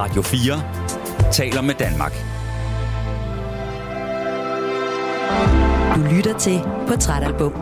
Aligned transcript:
Radio 0.00 0.22
4 0.22 1.32
taler 1.32 1.62
med 1.62 1.74
Danmark. 1.74 2.12
Du 5.94 6.16
lytter 6.16 6.38
til 6.38 6.60
Portrætalbum. 6.88 7.52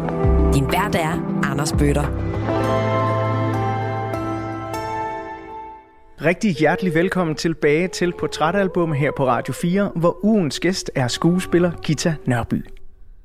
Din 0.55 0.65
vært 0.65 0.95
er 0.95 1.41
Anders 1.51 1.73
Bøtter. 1.73 2.07
Rigtig 6.25 6.55
hjertelig 6.55 6.95
velkommen 6.95 7.37
tilbage 7.37 7.89
til 7.89 8.13
Portrætalbum 8.19 8.93
her 8.93 9.11
på 9.17 9.27
Radio 9.27 9.55
4, 9.55 9.93
hvor 9.97 10.25
ugens 10.25 10.61
gæst 10.61 10.91
er 10.95 11.09
skuespiller 11.09 11.71
Gita 11.83 12.15
Nørby. 12.27 12.67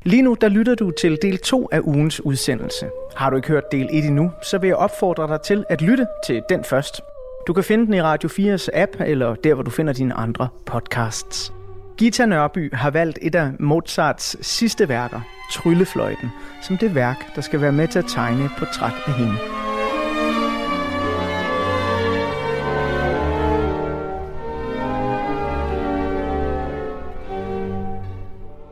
Lige 0.04 0.22
nu 0.22 0.38
der 0.42 0.48
lytter 0.48 0.76
du 0.76 0.92
til 0.92 1.18
del 1.22 1.38
2 1.38 1.70
af 1.72 1.80
ugens 1.80 2.26
udsendelse. 2.26 2.90
Har 3.16 3.30
du 3.30 3.36
ikke 3.36 3.48
hørt 3.48 3.72
del 3.72 3.90
1 3.92 4.06
endnu, 4.06 4.32
så 4.44 4.58
vil 4.58 4.68
jeg 4.68 4.78
opfordre 4.78 5.28
dig 5.28 5.42
til 5.42 5.66
at 5.70 5.82
lytte 5.82 6.08
til 6.28 6.42
den 6.50 6.64
først. 6.64 7.02
Du 7.48 7.54
kan 7.54 7.64
finde 7.64 7.86
den 7.86 7.94
i 7.94 8.02
Radio 8.02 8.30
4's 8.30 8.68
app, 8.74 8.92
eller 9.00 9.36
der, 9.36 9.54
hvor 9.54 9.64
du 9.64 9.72
finder 9.72 9.94
dine 9.94 10.14
andre 10.14 10.48
podcasts. 10.66 11.54
Gita 11.98 12.26
Nørby 12.26 12.74
har 12.74 12.92
valgt 12.92 13.20
et 13.22 13.36
af 13.36 13.52
Mozarts 13.60 14.48
sidste 14.48 14.90
værker, 14.90 15.22
Tryllefløjten, 15.52 16.30
som 16.62 16.78
det 16.78 16.96
værk, 16.96 17.36
der 17.36 17.42
skal 17.42 17.62
være 17.62 17.72
med 17.72 17.88
til 17.88 18.00
at 18.00 18.06
tegne 18.08 18.46
et 18.46 18.52
portræt 18.58 18.94
af 19.08 19.14
hende. 19.14 19.36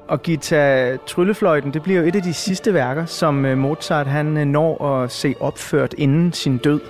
Og 0.08 0.22
Gita 0.22 0.98
Tryllefløjten, 1.08 1.74
det 1.74 1.84
bliver 1.84 2.02
jo 2.02 2.08
et 2.08 2.16
af 2.16 2.22
de 2.22 2.34
sidste 2.34 2.74
værker, 2.74 3.06
som 3.06 3.46
øh, 3.46 3.58
Mozart 3.58 4.08
han 4.08 4.38
øh, 4.38 4.46
når 4.46 4.86
at 5.04 5.12
se 5.12 5.36
opført 5.40 5.96
inden 5.98 6.34
sin 6.34 6.58
død. 6.58 6.82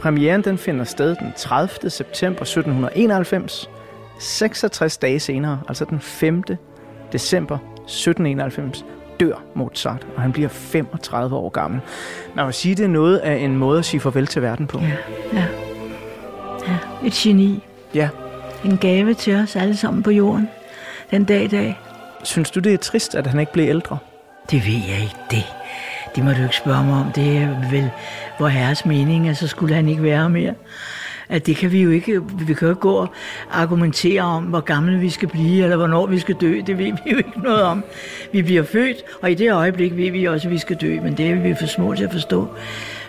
Premieren 0.00 0.44
den 0.44 0.58
finder 0.58 0.84
sted 0.84 1.16
den 1.16 1.32
30. 1.36 1.90
september 1.90 2.42
1791. 2.42 3.70
66 4.18 4.98
dage 4.98 5.20
senere, 5.20 5.60
altså 5.68 5.84
den 5.84 6.00
5. 6.00 6.42
december 7.12 7.54
1791, 7.54 8.84
dør 9.20 9.34
Mozart, 9.54 10.06
og 10.16 10.22
han 10.22 10.32
bliver 10.32 10.48
35 10.48 11.36
år 11.36 11.48
gammel. 11.48 11.80
Man 12.34 12.44
må 12.44 12.52
sige, 12.52 12.74
det 12.74 12.84
er 12.84 12.88
noget 12.88 13.18
af 13.18 13.34
en 13.36 13.56
måde 13.56 13.78
at 13.78 13.84
sige 13.84 14.00
farvel 14.00 14.26
til 14.26 14.42
verden 14.42 14.66
på. 14.66 14.78
Ja, 14.78 14.86
ja. 15.32 15.44
ja. 16.68 16.76
Et 17.06 17.12
geni. 17.12 17.64
Ja. 17.94 18.08
En 18.64 18.78
gave 18.78 19.14
til 19.14 19.36
os 19.36 19.56
alle 19.56 19.76
sammen 19.76 20.02
på 20.02 20.10
jorden. 20.10 20.48
Den 21.10 21.24
dag 21.24 21.44
i 21.44 21.48
dag. 21.48 21.78
Synes 22.22 22.50
du, 22.50 22.60
det 22.60 22.74
er 22.74 22.78
trist, 22.78 23.14
at 23.14 23.26
han 23.26 23.40
ikke 23.40 23.52
blev 23.52 23.68
ældre? 23.68 23.98
Det 24.50 24.66
ved 24.66 24.80
jeg 24.88 25.02
ikke. 25.02 25.16
Det, 25.30 25.44
det 26.14 26.24
må 26.24 26.30
du 26.30 26.42
ikke 26.42 26.56
spørge 26.56 26.84
mig 26.84 27.00
om. 27.00 27.12
Det 27.12 27.36
er 27.36 27.70
vel 27.70 27.90
vor 28.38 28.48
herres 28.48 28.86
mening, 28.86 29.28
at 29.28 29.36
så 29.36 29.46
skulle 29.46 29.74
han 29.74 29.88
ikke 29.88 30.02
være 30.02 30.30
mere. 30.30 30.54
At 31.28 31.46
det 31.46 31.56
kan 31.56 31.72
vi 31.72 31.82
jo 31.82 31.90
ikke, 31.90 32.22
vi 32.38 32.54
kan 32.54 32.66
jo 32.66 32.68
ikke 32.68 32.80
gå 32.80 32.92
og 32.92 33.08
argumentere 33.50 34.22
om, 34.22 34.44
hvor 34.44 34.60
gamle 34.60 34.98
vi 34.98 35.10
skal 35.10 35.28
blive, 35.28 35.62
eller 35.62 35.76
hvornår 35.76 36.06
vi 36.06 36.18
skal 36.18 36.34
dø. 36.34 36.60
Det 36.66 36.78
ved 36.78 36.92
vi 37.04 37.10
jo 37.10 37.16
ikke 37.16 37.40
noget 37.40 37.62
om. 37.62 37.84
Vi 38.32 38.42
bliver 38.42 38.62
født, 38.62 38.96
og 39.22 39.30
i 39.30 39.34
det 39.34 39.52
øjeblik 39.52 39.96
ved 39.96 40.10
vi 40.10 40.24
også, 40.24 40.48
at 40.48 40.52
vi 40.52 40.58
skal 40.58 40.76
dø, 40.76 41.00
men 41.02 41.16
det 41.16 41.30
er 41.30 41.34
vi 41.34 41.54
for 41.60 41.66
små 41.66 41.94
til 41.94 42.04
at 42.04 42.12
forstå. 42.12 42.48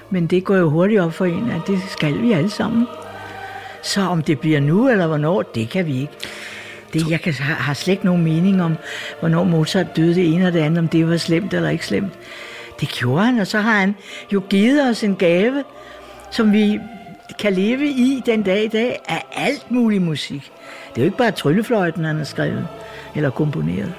Men 0.10 0.28
det 0.28 0.44
går 0.44 0.56
jo 0.56 0.70
hurtigt 0.70 1.02
op 1.02 1.14
for 1.14 1.26
en, 1.26 1.52
at 1.52 1.68
det 1.68 1.80
skal 1.90 2.22
vi 2.22 2.32
alle 2.32 2.50
sammen. 2.50 2.88
Så 3.82 4.02
om 4.02 4.22
det 4.22 4.40
bliver 4.40 4.60
nu, 4.60 4.90
eller 4.90 5.08
hvornår, 5.08 5.42
det 5.42 5.70
kan 5.70 5.86
vi 5.86 6.02
ikke. 6.02 6.14
Det, 6.94 7.10
jeg 7.10 7.22
kan, 7.22 7.34
har, 7.34 7.74
slet 7.74 7.92
ikke 7.92 8.06
nogen 8.06 8.24
mening 8.24 8.64
om, 8.64 8.78
hvornår 9.20 9.44
Mozart 9.44 9.96
døde 9.96 10.16
det 10.16 10.34
ene 10.34 10.48
og 10.48 10.54
det 10.54 10.60
andet, 10.60 10.80
om 10.80 10.88
det 10.88 11.10
var 11.10 11.18
slemt 11.18 11.54
eller 11.54 11.70
ikke 11.70 11.86
slemt. 11.86 12.14
Det 12.82 12.90
gjorde 12.90 13.24
han, 13.24 13.40
og 13.40 13.48
så 13.48 13.58
har 13.60 13.80
han 13.80 13.96
jo 14.34 14.42
givet 14.50 14.90
os 14.90 15.04
en 15.04 15.16
gave, 15.16 15.64
som 16.32 16.54
vi 16.54 16.80
kan 17.40 17.54
leve 17.54 17.86
i 17.88 18.22
den 18.26 18.44
dag 18.44 18.64
i 18.64 18.68
dag 18.68 19.00
af 19.10 19.24
alt 19.36 19.72
mulig 19.72 20.02
musik. 20.02 20.52
Det 20.90 20.98
er 20.98 21.02
jo 21.02 21.06
ikke 21.06 21.18
bare 21.18 21.32
tryllefløjten, 21.32 22.04
han 22.06 22.18
har 22.18 22.24
skrevet 22.24 22.68
eller 23.16 23.30
komponeret. 23.30 23.94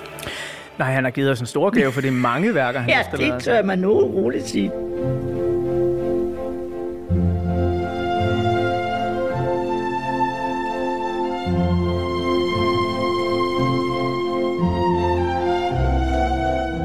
Nej, 0.79 0.93
han 0.93 1.05
har 1.05 1.11
givet 1.11 1.31
os 1.31 1.41
en 1.41 1.47
stor 1.47 1.71
gave, 1.71 1.92
for 1.92 2.01
det 2.01 2.09
er 2.09 2.13
mange 2.13 2.55
værker, 2.55 2.81
han 2.81 2.89
Ja, 2.89 2.95
har 2.97 3.03
stillet 3.03 3.27
det 3.27 3.33
os. 3.37 3.45
tør 3.45 3.63
man 3.63 3.79
nu 3.79 3.92
roligt 3.92 4.48
sige. 4.48 4.71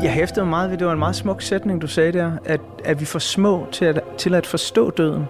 Jeg 0.08 0.16
hæftede 0.16 0.46
mig 0.46 0.50
meget 0.50 0.72
ved, 0.72 0.78
det 0.78 0.88
var 0.88 0.94
en 0.94 1.00
meget 1.00 1.16
smuk 1.16 1.42
sætning, 1.42 1.82
du 1.82 1.88
sagde 1.88 2.12
der, 2.12 2.32
at, 2.46 2.62
at 2.86 3.00
vi 3.00 3.04
er 3.04 3.08
for 3.08 3.20
små 3.20 3.68
til 3.72 3.86
at, 3.86 4.02
til 4.18 4.36
at 4.36 4.46
forstå 4.46 4.90
døden. 4.90 5.24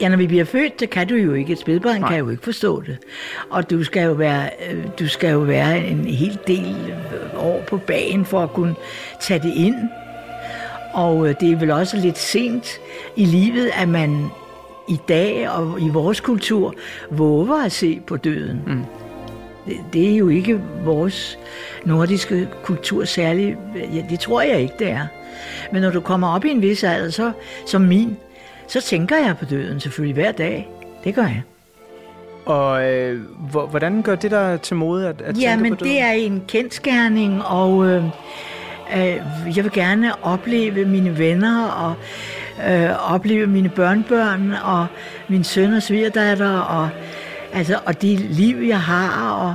Ja, 0.00 0.08
når 0.08 0.16
vi 0.16 0.26
bliver 0.26 0.44
født, 0.44 0.72
så 0.80 0.86
kan 0.86 1.08
du 1.08 1.14
jo 1.14 1.32
ikke. 1.32 1.52
Et 1.52 1.58
spædbarn 1.58 2.02
kan 2.02 2.18
jo 2.18 2.28
ikke 2.28 2.42
forstå 2.42 2.80
det. 2.80 2.98
Og 3.50 3.70
du 3.70 3.84
skal 3.84 4.02
jo 4.04 4.12
være, 4.12 4.50
øh, 4.70 4.84
du 4.98 5.08
skal 5.08 5.30
jo 5.30 5.38
være 5.38 5.86
en 5.86 6.04
hel 6.04 6.38
del 6.46 6.94
øh, 7.14 7.44
år 7.44 7.62
på 7.68 7.76
bagen 7.76 8.24
for 8.24 8.42
at 8.42 8.50
kunne 8.50 8.74
tage 9.20 9.40
det 9.40 9.52
ind. 9.54 9.76
Og 10.92 11.28
øh, 11.28 11.34
det 11.40 11.52
er 11.52 11.56
vel 11.56 11.70
også 11.70 11.96
lidt 11.96 12.18
sent 12.18 12.80
i 13.16 13.24
livet, 13.24 13.70
at 13.74 13.88
man 13.88 14.26
i 14.88 15.00
dag 15.08 15.50
og 15.50 15.80
i 15.80 15.88
vores 15.88 16.20
kultur 16.20 16.74
våger 17.10 17.64
at 17.64 17.72
se 17.72 18.00
på 18.06 18.16
døden. 18.16 18.62
Mm. 18.66 18.84
Det, 19.66 19.76
det 19.92 20.12
er 20.12 20.16
jo 20.16 20.28
ikke 20.28 20.60
vores 20.84 21.38
nordiske 21.84 22.48
kultur 22.62 23.04
særlig. 23.04 23.56
Ja, 23.94 24.02
det 24.10 24.20
tror 24.20 24.40
jeg 24.42 24.60
ikke, 24.60 24.74
det 24.78 24.90
er. 24.90 25.06
Men 25.72 25.82
når 25.82 25.90
du 25.90 26.00
kommer 26.00 26.28
op 26.34 26.44
i 26.44 26.50
en 26.50 26.62
vis 26.62 26.84
alder, 26.84 27.10
så, 27.10 27.32
som 27.66 27.80
min, 27.80 28.16
så 28.68 28.80
tænker 28.80 29.16
jeg 29.16 29.36
på 29.38 29.44
døden 29.44 29.80
selvfølgelig 29.80 30.14
hver 30.14 30.32
dag. 30.32 30.68
Det 31.04 31.14
gør 31.14 31.22
jeg. 31.22 31.42
Og 32.46 32.92
øh, 32.92 33.20
hvor- 33.50 33.66
hvordan 33.66 34.02
gør 34.02 34.14
det 34.14 34.30
der 34.30 34.56
til 34.56 34.76
mode 34.76 35.08
at, 35.08 35.20
at 35.22 35.42
Ja, 35.42 35.50
tænke 35.50 35.70
på 35.70 35.74
døden? 35.74 35.92
det 35.94 36.00
er 36.02 36.10
en 36.12 36.42
kendskærning, 36.48 37.42
og 37.44 37.86
øh, 37.86 38.04
øh, 38.96 39.16
jeg 39.56 39.64
vil 39.64 39.72
gerne 39.72 40.24
opleve 40.24 40.84
mine 40.84 41.18
venner, 41.18 41.66
og 41.68 41.94
øh, 42.72 43.12
opleve 43.14 43.46
mine 43.46 43.68
børnebørn, 43.68 44.52
og 44.64 44.86
min 45.28 45.44
søn 45.44 45.72
og 45.74 45.82
svigerdatter, 45.82 46.58
og, 46.58 46.88
altså, 47.54 47.78
og 47.86 48.02
det 48.02 48.20
liv, 48.20 48.56
jeg 48.56 48.80
har, 48.80 49.32
og 49.32 49.54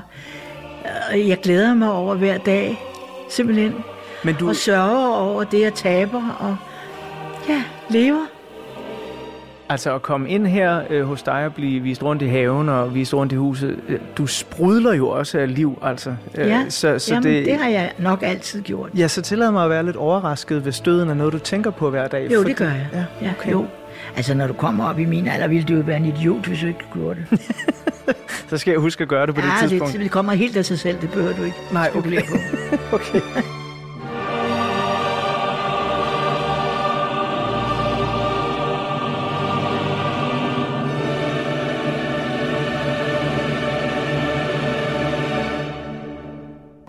øh, 1.16 1.30
jeg 1.30 1.38
glæder 1.44 1.74
mig 1.74 1.92
over 1.92 2.16
hver 2.16 2.38
dag, 2.38 2.80
simpelthen. 3.30 3.76
Men 4.24 4.36
du, 4.36 4.50
Og 4.50 4.56
sørger 4.56 5.16
over 5.18 5.44
det, 5.44 5.62
jeg 5.62 5.74
taber, 5.74 6.38
og 6.40 6.56
ja, 7.50 7.64
lever. 7.90 8.26
altså 9.70 9.96
at 9.96 10.02
komme 10.02 10.30
ind 10.30 10.48
her 10.48 10.82
øh, 10.90 11.04
hos 11.06 11.24
dig 11.24 11.46
og 11.46 11.54
blive 11.54 11.80
vist 11.82 12.04
rundt 12.04 12.22
i 12.22 12.26
haven 12.28 12.70
og 12.70 12.96
vist 12.96 13.14
rundt 13.14 13.32
i 13.34 13.36
huset, 13.36 13.80
øh, 13.88 14.00
du 14.18 14.28
sprudler 14.28 14.94
jo 14.94 15.10
også 15.10 15.38
af 15.40 15.56
liv, 15.56 15.78
altså. 15.82 16.16
Øh, 16.36 16.48
Ja, 16.48 16.66
så, 16.70 17.00
så 17.00 17.14
Jamen, 17.14 17.24
det, 17.34 17.46
det 17.46 17.56
har 17.58 17.70
jeg 17.70 17.92
nok 18.00 18.20
altid 18.24 18.62
gjort. 18.62 18.90
Ja, 18.98 19.08
så 19.08 19.22
tillad 19.22 19.52
mig 19.52 19.64
at 19.64 19.70
være 19.70 19.86
lidt 19.86 19.96
overrasket, 19.96 20.62
hvis 20.62 20.80
døden 20.80 21.10
er 21.10 21.14
noget, 21.14 21.34
du 21.34 21.40
tænker 21.40 21.72
på 21.72 21.90
hver 21.90 22.08
dag. 22.08 22.32
Jo, 22.32 22.38
fordi- 22.40 22.50
det 22.50 22.58
gør 22.58 22.66
jeg. 22.66 22.88
Ja, 22.94 23.04
Ja, 23.22 23.32
okay. 23.40 23.52
jo. 23.52 23.66
Altså, 24.16 24.34
når 24.34 24.48
du 24.48 24.54
kommer 24.54 24.86
op 24.86 25.00
i 25.00 25.06
min 25.06 25.28
alder, 25.28 25.48
ville 25.48 25.64
du 25.64 25.74
jo 25.74 25.82
være 25.82 25.98
en 25.98 26.06
idiot, 26.06 26.46
hvis 26.46 26.60
du 26.60 26.68
ikke 26.68 26.86
gjorde 26.94 27.20
det. 27.32 27.42
Så 28.50 28.58
skal 28.58 28.72
jeg 28.72 28.80
huske 28.80 29.02
at 29.02 29.08
gøre 29.08 29.28
det 29.28 29.36
på 29.36 29.42
det 29.42 29.48
ja, 29.48 29.68
tidspunkt. 29.68 29.94
det, 29.94 30.02
det 30.02 30.12
kommer 30.12 30.34
helt 30.34 30.58
af 30.58 30.66
sig 30.66 30.80
selv, 30.80 31.02
det 31.02 31.12
behøver 31.12 31.36
du 31.36 31.44
ikke 31.44 31.58
Nej, 31.72 31.92
okay. 31.96 32.22
på. 32.22 32.36
okay. 32.96 33.22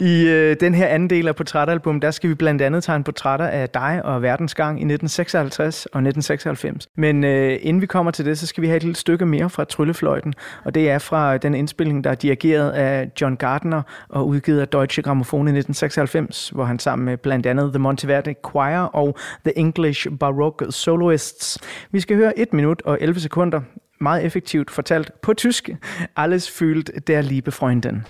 I 0.00 0.28
øh, 0.28 0.56
den 0.60 0.74
her 0.74 0.86
anden 0.86 1.10
del 1.10 1.28
af 1.28 1.36
portrætalbum, 1.36 2.00
der 2.00 2.10
skal 2.10 2.30
vi 2.30 2.34
blandt 2.34 2.62
andet 2.62 2.84
tegne 2.84 3.04
portrætter 3.04 3.46
af 3.46 3.68
dig 3.68 4.00
og 4.04 4.22
verdensgang 4.22 4.70
i 4.70 4.84
1956 4.84 5.86
og 5.86 5.88
1996. 5.88 6.88
Men 6.96 7.24
øh, 7.24 7.58
inden 7.62 7.80
vi 7.80 7.86
kommer 7.86 8.10
til 8.10 8.24
det, 8.24 8.38
så 8.38 8.46
skal 8.46 8.62
vi 8.62 8.66
have 8.66 8.76
et 8.76 8.82
lille 8.82 8.96
stykke 8.96 9.26
mere 9.26 9.50
fra 9.50 9.64
Tryllefløjten, 9.64 10.34
og 10.64 10.74
det 10.74 10.90
er 10.90 10.98
fra 10.98 11.36
den 11.36 11.54
indspilning, 11.54 12.04
der 12.04 12.10
er 12.10 12.14
dirigeret 12.14 12.70
af 12.70 13.10
John 13.20 13.36
Gardner 13.36 13.82
og 14.08 14.28
udgivet 14.28 14.60
af 14.60 14.68
Deutsche 14.68 15.02
Grammophon 15.02 15.38
i 15.38 15.58
1996, 15.58 16.48
hvor 16.48 16.64
han 16.64 16.78
sammen 16.78 17.06
med 17.06 17.16
blandt 17.16 17.46
andet 17.46 17.72
The 17.72 17.78
Monteverde 17.78 18.34
Choir 18.50 18.78
og 18.78 19.18
The 19.44 19.58
English 19.58 20.08
Baroque 20.20 20.72
Soloists. 20.72 21.58
Vi 21.90 22.00
skal 22.00 22.16
høre 22.16 22.38
1 22.38 22.52
minut 22.52 22.82
og 22.84 22.98
11 23.00 23.20
sekunder, 23.20 23.60
meget 24.00 24.24
effektivt 24.24 24.70
fortalt 24.70 25.12
på 25.22 25.34
tysk. 25.34 25.70
Alles 26.16 26.48
fühlt 26.48 26.98
der 27.06 27.20
liebe 27.20 27.50
Freundin. 27.50 28.02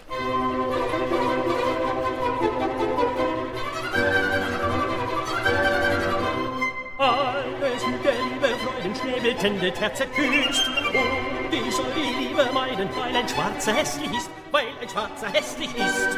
Küsst. 9.40 10.68
Und 10.68 11.50
ich 11.50 11.74
soll 11.74 11.86
die 11.96 12.24
Liebe 12.24 12.46
meiden, 12.52 12.90
weil 12.94 13.16
ein 13.16 13.26
Schwarzer 13.26 13.72
hässlich 13.72 14.10
ist, 14.14 14.30
weil 14.50 14.66
ein 14.82 14.88
Schwarzer 14.88 15.28
hässlich 15.32 15.70
ist. 15.76 16.08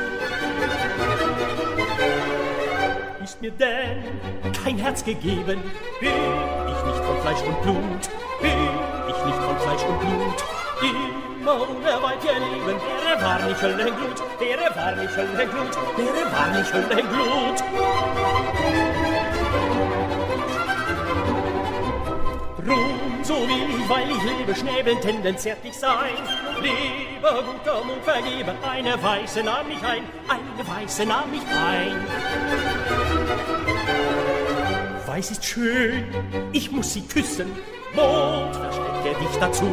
Ist 3.23 3.41
mir 3.41 3.53
denn 3.53 4.03
kein 4.65 4.77
Herz 4.77 5.05
gegeben, 5.05 5.63
bin 6.01 6.11
ich 6.11 6.85
nicht 6.85 7.05
von 7.05 7.21
Fleisch 7.23 7.43
und 7.43 7.63
Blut, 7.63 8.11
bin 8.41 8.69
ich 9.09 9.25
nicht 9.25 9.39
von 9.39 9.59
Fleisch 9.61 9.85
und 9.85 10.01
Blut. 10.01 10.45
Immer 10.83 11.55
unerweit 11.55 12.25
ihr 12.25 12.35
Leben, 12.35 12.81
wäre 12.81 13.23
war 13.23 13.39
nicht 13.47 13.63
Höllenglut, 13.63 14.23
wäre 14.41 14.75
war 14.75 14.97
nicht 14.97 15.17
Höllenglut, 15.17 15.77
wäre 15.97 16.33
war 16.33 16.49
nicht 16.49 16.73
Höllenglut. 16.75 17.63
Ruhm, 22.69 23.25
so 23.25 23.35
ich, 23.35 23.88
weil 23.88 24.09
ich 24.09 24.23
lebe, 24.23 24.55
Schnäbeltenden 24.55 25.37
zärtlich 25.37 25.76
sein. 25.76 26.14
Lebe, 26.61 27.44
guter 27.44 27.85
Mund, 27.85 28.05
vergebe, 28.05 28.55
eine 28.69 29.03
Weiße 29.03 29.43
nahm 29.43 29.67
mich 29.67 29.82
ein, 29.82 30.05
eine 30.29 30.69
Weiße 30.69 31.05
nahm 31.05 31.31
mich 31.31 31.43
ein. 31.43 32.06
Weiß 35.06 35.32
ist 35.32 35.44
schön, 35.44 36.05
ich 36.53 36.70
muss 36.70 36.93
sie 36.93 37.03
küssen. 37.03 37.50
Mond, 37.94 38.55
verstecke 38.55 39.19
dich 39.20 39.37
dazu. 39.41 39.64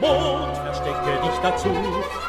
Mond, 0.00 0.56
verstecke 0.56 1.20
dich 1.22 1.38
dazu. 1.42 1.68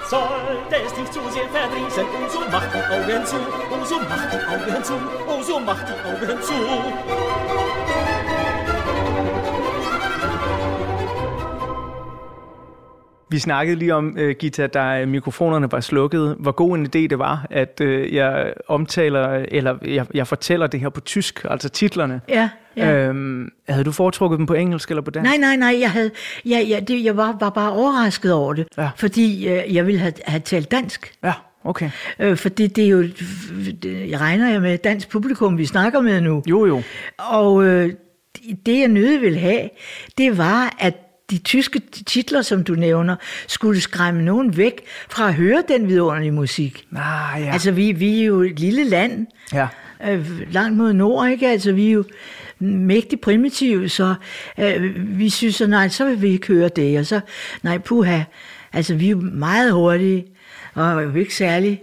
Sollte 0.10 0.76
es 0.84 0.94
dich 0.94 1.12
zu 1.12 1.22
sehr 1.30 1.48
verdrießen, 1.48 2.04
oh 2.04 2.28
so 2.28 2.40
mach 2.52 2.66
die 2.72 2.78
Augen 2.94 3.26
zu, 3.26 3.36
oh 3.70 3.86
so 3.86 4.00
mach 4.10 4.30
die 4.32 4.38
Augen 4.48 4.84
zu, 4.84 4.94
oh 5.28 5.42
so 5.44 5.60
mach 5.60 5.80
die 5.84 5.94
Augen 6.10 6.42
zu. 6.42 6.54
Vi 13.32 13.40
snakkede 13.40 13.80
lige 13.80 13.96
om, 13.96 14.18
uh, 14.22 14.30
Gita, 14.30 14.68
da 14.68 15.06
mikrofonerne 15.06 15.72
var 15.72 15.80
slukket, 15.80 16.36
hvor 16.40 16.52
god 16.52 16.78
en 16.78 16.86
idé 16.86 16.90
det 17.08 17.20
var, 17.20 17.46
at 17.50 17.82
uh, 17.84 18.14
jeg 18.14 18.54
omtaler, 18.68 19.46
eller 19.52 19.78
jeg, 19.88 20.06
jeg 20.14 20.28
fortæller 20.28 20.68
det 20.68 20.80
her 20.80 20.90
på 20.90 21.02
tysk, 21.02 21.46
altså 21.50 21.70
titlerne. 21.70 22.22
Ja, 22.30 22.50
ja. 22.78 22.94
Øhm, 22.94 23.50
havde 23.70 23.84
du 23.84 23.92
foretrukket 23.92 24.38
dem 24.40 24.46
på 24.46 24.54
engelsk 24.54 24.90
eller 24.90 25.02
på 25.02 25.12
dansk? 25.12 25.30
Nej, 25.30 25.38
nej, 25.38 25.56
nej, 25.56 25.80
jeg, 25.82 25.92
havde, 25.92 26.12
jeg, 26.46 26.66
jeg, 26.70 26.88
det, 26.88 27.04
jeg 27.04 27.18
var, 27.18 27.38
var 27.40 27.50
bare 27.50 27.72
overrasket 27.72 28.34
over 28.34 28.54
det, 28.54 28.68
Ja. 28.78 28.90
fordi 28.96 29.48
øh, 29.50 29.76
jeg 29.76 29.86
ville 29.88 30.00
have, 30.00 30.14
have 30.26 30.40
talt 30.40 30.72
dansk. 30.72 31.14
Ja, 31.24 31.34
okay. 31.64 31.90
Øh, 32.20 32.38
fordi 32.38 32.68
det 32.68 32.86
er 32.86 32.90
jo, 32.90 33.02
det, 33.84 34.10
jeg 34.10 34.20
regner 34.20 34.50
jeg 34.52 34.62
med 34.62 34.78
dansk 34.78 35.10
publikum, 35.10 35.58
vi 35.58 35.66
snakker 35.66 36.02
med 36.02 36.22
nu. 36.22 36.44
Jo, 36.50 36.66
jo. 36.66 36.82
Og 37.18 37.64
øh, 37.66 37.94
det 38.66 38.80
jeg 38.80 38.88
nødig 38.88 39.22
ville 39.22 39.40
have, 39.40 39.70
det 40.18 40.38
var, 40.38 40.76
at 40.80 40.94
de 41.32 41.38
tyske 41.38 41.82
titler, 42.06 42.42
som 42.42 42.64
du 42.64 42.74
nævner, 42.74 43.16
skulle 43.48 43.82
skræmme 43.82 44.22
nogen 44.22 44.58
væk 44.58 44.82
fra 45.10 45.28
at 45.28 45.34
høre 45.34 45.64
den 45.68 45.88
vidunderlige 45.88 46.32
musik. 46.32 46.86
Ah, 46.96 47.42
ja. 47.42 47.54
Altså, 47.54 47.72
vi, 47.72 47.92
vi 47.92 48.22
er 48.22 48.26
jo 48.26 48.42
et 48.42 48.60
lille 48.60 48.84
land, 48.84 49.28
ja. 49.54 49.68
øh, 50.10 50.54
langt 50.54 50.78
mod 50.78 50.94
nord, 50.94 51.30
ikke? 51.30 51.48
Altså, 51.48 51.72
vi 51.72 51.88
er 51.88 51.92
jo 51.92 52.04
mægtig 52.60 53.20
primitive, 53.20 53.90
så 53.90 54.16
øh, 54.58 54.96
vi 55.20 55.30
synes, 55.30 55.56
så 55.56 55.68
nej, 55.68 55.90
så 55.90 56.06
vil 56.06 56.22
vi 56.22 56.30
ikke 56.30 56.48
høre 56.48 56.70
det, 56.70 57.00
og 57.00 57.06
så, 57.06 57.20
nej, 57.64 57.78
puha, 57.78 58.22
altså, 58.74 58.96
vi 58.96 59.06
er 59.06 59.10
jo 59.12 59.22
meget 59.34 59.72
hurtige, 59.72 60.26
og 60.74 61.04
jo 61.04 61.14
ikke 61.14 61.36
særlig 61.36 61.82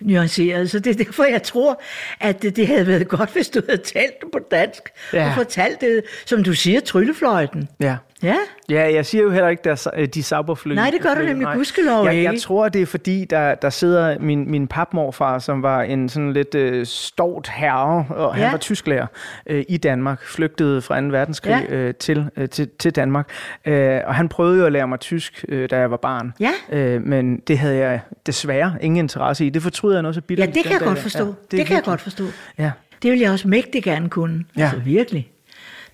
nuanceret, 0.00 0.70
så 0.70 0.78
det 0.78 1.00
er 1.00 1.04
derfor, 1.04 1.24
jeg 1.24 1.42
tror, 1.42 1.82
at 2.20 2.42
det, 2.42 2.56
det 2.56 2.66
havde 2.66 2.86
været 2.86 3.08
godt, 3.08 3.32
hvis 3.32 3.48
du 3.48 3.60
havde 3.68 3.82
talt 3.82 4.20
det 4.20 4.28
på 4.32 4.38
dansk, 4.50 4.82
Ja. 5.12 5.28
og 5.28 5.34
fortalt 5.34 5.80
det, 5.80 6.02
som 6.26 6.44
du 6.44 6.54
siger, 6.54 6.80
tryllefløjten. 6.80 7.68
Ja. 7.80 7.96
Ja, 8.22 8.34
Ja, 8.70 8.92
jeg 8.94 9.06
siger 9.06 9.22
jo 9.24 9.30
heller 9.30 9.48
ikke, 9.48 9.60
der 9.64 9.88
er 9.94 10.06
de 10.06 10.22
sabberfly. 10.22 10.72
Nej, 10.74 10.90
det 10.90 11.00
gør 11.00 11.14
du 11.14 11.22
nemlig 11.22 11.48
gudskelov 11.54 12.04
jeg, 12.06 12.14
jeg 12.22 12.32
ikke. 12.32 12.42
tror, 12.42 12.68
det 12.68 12.82
er 12.82 12.86
fordi, 12.86 13.24
der, 13.24 13.54
der 13.54 13.70
sidder 13.70 14.18
min, 14.18 14.50
min 14.50 14.66
papmorfar, 14.68 15.38
som 15.38 15.62
var 15.62 15.82
en 15.82 16.08
sådan 16.08 16.32
lidt 16.32 16.54
øh, 16.54 16.86
stort 16.86 17.48
herre, 17.48 18.06
og 18.10 18.34
han 18.34 18.44
Ja. 18.44 18.50
var 18.50 18.58
tysklærer 18.58 19.06
øh, 19.46 19.64
i 19.68 19.76
Danmark, 19.76 20.22
flygtede 20.24 20.82
fra 20.82 21.00
2. 21.00 21.06
verdenskrig 21.06 21.66
Ja. 21.70 21.74
øh, 21.76 21.94
til, 21.94 22.30
øh, 22.36 22.48
til, 22.48 22.68
til 22.78 22.96
Danmark. 22.96 23.28
Øh, 23.64 24.00
og 24.06 24.14
han 24.14 24.28
prøvede 24.28 24.58
jo 24.58 24.66
at 24.66 24.72
lære 24.72 24.88
mig 24.88 25.00
tysk, 25.00 25.44
øh, 25.48 25.70
da 25.70 25.78
jeg 25.78 25.90
var 25.90 25.96
barn. 25.96 26.32
Ja. 26.40 26.50
Øh, 26.72 27.02
men 27.02 27.36
det 27.38 27.58
havde 27.58 27.76
jeg 27.76 28.00
desværre 28.26 28.76
ingen 28.80 29.04
interesse 29.04 29.46
i. 29.46 29.50
Det 29.50 29.62
fortryder 29.62 29.96
jeg 29.96 30.02
nu 30.02 30.12
så 30.12 30.20
ja 30.20 30.20
bitte. 30.26 30.46
det 30.46 30.62
kan 30.64 30.72
jeg 30.72 30.80
godt 30.80 30.98
forstå. 30.98 31.24
Ja, 31.24 31.30
det, 31.50 31.52
det 31.58 31.66
kan 31.66 31.76
jeg 31.76 31.84
godt 31.84 32.00
forstå. 32.00 32.24
Ja. 32.58 32.70
Det 33.02 33.10
vil 33.12 33.18
jeg 33.20 33.30
også 33.32 33.48
mægtig 33.48 33.82
gerne 33.82 34.08
kunne. 34.08 34.44
Ja. 34.56 34.62
Altså 34.62 34.78
virkelig. 34.78 35.30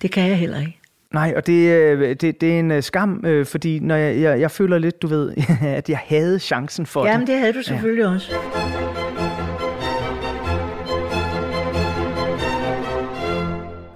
Det 0.01 0.11
kan 0.11 0.29
jeg 0.29 0.37
heller 0.37 0.59
ikke. 0.59 0.79
Nej, 1.15 1.33
og 1.35 1.47
det, 1.47 1.69
øh, 1.71 2.15
det, 2.21 2.41
det 2.41 2.55
er 2.55 2.59
en 2.59 2.71
øh, 2.71 2.83
skam, 2.83 3.21
øh, 3.25 3.45
fordi 3.45 3.79
når 3.79 3.95
jeg, 3.95 4.21
jeg, 4.21 4.39
jeg 4.39 4.51
føler 4.51 4.77
lidt, 4.77 5.01
du 5.01 5.07
ved, 5.07 5.33
at 5.79 5.89
jeg 5.89 5.99
havde 6.05 6.39
chancen 6.39 6.85
for 6.85 7.05
Jamen, 7.05 7.19
det. 7.19 7.27
det 7.27 7.39
havde 7.39 7.53
du 7.53 7.61
selvfølgelig 7.61 8.03
ja. 8.03 8.13
også. 8.13 8.33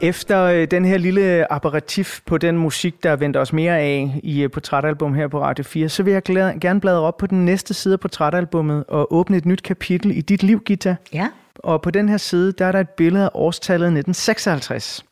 Efter 0.01 0.43
øh, 0.43 0.67
den 0.71 0.85
her 0.85 0.97
lille 0.97 1.53
aperitif 1.53 2.19
på 2.25 2.37
den 2.37 2.57
musik, 2.57 3.03
der 3.03 3.15
vendte 3.15 3.37
os 3.37 3.53
mere 3.53 3.79
af 3.79 4.19
i 4.23 4.43
øh, 4.43 4.51
portrætalbum 4.51 5.13
her 5.13 5.27
på 5.27 5.41
Radio 5.41 5.63
4, 5.63 5.89
så 5.89 6.03
vil 6.03 6.13
jeg 6.13 6.23
glæde, 6.23 6.53
gerne 6.61 6.81
bladre 6.81 7.01
op 7.01 7.17
på 7.17 7.27
den 7.27 7.45
næste 7.45 7.73
side 7.73 7.93
af 7.93 7.99
portrætalbummet 7.99 8.83
og 8.87 9.13
åbne 9.13 9.37
et 9.37 9.45
nyt 9.45 9.63
kapitel 9.63 10.17
i 10.17 10.21
dit 10.21 10.43
liv, 10.43 10.61
Gita. 10.65 10.95
Ja. 11.13 11.27
Og 11.55 11.81
på 11.81 11.91
den 11.91 12.09
her 12.09 12.17
side, 12.17 12.51
der 12.51 12.65
er 12.65 12.71
der 12.71 12.79
et 12.79 12.89
billede 12.89 13.23
af 13.23 13.29
årstallet 13.33 13.85
1956. 13.85 15.05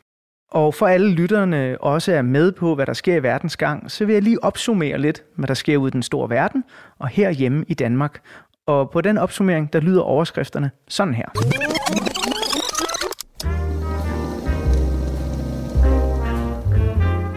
Og 0.51 0.73
for 0.73 0.88
alle 0.88 1.11
lytterne 1.11 1.77
også 1.81 2.13
er 2.13 2.21
med 2.21 2.51
på, 2.51 2.75
hvad 2.75 2.85
der 2.85 2.94
sker 2.94 3.15
i 3.15 3.23
verdens 3.23 3.57
gang, 3.57 3.91
så 3.91 4.05
vil 4.05 4.13
jeg 4.13 4.23
lige 4.23 4.44
opsummere 4.44 4.97
lidt, 4.97 5.23
hvad 5.35 5.47
der 5.47 5.53
sker 5.53 5.77
ude 5.77 5.88
i 5.88 5.91
den 5.91 6.03
store 6.03 6.29
verden 6.29 6.63
og 6.99 7.07
herhjemme 7.07 7.65
i 7.67 7.73
Danmark. 7.73 8.21
Og 8.65 8.89
på 8.89 9.01
den 9.01 9.17
opsummering, 9.17 9.73
der 9.73 9.79
lyder 9.79 10.01
overskrifterne 10.01 10.71
sådan 10.88 11.13
her. 11.13 11.25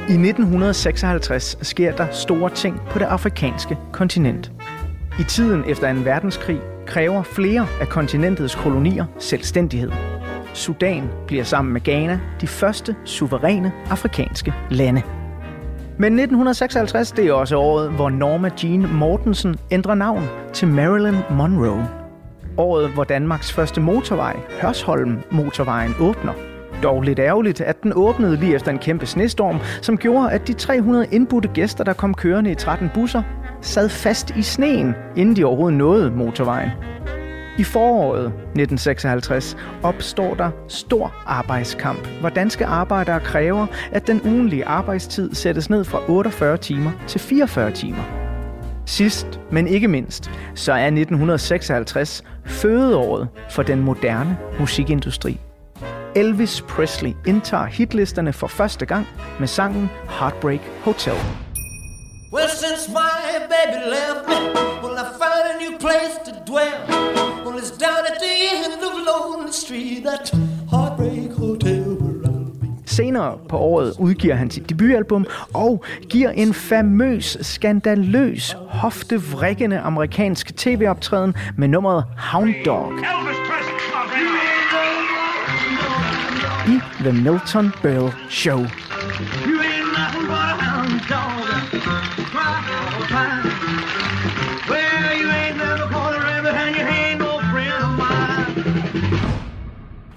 I 0.08 0.12
1956 0.12 1.58
sker 1.62 1.96
der 1.96 2.06
store 2.10 2.50
ting 2.50 2.80
på 2.90 2.98
det 2.98 3.04
afrikanske 3.04 3.78
kontinent. 3.92 4.52
I 5.20 5.22
tiden 5.28 5.64
efter 5.68 5.94
2. 5.94 6.00
verdenskrig 6.00 6.60
kræver 6.86 7.22
flere 7.22 7.66
af 7.80 7.88
kontinentets 7.88 8.54
kolonier 8.54 9.04
selvstændighed. 9.18 10.19
Sudan 10.54 11.10
bliver 11.26 11.44
sammen 11.44 11.72
med 11.72 11.80
Ghana 11.80 12.20
de 12.40 12.46
første 12.46 12.96
suveræne 13.04 13.72
afrikanske 13.90 14.54
lande. 14.70 15.02
Men 15.98 16.12
1956 16.12 17.12
det 17.12 17.26
er 17.26 17.32
også 17.32 17.56
året, 17.56 17.90
hvor 17.90 18.10
Norma 18.10 18.50
Jean 18.62 18.94
Mortensen 18.94 19.56
ændrer 19.70 19.94
navn 19.94 20.28
til 20.52 20.68
Marilyn 20.68 21.16
Monroe. 21.30 21.88
Året, 22.56 22.90
hvor 22.90 23.04
Danmarks 23.04 23.52
første 23.52 23.80
motorvej, 23.80 24.36
Hørsholm 24.62 25.18
Motorvejen, 25.30 25.94
åbner. 26.00 26.32
Dog 26.82 27.02
lidt 27.02 27.18
ærgerligt, 27.18 27.60
at 27.60 27.82
den 27.82 27.92
åbnede 27.94 28.36
lige 28.36 28.54
efter 28.54 28.70
en 28.70 28.78
kæmpe 28.78 29.06
snestorm, 29.06 29.58
som 29.82 29.96
gjorde, 29.96 30.32
at 30.32 30.48
de 30.48 30.52
300 30.52 31.06
indbudte 31.12 31.48
gæster, 31.48 31.84
der 31.84 31.92
kom 31.92 32.14
kørende 32.14 32.50
i 32.50 32.54
13 32.54 32.90
busser, 32.94 33.22
sad 33.60 33.88
fast 33.88 34.36
i 34.36 34.42
sneen, 34.42 34.94
inden 35.16 35.36
de 35.36 35.44
overhovedet 35.44 35.78
nåede 35.78 36.10
motorvejen. 36.10 36.70
I 37.60 37.64
foråret 37.64 38.26
1956 38.26 39.56
opstår 39.82 40.34
der 40.34 40.50
stor 40.68 41.14
arbejdskamp, 41.26 42.08
hvor 42.20 42.28
danske 42.28 42.66
arbejdere 42.66 43.20
kræver, 43.20 43.66
at 43.92 44.06
den 44.06 44.22
ugenlige 44.24 44.64
arbejdstid 44.64 45.34
sættes 45.34 45.70
ned 45.70 45.84
fra 45.84 46.00
48 46.08 46.56
timer 46.56 46.90
til 47.06 47.20
44 47.20 47.70
timer. 47.70 48.02
Sidst, 48.86 49.40
men 49.50 49.68
ikke 49.68 49.88
mindst, 49.88 50.30
så 50.54 50.72
er 50.72 50.86
1956 50.86 52.24
fødeåret 52.44 53.28
for 53.50 53.62
den 53.62 53.80
moderne 53.80 54.38
musikindustri. 54.58 55.40
Elvis 56.16 56.62
Presley 56.68 57.12
indtager 57.26 57.66
hitlisterne 57.66 58.32
for 58.32 58.46
første 58.46 58.86
gang 58.86 59.06
med 59.38 59.48
sangen 59.48 59.90
Heartbreak 60.08 60.60
Hotel. 60.84 61.16
Well, 62.32 62.48
since 62.48 62.88
my 62.88 63.44
baby 63.48 63.90
left 63.90 64.28
me, 64.28 64.36
well, 64.82 64.96
I 64.96 65.04
found 65.18 65.44
a 65.52 65.58
new 65.58 65.76
place 65.78 66.16
to 66.26 66.32
dwell. 66.46 66.78
Well, 67.44 67.58
it's 67.58 67.72
down 67.72 68.06
at 68.06 68.20
the 68.20 68.34
end 68.54 68.74
of 68.74 68.92
Lonely 69.06 69.50
Street, 69.52 70.04
that 70.04 70.30
heartbreak 70.70 71.32
hotel 71.32 71.96
where 71.96 72.30
I'll 72.30 72.50
be. 72.60 72.68
Senere 72.86 73.38
på 73.48 73.58
året 73.58 73.94
udgiver 73.98 74.34
han 74.34 74.50
sit 74.50 74.68
debutalbum 74.68 75.26
og 75.54 75.84
giver 76.10 76.30
en 76.30 76.54
famøs, 76.54 77.36
skandaløs, 77.40 78.56
hoftevrikkende 78.68 79.78
amerikansk 79.78 80.56
tv-optræden 80.56 81.34
med 81.56 81.68
nummeret 81.68 82.04
Hound 82.32 82.54
Dog 82.66 82.92
i 86.68 86.80
The 87.00 87.12
Milton 87.12 87.72
Berle 87.82 88.12
Show. 88.28 88.58
You 88.58 88.66
ain't 89.60 89.92
nothing 89.98 90.26
but 90.26 90.36
a 90.36 90.64
hound 90.64 91.00
dog. 91.08 91.99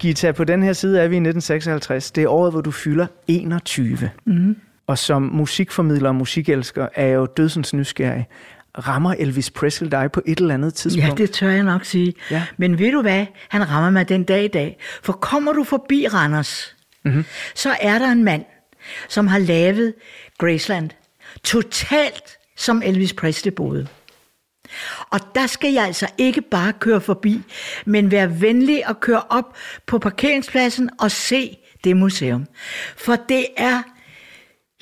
Gita, 0.04 0.32
på 0.32 0.44
den 0.44 0.62
her 0.62 0.72
side 0.72 1.00
er 1.00 1.08
vi 1.08 1.14
i 1.14 1.18
1956. 1.18 2.10
Det 2.10 2.24
er 2.24 2.28
året, 2.28 2.52
hvor 2.52 2.60
du 2.60 2.70
fylder 2.70 3.06
21. 3.28 4.10
Mm. 4.24 4.56
Og 4.86 4.98
som 4.98 5.22
musikformidler 5.22 6.08
og 6.08 6.14
musikelsker 6.14 6.88
er 6.94 7.06
jeg 7.06 7.14
jo 7.14 7.26
dødsens 7.26 7.74
nysgerrig. 7.74 8.26
Rammer 8.78 9.14
Elvis 9.18 9.50
Presley 9.50 9.88
dig 9.90 10.12
på 10.12 10.22
et 10.26 10.38
eller 10.38 10.54
andet 10.54 10.74
tidspunkt? 10.74 11.08
Ja, 11.08 11.14
det 11.24 11.30
tør 11.30 11.48
jeg 11.48 11.62
nok 11.62 11.84
sige. 11.84 12.14
Ja. 12.30 12.42
Men 12.56 12.78
ved 12.78 12.92
du 12.92 13.02
hvad? 13.02 13.26
Han 13.48 13.70
rammer 13.70 13.90
mig 13.90 14.08
den 14.08 14.24
dag 14.24 14.44
i 14.44 14.48
dag. 14.48 14.78
For 15.02 15.12
kommer 15.12 15.52
du 15.52 15.64
forbi 15.64 16.06
Randers, 16.08 16.76
mm-hmm. 17.04 17.24
så 17.54 17.76
er 17.80 17.98
der 17.98 18.12
en 18.12 18.24
mand, 18.24 18.44
som 19.08 19.26
har 19.26 19.38
lavet 19.38 19.94
Graceland 20.38 20.90
totalt 21.44 22.38
som 22.56 22.82
Elvis 22.84 23.12
Presley 23.12 23.52
boede. 23.52 23.86
Og 25.10 25.20
der 25.34 25.46
skal 25.46 25.72
jeg 25.72 25.84
altså 25.84 26.06
ikke 26.18 26.42
bare 26.42 26.72
køre 26.72 27.00
forbi, 27.00 27.42
men 27.86 28.10
være 28.10 28.40
venlig 28.40 28.88
og 28.88 29.00
køre 29.00 29.22
op 29.30 29.56
på 29.86 29.98
parkeringspladsen 29.98 30.90
og 31.00 31.10
se 31.10 31.56
det 31.84 31.96
museum. 31.96 32.46
For 32.96 33.16
det 33.16 33.46
er, 33.56 33.82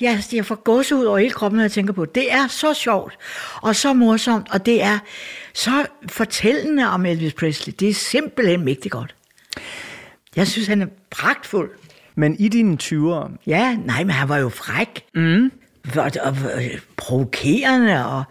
ja, 0.01 0.21
jeg 0.33 0.45
får 0.45 0.55
gåsehud 0.55 1.05
over 1.05 1.17
hele 1.17 1.31
kroppen, 1.31 1.57
når 1.57 1.63
jeg 1.63 1.71
tænker 1.71 1.93
på 1.93 2.05
det. 2.05 2.15
Det 2.15 2.33
er 2.33 2.47
så 2.47 2.73
sjovt 2.73 3.17
og 3.61 3.75
så 3.75 3.93
morsomt, 3.93 4.47
og 4.51 4.65
det 4.65 4.83
er 4.83 4.99
så 5.53 5.85
fortællende 6.09 6.89
om 6.89 7.05
Elvis 7.05 7.33
Presley. 7.33 7.73
Det 7.79 7.89
er 7.89 7.93
simpelthen 7.93 8.65
mægtig 8.65 8.91
godt. 8.91 9.15
Jeg 10.35 10.47
synes, 10.47 10.67
han 10.67 10.81
er 10.81 10.87
pragtfuld. 11.09 11.71
Men 12.15 12.35
i 12.39 12.47
dine 12.47 12.77
20'ere, 12.83 13.31
Ja, 13.47 13.75
nej, 13.75 14.03
men 14.03 14.09
han 14.09 14.29
var 14.29 14.37
jo 14.37 14.49
fræk. 14.49 15.03
Mm. 15.15 15.51
Og, 15.97 16.11
og, 16.21 16.35
og 16.53 16.61
provokerende, 16.97 18.05
og 18.05 18.23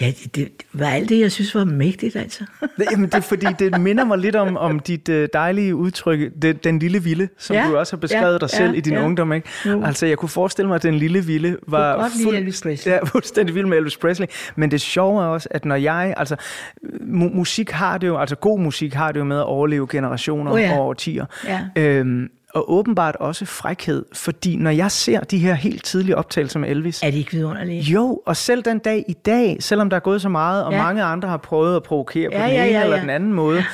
ja, 0.00 0.06
det, 0.06 0.34
det 0.36 0.48
var 0.72 0.86
alt 0.86 1.08
det, 1.08 1.20
jeg 1.20 1.32
synes 1.32 1.54
var 1.54 1.64
mægtigt, 1.64 2.16
altså. 2.16 2.44
Jamen, 2.90 3.06
det 3.06 3.14
er 3.14 3.20
fordi, 3.20 3.46
det 3.58 3.80
minder 3.80 4.04
mig 4.04 4.18
lidt 4.18 4.36
om, 4.36 4.56
om 4.56 4.80
dit 4.80 5.08
øh, 5.08 5.28
dejlige 5.32 5.74
udtryk, 5.76 6.20
det, 6.42 6.64
den 6.64 6.78
lille 6.78 7.02
vilde, 7.02 7.28
som 7.38 7.56
Ja, 7.56 7.66
du 7.68 7.76
også 7.76 7.96
har 7.96 8.00
beskrevet 8.00 8.32
ja, 8.32 8.38
dig 8.38 8.50
selv 8.50 8.70
ja, 8.70 8.76
i 8.76 8.80
din 8.80 8.92
ja. 8.92 9.04
ungdom. 9.04 9.32
Ikke? 9.32 9.48
Jo. 9.66 9.84
Altså, 9.84 10.06
jeg 10.06 10.18
kunne 10.18 10.28
forestille 10.28 10.68
mig, 10.68 10.74
at 10.74 10.82
den 10.82 10.94
lille 10.94 11.24
vilde 11.24 11.56
var 11.68 11.96
godt 11.96 12.12
lide 12.18 12.36
Elvis 12.36 12.62
Presley. 12.62 12.92
ja, 12.92 13.04
fuldstændig 13.12 13.54
vild 13.54 13.66
med 13.66 13.78
Elvis 13.78 13.96
Presley. 13.96 14.26
Men 14.56 14.70
det 14.70 14.80
sjove 14.80 15.22
er 15.22 15.26
også, 15.26 15.48
at 15.50 15.64
når 15.64 15.76
jeg, 15.76 16.14
altså, 16.16 16.36
mu- 16.84 17.34
musik 17.36 17.70
har 17.70 17.98
det 17.98 18.06
jo, 18.06 18.16
altså 18.18 18.36
god 18.36 18.60
musik 18.60 18.94
har 18.94 19.12
det 19.12 19.18
jo 19.20 19.24
med 19.24 19.36
at 19.38 19.44
overleve 19.44 19.86
generationer 19.90 20.52
Oh 20.52 20.60
ja. 20.60 20.72
og 20.78 20.86
årtier. 20.86 21.26
Ja. 21.46 21.60
Øhm, 21.76 22.28
og 22.54 22.72
åbenbart 22.72 23.16
også 23.16 23.44
frækhed, 23.44 24.04
fordi 24.12 24.56
når 24.56 24.70
jeg 24.70 24.90
ser 24.90 25.20
de 25.20 25.38
her 25.38 25.54
helt 25.54 25.84
tidlige 25.84 26.16
optagelser 26.16 26.58
med 26.58 26.68
Elvis, 26.70 27.02
Er 27.02 27.10
det 27.10 27.18
ikke 27.18 27.30
vidunderligt? 27.32 27.84
jo, 27.88 28.20
og 28.26 28.36
selv 28.36 28.62
den 28.62 28.78
dag 28.78 29.04
i 29.08 29.12
dag, 29.12 29.56
selvom 29.60 29.90
der 29.90 29.96
er 29.96 30.00
gået 30.00 30.22
så 30.22 30.28
meget, 30.28 30.64
og 30.64 30.72
Ja. 30.72 30.82
mange 30.82 31.02
andre 31.02 31.28
har 31.28 31.36
prøvet 31.36 31.76
at 31.76 31.82
provokere 31.82 32.30
på 32.30 32.36
Ja, 32.36 32.44
den 32.44 32.52
ja, 32.54 32.64
ene 32.64 32.78
ja, 32.78 32.82
eller 32.84 32.96
ja. 32.96 33.02
den 33.02 33.10
anden 33.10 33.32
måde, 33.32 33.64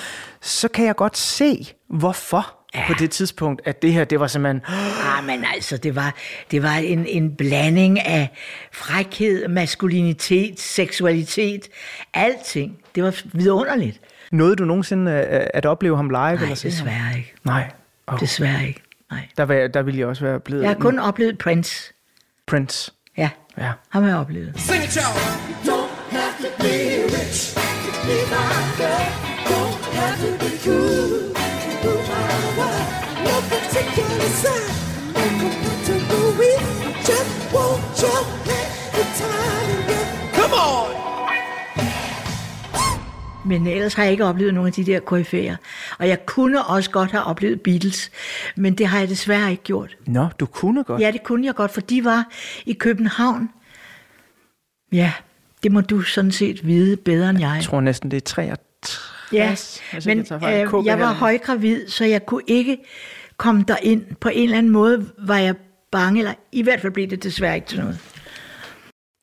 så 0.40 0.68
kan 0.68 0.84
jeg 0.86 0.96
godt 0.96 1.16
se, 1.16 1.66
hvorfor 1.88 2.54
ja. 2.74 2.82
på 2.86 2.92
det 2.98 3.10
tidspunkt, 3.10 3.62
at 3.64 3.82
det 3.82 3.92
her, 3.92 4.04
det 4.04 4.20
var 4.20 4.26
simpelthen... 4.26 4.62
Ah, 4.68 5.24
men 5.26 5.44
altså, 5.54 5.76
det 5.76 5.96
var, 5.96 6.14
det 6.50 6.62
var 6.62 6.74
en, 6.74 7.06
en 7.06 7.34
blanding 7.36 8.00
af 8.06 8.28
frækhed, 8.72 9.48
maskulinitet, 9.48 10.60
seksualitet, 10.60 11.68
alting. 12.14 12.78
Det 12.94 13.02
var 13.02 13.20
vidunderligt. 13.32 14.00
Nåede 14.32 14.56
du 14.56 14.64
nogensinde 14.64 15.12
at, 15.12 15.50
at 15.54 15.66
opleve 15.66 15.96
ham 15.96 16.10
live? 16.10 16.18
Nej, 16.20 16.32
eller 16.32 16.54
se 16.54 16.68
ham? 16.68 16.72
desværre 16.72 17.16
ikke. 17.16 17.34
Nej. 17.44 17.70
Oh, 18.12 18.20
Desværre 18.20 18.66
ikke. 18.68 18.82
Nej. 19.10 19.28
der, 19.36 19.42
var, 19.42 19.54
jeg- 19.54 19.74
der 19.74 19.82
ville 19.82 20.00
jeg 20.00 20.06
også 20.06 20.24
være 20.24 20.40
blevet... 20.40 20.62
Jeg 20.62 20.70
har 20.70 20.74
kun 20.78 20.98
oplevet 20.98 21.38
Prince. 21.38 21.92
Prince. 22.46 22.92
Ja, 23.16 23.30
Ja. 23.58 23.72
ham 23.88 24.02
har 24.02 24.10
jeg 24.10 24.18
oplevet. 24.18 24.52
Sing 24.60 24.84
it, 24.84 24.96
y'all. 24.96 25.18
Don't 25.70 26.16
have 26.16 26.34
to 26.44 26.50
be 26.62 26.74
rich 27.16 27.54
to 27.54 27.92
be 28.06 28.16
my 28.34 28.52
girl. 28.80 29.06
Don't 29.52 29.94
have 30.00 30.16
to 30.26 30.30
be 30.44 30.50
cool 30.64 31.10
to 31.64 31.70
do 31.84 31.92
my 32.10 32.32
work. 32.58 32.86
No 33.26 33.34
particular 33.54 34.28
sign, 34.42 34.70
no 35.16 35.24
compatible 35.42 36.28
with. 36.40 36.62
Just 37.10 37.34
want 37.54 37.80
your 38.02 38.20
Men 43.50 43.66
ellers 43.66 43.94
har 43.94 44.02
jeg 44.02 44.12
ikke 44.12 44.24
oplevet 44.24 44.54
nogle 44.54 44.66
af 44.66 44.72
de 44.72 44.84
der 44.84 45.00
koryfæer. 45.00 45.56
Og 45.98 46.08
jeg 46.08 46.26
kunne 46.26 46.64
også 46.64 46.90
godt 46.90 47.10
have 47.10 47.24
oplevet 47.24 47.60
Beatles, 47.60 48.10
men 48.56 48.74
det 48.74 48.86
har 48.86 48.98
jeg 48.98 49.08
desværre 49.08 49.50
ikke 49.50 49.62
gjort. 49.62 49.96
Nå, 50.06 50.26
du 50.40 50.46
kunne 50.46 50.84
godt. 50.84 51.00
Ja, 51.00 51.10
det 51.10 51.22
kunne 51.22 51.46
jeg 51.46 51.54
godt, 51.54 51.70
for 51.70 51.80
de 51.80 52.04
var 52.04 52.28
i 52.66 52.72
København. 52.72 53.50
Ja, 54.92 55.12
det 55.62 55.72
må 55.72 55.80
du 55.80 56.02
sådan 56.02 56.32
set 56.32 56.66
vide 56.66 56.96
bedre 56.96 57.30
end 57.30 57.40
jeg. 57.40 57.52
Jeg 57.54 57.64
tror 57.64 57.80
næsten, 57.80 58.10
det 58.10 58.16
er 58.16 58.20
63. 58.20 58.60
Ja, 59.32 59.50
ikke 59.94 60.08
men 60.08 60.26
jeg 60.40 60.74
øh, 60.74 60.86
jeg 60.86 60.98
var 60.98 61.12
højgravid, 61.12 61.88
så 61.88 62.04
jeg 62.04 62.26
kunne 62.26 62.42
ikke 62.46 62.78
komme 63.36 63.64
derind. 63.68 64.02
På 64.20 64.28
en 64.28 64.44
eller 64.44 64.58
anden 64.58 64.72
måde 64.72 65.10
var 65.18 65.38
jeg 65.38 65.54
bange, 65.92 66.18
eller 66.18 66.34
i 66.52 66.62
hvert 66.62 66.80
fald 66.80 66.92
blev 66.92 67.06
det 67.10 67.22
desværre 67.22 67.54
ikke 67.54 67.68
til 67.68 67.78
noget. 67.80 67.98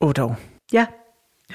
Åh, 0.01 0.12
dog. 0.17 0.36
Ja, 0.74 0.86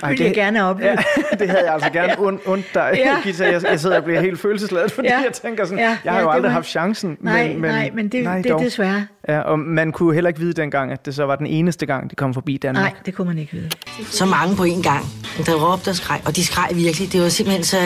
det 0.01 0.09
ville 0.11 0.25
jeg 0.25 0.35
gerne 0.35 0.59
have 0.59 0.71
oplevet. 0.71 0.99
Ja, 1.33 1.37
det 1.39 1.49
havde 1.51 1.65
jeg 1.65 1.75
altså 1.75 1.91
gerne 1.91 2.19
und, 2.19 2.39
und 2.47 2.65
dig, 2.75 2.93
ja. 2.97 3.17
Gita. 3.23 3.45
Jeg, 3.53 3.63
jeg 3.71 3.81
sidder 3.81 3.97
og 3.97 4.05
bliver 4.05 4.21
helt 4.21 4.41
følelsesladet, 4.41 4.93
fordi 4.93 5.09
ja. 5.09 5.19
Jeg 5.25 5.33
tænker 5.33 5.65
sådan, 5.65 5.79
Ja, 5.79 5.97
jeg 6.05 6.13
har 6.13 6.19
ja, 6.19 6.25
jo 6.25 6.29
det 6.31 6.35
aldrig 6.35 6.49
var- 6.49 6.55
haft 6.55 6.67
chancen. 6.69 7.17
Nej, 7.21 7.49
men, 7.49 7.61
men, 7.61 7.71
nej, 7.71 7.91
men 7.95 8.09
det, 8.09 8.25
nej, 8.25 8.37
det 8.37 8.47
er 8.47 8.51
dog. 8.55 8.61
desværre. 8.65 9.07
Ja, 9.29 9.41
og 9.41 9.59
man 9.59 9.93
kunne 9.93 10.15
heller 10.15 10.29
ikke 10.29 10.41
vide 10.41 10.53
dengang, 10.53 10.93
at 10.93 11.07
det 11.07 11.15
så 11.15 11.25
var 11.27 11.37
den 11.37 11.47
eneste 11.47 11.87
gang, 11.87 12.11
de 12.11 12.15
kom 12.17 12.35
forbi 12.35 12.57
Danmark. 12.57 12.85
Nej, 12.85 12.93
det 13.07 13.15
kunne 13.15 13.27
man 13.29 13.39
ikke 13.39 13.53
vide. 13.53 13.71
Så 14.05 14.27
mange 14.27 14.57
på 14.57 14.65
en 14.65 14.83
gang, 14.83 15.05
der 15.47 15.73
råbte 15.73 15.89
og 15.89 15.95
skreg, 15.97 16.21
og 16.27 16.37
de 16.37 16.45
skreg 16.45 16.69
virkelig. 16.75 17.13
Det 17.13 17.23
var 17.23 17.29
simpelthen 17.29 17.65
så... 17.65 17.77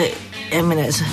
Jamen 0.53 0.77
altså... 0.77 1.03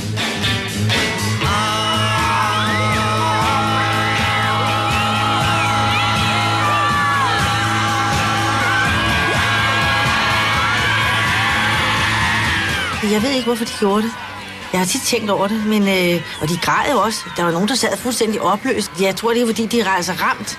Jeg 13.13 13.23
ved 13.23 13.31
ikke, 13.37 13.47
hvorfor 13.47 13.65
de 13.65 13.75
gjorde 13.81 14.03
det. 14.03 14.13
Jeg 14.73 14.81
har 14.81 14.87
tit 14.87 15.03
tænkt 15.03 15.31
over 15.31 15.47
det, 15.49 15.61
men... 15.73 15.83
Øh, 15.83 16.17
og 16.43 16.49
de 16.49 16.57
græd 16.67 16.87
jo 16.93 16.99
også. 17.07 17.21
Der 17.37 17.43
var 17.45 17.53
nogen, 17.53 17.69
der 17.69 17.75
sad 17.75 17.97
fuldstændig 17.97 18.41
opløst. 18.41 18.91
Jeg 19.03 19.17
tror, 19.17 19.31
det 19.33 19.43
er, 19.43 19.47
fordi 19.47 19.67
de 19.67 19.81
er 19.81 19.89
altså 19.89 20.13
ramt. 20.13 20.51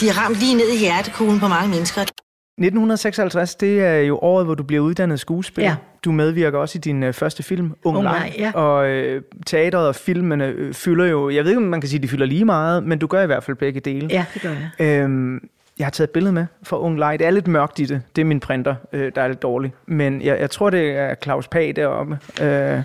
De 0.00 0.08
er 0.08 0.14
ramt 0.20 0.36
lige 0.36 0.54
ned 0.54 0.68
i 0.76 0.78
hjertekuglen 0.78 1.40
på 1.40 1.48
mange 1.48 1.68
mennesker. 1.68 2.00
1956, 2.02 3.54
det 3.54 3.80
er 3.80 3.96
jo 3.96 4.18
året, 4.22 4.46
hvor 4.46 4.54
du 4.54 4.62
bliver 4.62 4.82
uddannet 4.82 5.20
skuespiller. 5.20 5.70
Ja. 5.70 5.76
Du 6.04 6.12
medvirker 6.12 6.58
også 6.58 6.78
i 6.78 6.80
din 6.80 7.02
øh, 7.02 7.12
første 7.12 7.42
film, 7.42 7.74
Ung, 7.84 7.96
Ung 7.96 8.08
ja. 8.38 8.52
Og 8.52 8.88
øh, 8.88 9.22
teateret 9.46 9.88
og 9.88 9.94
filmene 9.94 10.44
øh, 10.44 10.74
fylder 10.74 11.06
jo, 11.06 11.30
jeg 11.30 11.44
ved 11.44 11.50
ikke, 11.50 11.62
om 11.62 11.68
man 11.68 11.80
kan 11.80 11.88
sige, 11.88 11.98
at 11.98 12.02
de 12.02 12.08
fylder 12.08 12.26
lige 12.26 12.44
meget, 12.44 12.82
men 12.84 12.98
du 12.98 13.06
gør 13.06 13.22
i 13.22 13.26
hvert 13.26 13.44
fald 13.44 13.56
begge 13.56 13.80
dele. 13.80 14.08
Ja, 14.10 14.24
det 14.34 14.42
gør 14.42 14.50
jeg. 14.50 15.02
Øhm, 15.02 15.40
jeg 15.78 15.86
har 15.86 15.90
taget 15.90 16.08
et 16.08 16.12
billede 16.12 16.32
med 16.32 16.46
fra 16.62 16.80
Ung 16.80 16.98
Leg. 16.98 17.18
Det 17.18 17.26
er 17.26 17.30
lidt 17.30 17.46
mørkt 17.46 17.78
i 17.78 17.84
det. 17.84 18.02
Det 18.16 18.22
er 18.22 18.26
min 18.26 18.40
printer, 18.40 18.74
øh, 18.92 19.12
der 19.14 19.22
er 19.22 19.28
lidt 19.28 19.42
dårlig. 19.42 19.72
Men 19.86 20.22
jeg, 20.22 20.40
jeg 20.40 20.50
tror, 20.50 20.70
det 20.70 20.90
er 20.90 21.14
Claus 21.22 21.48
Pag 21.48 21.76
deroppe. 21.76 22.18
Øh, 22.42 22.82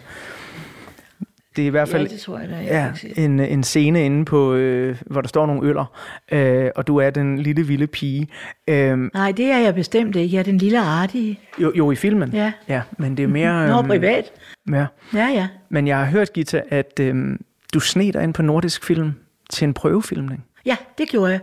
det 1.56 1.62
er 1.62 1.66
i 1.66 1.70
hvert 1.70 1.90
fald 1.90 2.08
Ja, 2.08 2.14
det 2.14 2.20
tror 2.20 2.40
jeg 2.40 2.50
da. 2.50 2.56
Jeg 2.56 2.94
ja, 3.04 3.24
en, 3.24 3.40
en 3.40 3.64
scene 3.64 4.06
inde 4.06 4.26
på, 4.26 4.54
øh, 4.54 5.02
hvor 5.06 5.22
der 5.22 5.28
står 5.28 5.46
nogle 5.46 5.68
øller, 5.68 5.86
øh, 6.32 6.70
og 6.76 6.88
du 6.88 6.98
er 6.98 7.10
den 7.10 7.40
lille, 7.40 7.68
vilde 7.68 7.88
pige. 7.88 8.28
Øh, 8.68 8.98
Nej, 9.14 9.32
det 9.32 9.46
er 9.46 9.58
jeg 9.58 9.76
bestemt 9.76 10.16
ikke. 10.16 10.36
Jeg 10.36 10.40
er 10.40 10.44
den 10.44 10.58
lille 10.58 10.80
artige. 10.80 11.40
jo, 11.62 11.72
jo, 11.76 11.92
i 11.92 11.96
filmen. 11.96 12.30
Ja. 12.34 12.52
ja 12.68 12.82
men 12.98 13.18
det 13.18 13.24
er 13.24 13.28
mere... 13.28 13.68
Nå, 13.68 13.78
øhm, 13.78 13.88
privat. 13.88 14.32
Ja. 14.72 14.86
Ja, 15.14 15.28
ja. 15.28 15.48
Men 15.70 15.88
jeg 15.88 15.98
har 15.98 16.06
hørt, 16.06 16.34
Gita, 16.34 16.62
at 16.70 17.00
øhm, 17.00 17.42
du 17.74 17.80
sned 17.80 18.14
dig 18.14 18.24
ind 18.24 18.34
på 18.34 18.42
Nordisk 18.42 18.86
Film 18.86 19.14
til 19.50 19.66
en 19.66 19.74
prøvefilmning. 19.74 20.46
Ja, 20.66 20.78
det 20.98 21.10
gjorde 21.10 21.32
jeg. 21.32 21.40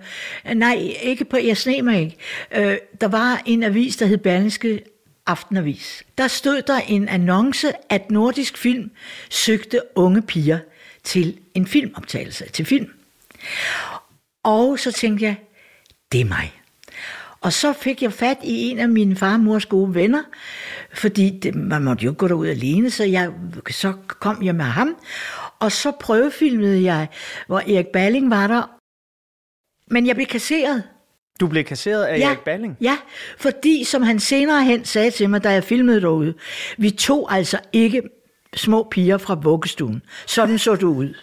Øh, 0.49 0.55
nej, 0.55 0.97
ikke 1.03 1.25
på, 1.25 1.37
jeg 1.37 1.57
sne 1.57 1.83
mig 1.83 2.01
ikke. 2.01 2.17
Øh, 2.57 2.79
der 3.01 3.09
var 3.09 3.43
en 3.47 3.63
avis, 3.63 3.97
der 3.97 4.07
hed 4.07 4.19
Berlingske 4.19 4.83
Aftenavis. 5.27 6.05
Der 6.19 6.29
stod 6.29 6.63
der 6.63 6.79
en 6.79 7.09
annonce, 7.09 7.73
at 7.89 8.11
Nordisk 8.11 8.59
Film 8.59 8.91
søgte 9.31 9.81
unge 9.95 10.23
piger 10.23 10.59
til 11.05 11.39
en 11.55 11.67
filmoptagelse, 11.67 12.49
til 12.49 12.65
film. 12.65 12.91
Og 14.43 14.79
så 14.79 14.93
tænkte 14.93 15.25
jeg, 15.25 15.37
det 16.13 16.21
er 16.21 16.25
mig. 16.25 16.53
Og 17.41 17.53
så 17.53 17.73
fik 17.73 18.03
jeg 18.03 18.13
fat 18.13 18.39
i 18.43 18.71
en 18.71 18.79
af 18.79 18.89
mine 18.89 19.17
farmors 19.17 19.67
gode 19.67 19.95
venner, 19.95 20.23
fordi 20.95 21.39
det, 21.43 21.55
man 21.55 21.83
måtte 21.83 22.05
jo 22.05 22.11
ikke 22.11 22.19
gå 22.19 22.29
derud 22.29 22.47
alene, 22.47 22.91
så 22.91 23.05
jeg, 23.05 23.31
så 23.71 23.93
kom 24.09 24.43
jeg 24.43 24.55
med 24.55 24.65
ham. 24.65 24.97
Og 25.59 25.73
så 25.73 25.93
prøvefilmede 26.01 26.83
jeg, 26.83 27.09
hvor 27.47 27.59
Erik 27.59 27.87
Balling 27.87 28.31
var 28.31 28.47
der. 28.47 28.78
Men 29.91 30.07
jeg 30.07 30.15
blev 30.15 30.27
kasseret. 30.27 30.83
Du 31.41 31.47
blev 31.47 31.65
kasseret 31.65 32.05
af 32.05 32.19
Erik 32.21 32.39
Balling. 32.39 32.77
Ja, 32.81 32.97
fordi 33.39 33.85
som 33.85 34.03
han 34.03 34.21
senere 34.21 34.65
hen 34.65 34.85
sagde 34.85 35.11
til 35.11 35.31
mig, 35.31 35.45
da 35.45 35.51
jeg 35.51 35.65
filmede 35.65 36.01
derude, 36.01 36.35
vi 36.79 36.91
tog 36.91 37.33
altså 37.33 37.59
ikke 37.73 38.03
små 38.57 38.89
piger 38.91 39.19
fra 39.19 39.35
vuggestuen. 39.43 40.03
Sådan 40.27 40.59
så 40.59 40.75
du 40.75 40.89
ud. 40.95 41.15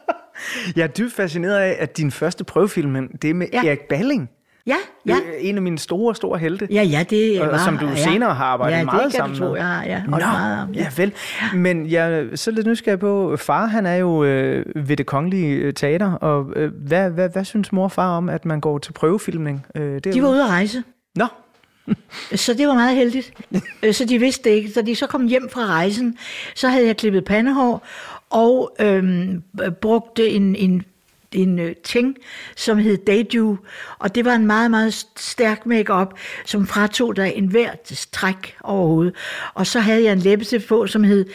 Jeg 0.76 0.82
er 0.82 0.86
dybt 0.86 1.12
fascineret 1.12 1.56
af, 1.56 1.76
at 1.78 1.96
din 1.96 2.10
første 2.10 2.44
prøvefilm, 2.44 3.18
det 3.22 3.30
er 3.30 3.34
med 3.34 3.46
ja. 3.52 3.60
Ja. 3.62 3.68
Erik 3.68 3.80
Balling. 3.88 4.30
Ja, 4.66 4.76
ja. 5.06 5.14
Øh, 5.14 5.20
En 5.40 5.56
af 5.56 5.62
mine 5.62 5.78
store, 5.78 6.14
store 6.14 6.38
helte. 6.38 6.68
Ja, 6.70 6.82
ja, 6.82 7.04
det 7.10 7.40
Og 7.40 7.48
var... 7.48 7.64
som 7.64 7.78
du 7.78 7.86
ja. 7.86 7.96
senere 7.96 8.34
har 8.34 8.44
arbejdet 8.44 8.78
ja, 8.78 8.84
meget 8.84 9.04
det 9.04 9.12
kan 9.12 9.18
sammen 9.18 9.38
du 9.38 9.44
tro, 9.44 9.48
med. 9.50 9.56
jeg 9.56 9.66
har, 9.66 9.84
ja. 9.84 10.02
Nå, 10.02 10.16
meget 10.16 10.62
om, 10.62 10.72
ja. 10.72 10.88
vel. 10.96 11.12
Men 11.54 11.90
jeg 11.90 12.12
er 12.12 12.36
så 12.36 12.50
lidt 12.50 12.66
nysgerrig 12.66 13.00
på, 13.00 13.36
far 13.36 13.66
han 13.66 13.86
er 13.86 13.94
jo 13.96 14.24
øh, 14.24 14.88
ved 14.88 14.96
det 14.96 15.06
kongelige 15.06 15.54
øh, 15.56 15.74
teater, 15.74 16.12
og 16.12 16.52
øh, 16.56 16.72
hvad, 16.86 17.10
hvad, 17.10 17.28
hvad 17.28 17.44
synes 17.44 17.72
mor 17.72 17.84
og 17.84 17.92
far 17.92 18.16
om, 18.16 18.28
at 18.28 18.44
man 18.44 18.60
går 18.60 18.78
til 18.78 18.92
prøvefilmning? 18.92 19.66
Øh, 19.74 19.82
derude? 19.82 20.00
De 20.00 20.22
var 20.22 20.28
ude 20.28 20.42
at 20.42 20.48
rejse. 20.50 20.82
Nå, 21.16 21.26
Så 22.34 22.54
det 22.54 22.68
var 22.68 22.74
meget 22.74 22.96
heldigt. 22.96 23.32
Øh, 23.82 23.94
så 23.94 24.04
de 24.04 24.18
vidste 24.18 24.50
det 24.50 24.56
ikke. 24.56 24.70
Da 24.74 24.80
de 24.80 24.94
så 24.96 25.06
kom 25.06 25.26
hjem 25.26 25.48
fra 25.52 25.66
rejsen, 25.66 26.16
så 26.54 26.68
havde 26.68 26.86
jeg 26.86 26.96
klippet 26.96 27.24
pandehår 27.24 27.86
og 28.30 28.76
øhm, 28.80 29.42
brugte 29.80 30.28
en, 30.28 30.56
en 30.56 30.82
en 31.32 31.58
øh, 31.58 31.76
ting, 31.84 32.16
som 32.56 32.78
hed 32.78 32.96
Daydew, 32.96 33.56
og 33.98 34.14
det 34.14 34.24
var 34.24 34.34
en 34.34 34.46
meget, 34.46 34.70
meget 34.70 35.06
stærk 35.16 35.66
makeup, 35.66 36.14
som 36.44 36.66
fratog 36.66 37.16
dig 37.16 37.32
en 37.34 37.46
hver 37.46 37.70
træk 38.12 38.56
overhovedet. 38.60 39.14
Og 39.54 39.66
så 39.66 39.80
havde 39.80 40.04
jeg 40.04 40.12
en 40.12 40.18
læbestift 40.18 40.68
på, 40.68 40.86
som 40.86 41.04
hed, 41.04 41.26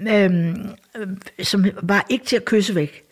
øhm, 0.00 0.68
øh, 0.96 1.08
som 1.42 1.64
var 1.82 2.06
ikke 2.08 2.24
til 2.24 2.36
at 2.36 2.44
kysse 2.44 2.74
væk. 2.74 3.02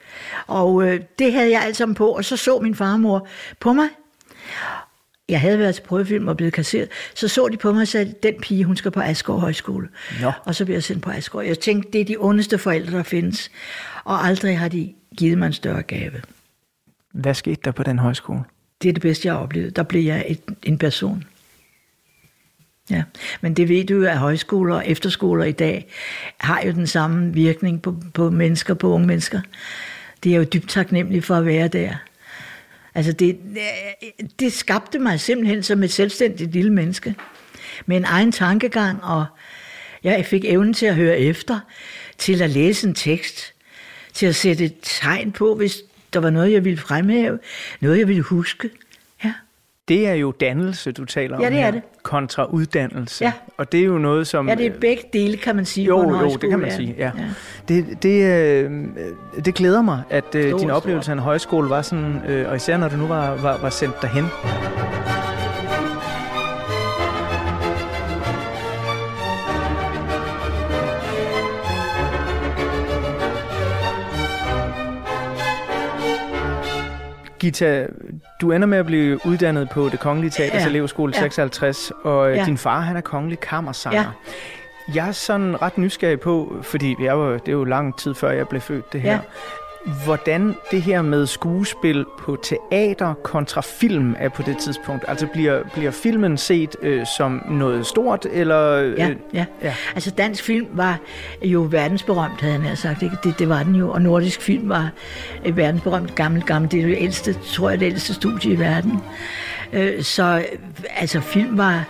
Og 0.46 0.88
øh, 0.88 1.00
det 1.18 1.32
havde 1.32 1.50
jeg 1.50 1.62
alt 1.62 1.76
sammen 1.76 1.94
på, 1.94 2.08
og 2.08 2.24
så 2.24 2.36
så 2.36 2.58
min 2.58 2.74
farmor 2.74 3.26
på 3.60 3.72
mig. 3.72 3.88
Jeg 5.28 5.40
havde 5.40 5.58
været 5.58 5.74
til 5.74 5.82
prøvefilm 5.82 6.28
og 6.28 6.36
blevet 6.36 6.52
kasseret. 6.52 6.88
Så 7.14 7.28
så 7.28 7.48
de 7.48 7.56
på 7.56 7.72
mig 7.72 7.82
og 7.82 7.88
sagde, 7.88 8.14
den 8.22 8.34
pige, 8.40 8.64
hun 8.64 8.76
skal 8.76 8.90
på 8.90 9.00
Asgård 9.00 9.40
Højskole. 9.40 9.88
Nå. 10.20 10.32
Og 10.44 10.54
så 10.54 10.64
blev 10.64 10.74
jeg 10.74 10.82
sendt 10.82 11.02
på 11.02 11.10
Asgård. 11.10 11.44
Jeg 11.44 11.58
tænkte, 11.58 11.90
det 11.92 12.00
er 12.00 12.04
de 12.04 12.16
ondeste 12.18 12.58
forældre, 12.58 12.96
der 12.96 13.02
findes. 13.02 13.50
Og 14.04 14.24
aldrig 14.24 14.58
har 14.58 14.68
de 14.68 14.94
givet 15.18 15.38
mig 15.38 15.46
en 15.46 15.52
større 15.52 15.82
gave. 15.82 16.22
Hvad 17.12 17.34
skete 17.34 17.60
der 17.64 17.70
på 17.70 17.82
den 17.82 17.98
højskole? 17.98 18.42
Det 18.82 18.88
er 18.88 18.92
det 18.92 19.02
bedste, 19.02 19.26
jeg 19.26 19.34
har 19.34 19.40
oplevet. 19.40 19.76
Der 19.76 19.82
blev 19.82 20.02
jeg 20.02 20.24
et, 20.28 20.40
en 20.62 20.78
person. 20.78 21.24
Ja, 22.90 23.02
men 23.40 23.54
det 23.54 23.68
ved 23.68 23.84
du 23.84 23.94
jo, 23.94 24.04
at 24.04 24.18
højskoler 24.18 24.74
og 24.74 24.88
efterskoler 24.88 25.44
i 25.44 25.52
dag 25.52 25.86
har 26.38 26.62
jo 26.66 26.72
den 26.72 26.86
samme 26.86 27.34
virkning 27.34 27.82
på, 27.82 27.96
på 28.14 28.30
mennesker, 28.30 28.74
på 28.74 28.92
unge 28.92 29.06
mennesker. 29.06 29.40
Det 30.24 30.32
er 30.32 30.36
jo 30.36 30.44
dybt 30.44 30.68
taknemmelig 30.68 31.24
for 31.24 31.34
at 31.34 31.46
være 31.46 31.68
der. 31.68 31.94
Altså 32.94 33.12
det, 33.12 33.38
det 34.40 34.52
skabte 34.52 34.98
mig 34.98 35.20
simpelthen 35.20 35.62
som 35.62 35.82
et 35.82 35.92
selvstændigt 35.92 36.52
lille 36.52 36.72
menneske. 36.72 37.14
Med 37.86 37.96
en 37.96 38.04
egen 38.04 38.32
tankegang, 38.32 39.04
og 39.04 39.26
jeg 40.04 40.26
fik 40.26 40.44
evnen 40.44 40.74
til 40.74 40.86
at 40.86 40.94
høre 40.94 41.18
efter, 41.18 41.60
til 42.18 42.42
at 42.42 42.50
læse 42.50 42.88
en 42.88 42.94
tekst, 42.94 43.54
til 44.18 44.26
at 44.26 44.34
sætte 44.36 44.64
et 44.64 44.74
tegn 44.82 45.32
på, 45.32 45.54
hvis 45.54 45.78
der 46.12 46.20
var 46.20 46.30
noget, 46.30 46.52
jeg 46.52 46.64
ville 46.64 46.78
fremhæve, 46.78 47.38
noget, 47.80 47.98
jeg 47.98 48.08
ville 48.08 48.22
huske. 48.22 48.70
Ja. 49.24 49.32
Det 49.88 50.06
er 50.08 50.12
jo 50.14 50.30
dannelse, 50.40 50.92
du 50.92 51.04
taler 51.04 51.36
om 51.36 51.42
Ja, 51.42 51.50
det 51.50 51.58
er 51.58 51.62
her, 51.64 51.70
det. 51.70 51.82
kontra 52.02 52.44
uddannelse. 52.44 53.24
Ja. 53.24 53.32
Og 53.56 53.72
det 53.72 53.80
er 53.80 53.84
jo 53.84 53.98
noget, 53.98 54.26
som... 54.26 54.48
Ja, 54.48 54.54
det 54.54 54.66
er 54.66 54.70
begge 54.80 55.02
dele, 55.12 55.36
kan 55.36 55.56
man 55.56 55.64
sige. 55.64 55.88
på 55.88 56.02
Jo, 56.02 56.10
jo, 56.20 56.36
det 56.36 56.50
kan 56.50 56.58
man 56.58 56.72
sige, 56.72 56.94
ja. 56.98 57.10
Det, 57.68 58.02
det, 58.02 58.24
øh, 58.24 58.70
det 59.44 59.54
glæder 59.54 59.82
mig, 59.82 60.02
at 60.10 60.34
øh, 60.34 60.48
Stor, 60.48 60.58
din 60.58 60.68
stor. 60.68 60.76
oplevelse 60.76 61.10
af 61.10 61.14
en 61.14 61.18
højskole 61.20 61.70
var 61.70 61.82
sådan, 61.82 62.20
øh, 62.28 62.48
og 62.50 62.56
især 62.56 62.76
når 62.76 62.88
du 62.88 62.96
nu 62.96 63.06
var, 63.06 63.36
var, 63.36 63.58
var 63.60 63.70
sendt 63.70 64.02
derhen. 64.02 64.24
Gita, 77.38 77.86
du 78.40 78.52
ender 78.52 78.66
med 78.68 78.78
at 78.78 78.86
blive 78.86 79.20
uddannet 79.26 79.68
på 79.68 79.88
det 79.88 80.00
Kongelige 80.00 80.30
Teaters 80.30 80.62
Ja. 80.62 80.68
elevskole 80.68 81.12
Ja. 81.16 81.20
56, 81.20 81.92
og 82.04 82.30
ja. 82.30 82.36
Ja. 82.36 82.44
din 82.44 82.58
far 82.58 82.80
han 82.80 82.96
er 82.96 83.00
kongelig 83.00 83.40
kammersanger. 83.40 84.00
Ja. 84.00 84.06
Jeg 84.94 85.08
er 85.08 85.12
sådan 85.12 85.62
ret 85.62 85.78
nysgerrig 85.78 86.20
på, 86.20 86.56
fordi 86.62 86.94
jeg 87.02 87.18
var, 87.18 87.30
det 87.30 87.48
er 87.48 87.52
jo 87.52 87.64
lang 87.64 87.98
tid 87.98 88.14
før 88.14 88.30
jeg 88.30 88.48
blev 88.48 88.60
født 88.60 88.92
det 88.92 89.00
her. 89.00 89.18
Hvordan 90.04 90.54
det 90.70 90.82
her 90.82 91.02
med 91.02 91.26
skuespil 91.26 92.04
på 92.18 92.36
teater 92.42 93.14
kontra 93.22 93.60
film 93.60 94.16
er 94.18 94.28
på 94.28 94.42
det 94.42 94.58
tidspunkt. 94.58 95.04
Altså 95.08 95.26
bliver, 95.26 95.62
bliver 95.74 95.90
filmen 95.90 96.36
set 96.36 96.76
øh, 96.82 97.06
som 97.18 97.42
noget 97.50 97.86
stort, 97.86 98.26
eller... 98.32 98.72
Øh, 98.72 98.98
Ja, 98.98 99.10
ja. 99.34 99.44
ja. 99.62 99.74
Altså 99.94 100.10
dansk 100.10 100.44
film 100.44 100.66
var 100.72 100.98
jo 101.42 101.66
verdensberømt, 101.70 102.40
havde 102.40 102.58
nær 102.58 102.74
sagt. 102.74 103.02
Ikke? 103.02 103.16
Det, 103.24 103.38
det 103.38 103.48
var 103.48 103.62
den 103.62 103.74
jo. 103.74 103.90
Og 103.90 104.02
nordisk 104.02 104.40
film 104.40 104.68
var 104.68 104.90
et 105.44 105.56
verdensberømt 105.56 106.14
gammel, 106.14 106.42
gammel. 106.42 106.70
Det 106.70 106.80
er 106.82 106.86
det 106.86 106.96
ældste, 107.00 107.32
tror 107.32 107.70
jeg, 107.70 107.80
det 107.80 107.86
ældste 107.86 108.14
studie 108.14 108.52
i 108.52 108.58
verden. 108.58 109.02
Øh, 109.72 110.02
Så 110.02 110.38
øh, 110.38 110.44
altså 110.96 111.20
film 111.20 111.58
var, 111.58 111.84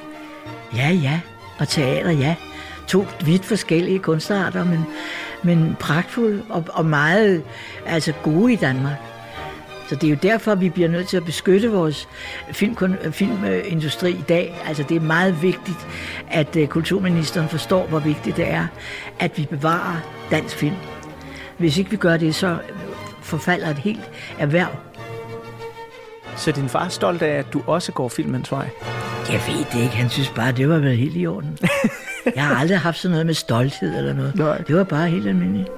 ja, 0.77 0.89
ja. 0.91 1.21
Og 1.59 1.69
teater, 1.69 2.11
ja. 2.11 2.35
To 2.87 3.07
vidt 3.25 3.45
forskellige 3.45 3.99
kunstarter, 3.99 4.65
men, 4.65 4.87
men 5.43 5.77
pragtfuld 5.81 6.43
og, 6.49 6.65
og 6.69 6.87
meget 6.87 7.43
altså 7.87 8.13
gode 8.23 8.53
i 8.53 8.57
Danmark. 8.57 8.97
Så 9.89 9.95
det 9.95 10.05
er 10.05 10.11
jo 10.11 10.19
derfor, 10.23 10.55
vi 10.55 10.69
bliver 10.69 10.89
nødt 10.89 11.09
til 11.09 11.17
at 11.17 11.25
beskytte 11.25 11.71
vores 11.71 12.09
film, 12.53 12.77
øh, 12.85 13.13
filmindustri 13.13 14.11
i 14.11 14.25
dag. 14.29 14.63
Altså 14.67 14.83
det 14.83 14.97
er 14.97 15.01
meget 15.01 15.43
vigtigt, 15.43 15.87
at 16.31 16.57
øh, 16.57 16.69
kulturministeren 16.69 17.49
forstår, 17.49 17.87
hvor 17.87 17.99
vigtigt 17.99 18.37
det 18.37 18.51
er, 18.51 18.67
at 19.19 19.39
vi 19.39 19.47
bevarer 19.51 19.97
dansk 20.31 20.57
film. 20.57 20.77
Hvis 21.59 21.79
ikke 21.79 21.91
vi 21.91 21.97
gør 21.97 22.17
det, 22.17 22.35
så 22.35 22.47
øh, 22.47 22.59
forfalder 23.23 23.69
et 23.69 23.79
helt 23.79 24.11
erhverv. 24.39 24.77
Så 26.37 26.53
din 26.53 26.69
far 26.69 26.85
er 26.85 26.89
stolt 26.89 27.23
af, 27.23 27.39
at 27.39 27.53
du 27.53 27.63
også 27.67 27.93
går 27.93 28.09
filmens 28.09 28.53
vej? 28.53 28.69
Jeg 29.33 29.41
ved 29.49 29.65
det 29.73 29.83
ikke. 29.83 29.97
Han 29.97 30.11
synes 30.11 30.31
bare, 30.31 30.53
det 30.53 30.69
var 30.69 30.79
vel 30.79 30.97
helt 30.97 31.17
i 31.17 31.27
orden. 31.27 31.59
Jeg 32.37 32.45
har 32.45 32.55
aldrig 32.57 32.79
haft 32.79 32.99
sådan 32.99 33.11
noget 33.11 33.27
med 33.27 33.35
stolthed 33.35 33.99
eller 33.99 34.13
noget. 34.13 34.35
Nej. 34.35 34.59
Det 34.59 34.77
var 34.77 34.85
bare 34.85 35.09
helt 35.09 35.29
almindeligt. 35.29 35.69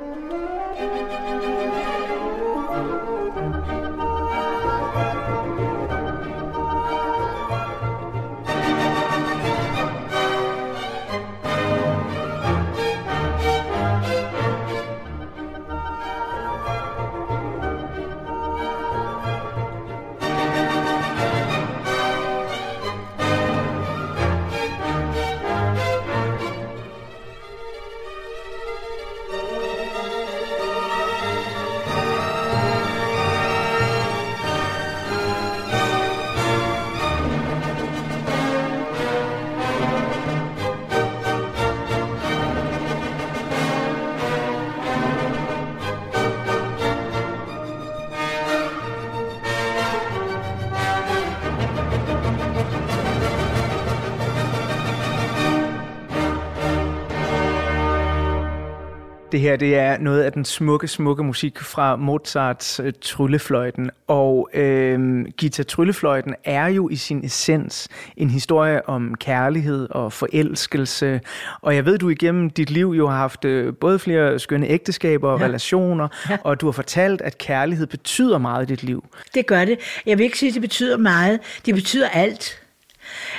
Det 59.41 59.49
her 59.49 59.57
det 59.57 59.75
er 59.77 59.99
noget 59.99 60.23
af 60.23 60.33
den 60.33 60.45
smukke, 60.45 60.89
smukke 60.89 61.25
musik 61.25 61.59
fra 61.61 61.97
Mozarts 61.97 62.81
øh, 62.85 62.93
Tryllefløjten. 63.03 63.91
Og 64.07 64.49
øh, 64.55 65.25
Gita 65.39 65.63
Tryllefløjten 65.63 66.35
er 66.45 66.67
jo 66.67 66.89
i 66.89 66.97
sin 66.97 67.25
essens 67.25 67.89
en 68.17 68.31
historie 68.31 68.89
om 68.89 69.15
kærlighed 69.15 69.89
og 69.91 70.13
forelskelse. 70.13 71.21
Og 71.63 71.75
jeg 71.75 71.85
ved, 71.85 71.99
du 71.99 72.09
igennem 72.09 72.51
dit 72.51 72.71
liv 72.71 72.87
jo 72.99 73.09
har 73.09 73.17
haft 73.17 73.45
øh, 73.45 73.75
både 73.75 73.99
flere 73.99 74.39
skønne 74.39 74.67
ægteskaber 74.69 75.29
og 75.31 75.39
Ja. 75.41 75.45
relationer, 75.45 76.09
Ja. 76.31 76.37
og 76.45 76.61
du 76.61 76.67
har 76.67 76.73
fortalt, 76.73 77.21
at 77.23 77.39
kærlighed 77.39 77.87
betyder 77.87 78.39
meget 78.39 78.63
i 78.63 78.67
dit 78.67 78.83
liv. 78.83 79.05
Det 79.35 79.47
gør 79.47 79.65
det. 79.65 79.79
Jeg 80.07 80.19
vil 80.19 80.25
ikke 80.25 80.39
sige, 80.39 80.49
at 80.49 80.55
det 80.55 80.63
betyder 80.63 80.97
meget. 80.97 81.41
Det 81.67 81.75
betyder 81.75 82.09
alt. 82.09 82.60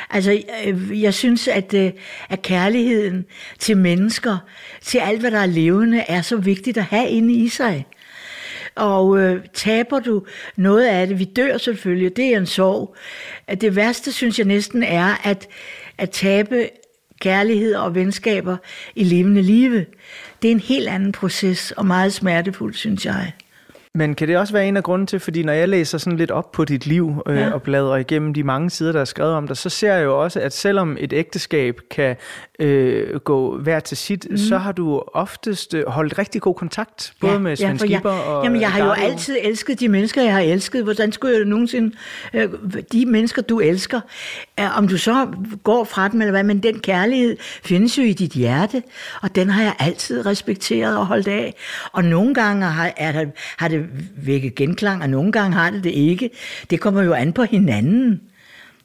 Altså, 0.09 0.43
øh, 0.65 1.01
jeg 1.01 1.13
synes, 1.13 1.47
at, 1.47 1.73
øh, 1.73 1.91
at 2.29 2.41
kærligheden 2.41 3.25
til 3.59 3.77
mennesker, 3.77 4.37
til 4.81 4.97
alt, 4.97 5.19
hvad 5.19 5.31
der 5.31 5.39
er 5.39 5.45
levende, 5.45 5.99
er 5.99 6.21
så 6.21 6.37
vigtigt 6.37 6.77
at 6.77 6.83
have 6.83 7.09
inde 7.09 7.33
i 7.33 7.49
sig. 7.49 7.85
Og 8.75 9.19
øh, 9.19 9.43
taber 9.53 9.99
du 9.99 10.25
noget 10.55 10.85
af 10.87 11.07
det, 11.07 11.19
vi 11.19 11.23
dør 11.23 11.57
selvfølgelig, 11.57 12.15
det 12.15 12.25
er 12.25 12.37
en 12.37 12.45
sorg. 12.45 12.95
At 13.47 13.61
Det 13.61 13.75
værste, 13.75 14.11
synes 14.11 14.39
jeg 14.39 14.47
næsten 14.47 14.83
er, 14.83 15.27
at, 15.27 15.47
at 15.97 16.09
tabe 16.09 16.69
kærlighed 17.21 17.75
og 17.75 17.95
venskaber 17.95 18.57
i 18.95 19.03
levende 19.03 19.41
live. 19.41 19.85
Det 20.41 20.47
er 20.47 20.51
en 20.51 20.59
helt 20.59 20.87
anden 20.87 21.11
proces, 21.11 21.71
og 21.71 21.85
meget 21.85 22.13
smertefuld, 22.13 22.73
synes 22.73 23.05
jeg. 23.05 23.31
Men 23.95 24.15
kan 24.15 24.27
det 24.27 24.37
også 24.37 24.53
være 24.53 24.67
en 24.67 24.77
af 24.77 24.83
grunden 24.83 25.07
til, 25.07 25.19
fordi 25.19 25.43
når 25.43 25.53
jeg 25.53 25.69
læser 25.69 25.97
sådan 25.97 26.17
lidt 26.17 26.31
op 26.31 26.51
på 26.51 26.65
dit 26.65 26.85
liv 26.85 27.23
øh, 27.27 27.37
ja. 27.37 27.41
Ja. 27.41 27.53
og 27.53 27.61
bladrer 27.61 27.97
igennem 27.97 28.33
de 28.33 28.43
mange 28.43 28.69
sider, 28.69 28.91
der 28.91 29.01
er 29.01 29.05
skrevet 29.05 29.33
om 29.33 29.47
dig, 29.47 29.57
så 29.57 29.69
ser 29.69 29.93
jeg 29.93 30.03
jo 30.03 30.23
også, 30.23 30.39
at 30.39 30.53
selvom 30.53 30.97
et 30.99 31.13
ægteskab 31.13 31.79
kan 31.89 32.15
øh, 32.59 33.19
gå 33.19 33.57
hver 33.57 33.79
til 33.79 33.97
sit, 33.97 34.27
mm. 34.29 34.37
så 34.37 34.57
har 34.57 34.71
du 34.71 35.03
oftest 35.13 35.73
øh, 35.73 35.87
holdt 35.87 36.17
rigtig 36.17 36.41
god 36.41 36.55
kontakt, 36.55 37.13
både 37.21 37.39
med 37.39 37.55
Svend 37.55 37.71
jeg, 37.71 37.79
Skipper 37.79 38.09
og 38.09 38.43
Jamen, 38.43 38.61
jeg 38.61 38.71
har 38.71 38.79
jo 38.79 38.85
Gardo. 38.85 39.01
altid 39.01 39.37
elsket 39.41 39.79
de 39.79 39.87
mennesker, 39.87 40.21
jeg 40.21 40.33
har 40.33 40.41
elsket. 40.41 40.83
Hvordan 40.83 41.11
skulle 41.11 41.37
jeg 41.37 41.45
nogensinde... 41.45 41.95
Øh, 42.33 42.49
de 42.91 43.05
mennesker, 43.05 43.41
du 43.41 43.59
elsker, 43.59 44.01
øh, 44.59 44.77
om 44.77 44.87
du 44.87 44.97
så 44.97 45.27
går 45.63 45.83
fra 45.83 46.07
dem 46.07 46.21
eller 46.21 46.31
hvad, 46.31 46.43
men 46.43 46.63
den 46.63 46.79
kærlighed 46.79 47.37
findes 47.63 47.97
jo 47.97 48.03
i 48.03 48.13
dit 48.13 48.31
hjerte, 48.31 48.83
og 49.21 49.35
den 49.35 49.49
har 49.49 49.63
jeg 49.63 49.75
altid 49.79 50.25
respekteret 50.25 50.97
og 50.97 51.05
holdt 51.05 51.27
af. 51.27 51.55
Og 51.91 52.03
nogle 52.03 52.33
gange 52.33 52.65
har, 52.65 52.91
er 52.97 53.25
har 53.57 53.67
det 53.67 53.80
det 53.81 54.09
vække 54.27 54.49
genklang, 54.49 55.01
og 55.03 55.09
nogle 55.09 55.31
gange 55.31 55.53
har 55.57 55.71
det 55.71 55.83
det 55.83 55.89
ikke. 55.91 56.29
Det 56.69 56.79
kommer 56.79 57.01
jo 57.03 57.13
an 57.13 57.33
på 57.33 57.43
hinanden. 57.43 58.21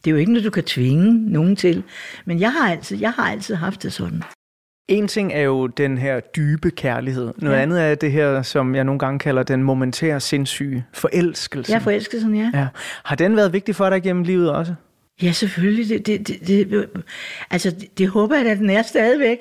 Det 0.05 0.11
er 0.11 0.13
jo 0.13 0.17
ikke 0.17 0.33
noget, 0.33 0.45
du 0.45 0.51
kan 0.51 0.65
tvinge 0.65 1.33
nogen 1.33 1.57
til. 1.57 1.83
Men 2.25 2.41
jeg 2.41 2.53
har 2.53 2.71
altid, 2.71 2.99
jeg 2.99 3.11
har 3.11 3.31
altid 3.31 3.55
haft 3.55 3.83
det 3.83 3.93
sådan. 3.93 4.23
En 4.89 5.09
ting 5.09 5.33
er 5.33 5.41
jo 5.41 5.67
den 5.67 5.99
her 5.99 6.21
dybe 6.21 6.71
kærlighed. 6.71 7.33
Noget 7.37 7.57
Ja. 7.57 7.63
andet 7.63 7.83
er 7.83 7.95
det 7.95 8.13
her, 8.13 8.43
som 8.43 8.75
jeg 8.75 8.85
nogle 8.85 8.99
gange 8.99 9.19
kalder 9.19 9.43
den 9.43 9.63
momentære 9.63 10.21
sindssyge 10.21 10.85
forelskelse. 10.93 11.73
Jeg 11.73 11.83
forelsket 11.83 12.21
sådan, 12.21 12.37
ja. 12.37 12.51
Ja. 12.55 12.67
Har 13.05 13.17
den 13.17 13.37
været 13.37 13.53
vigtig 13.53 13.77
for 13.77 13.91
dig 13.91 14.03
gennem 14.03 14.23
livet 14.23 14.51
også? 14.51 14.75
Ja, 15.23 15.33
selvfølgelig. 15.33 15.89
Det, 15.89 16.07
det, 16.07 16.29
det, 16.29 16.71
det, 16.71 16.89
altså, 17.51 17.71
det, 17.71 17.99
det 17.99 18.09
håber 18.09 18.37
jeg, 18.37 18.47
at 18.47 18.59
den 18.59 18.71
er 18.71 18.83
stadigvæk. 18.83 19.39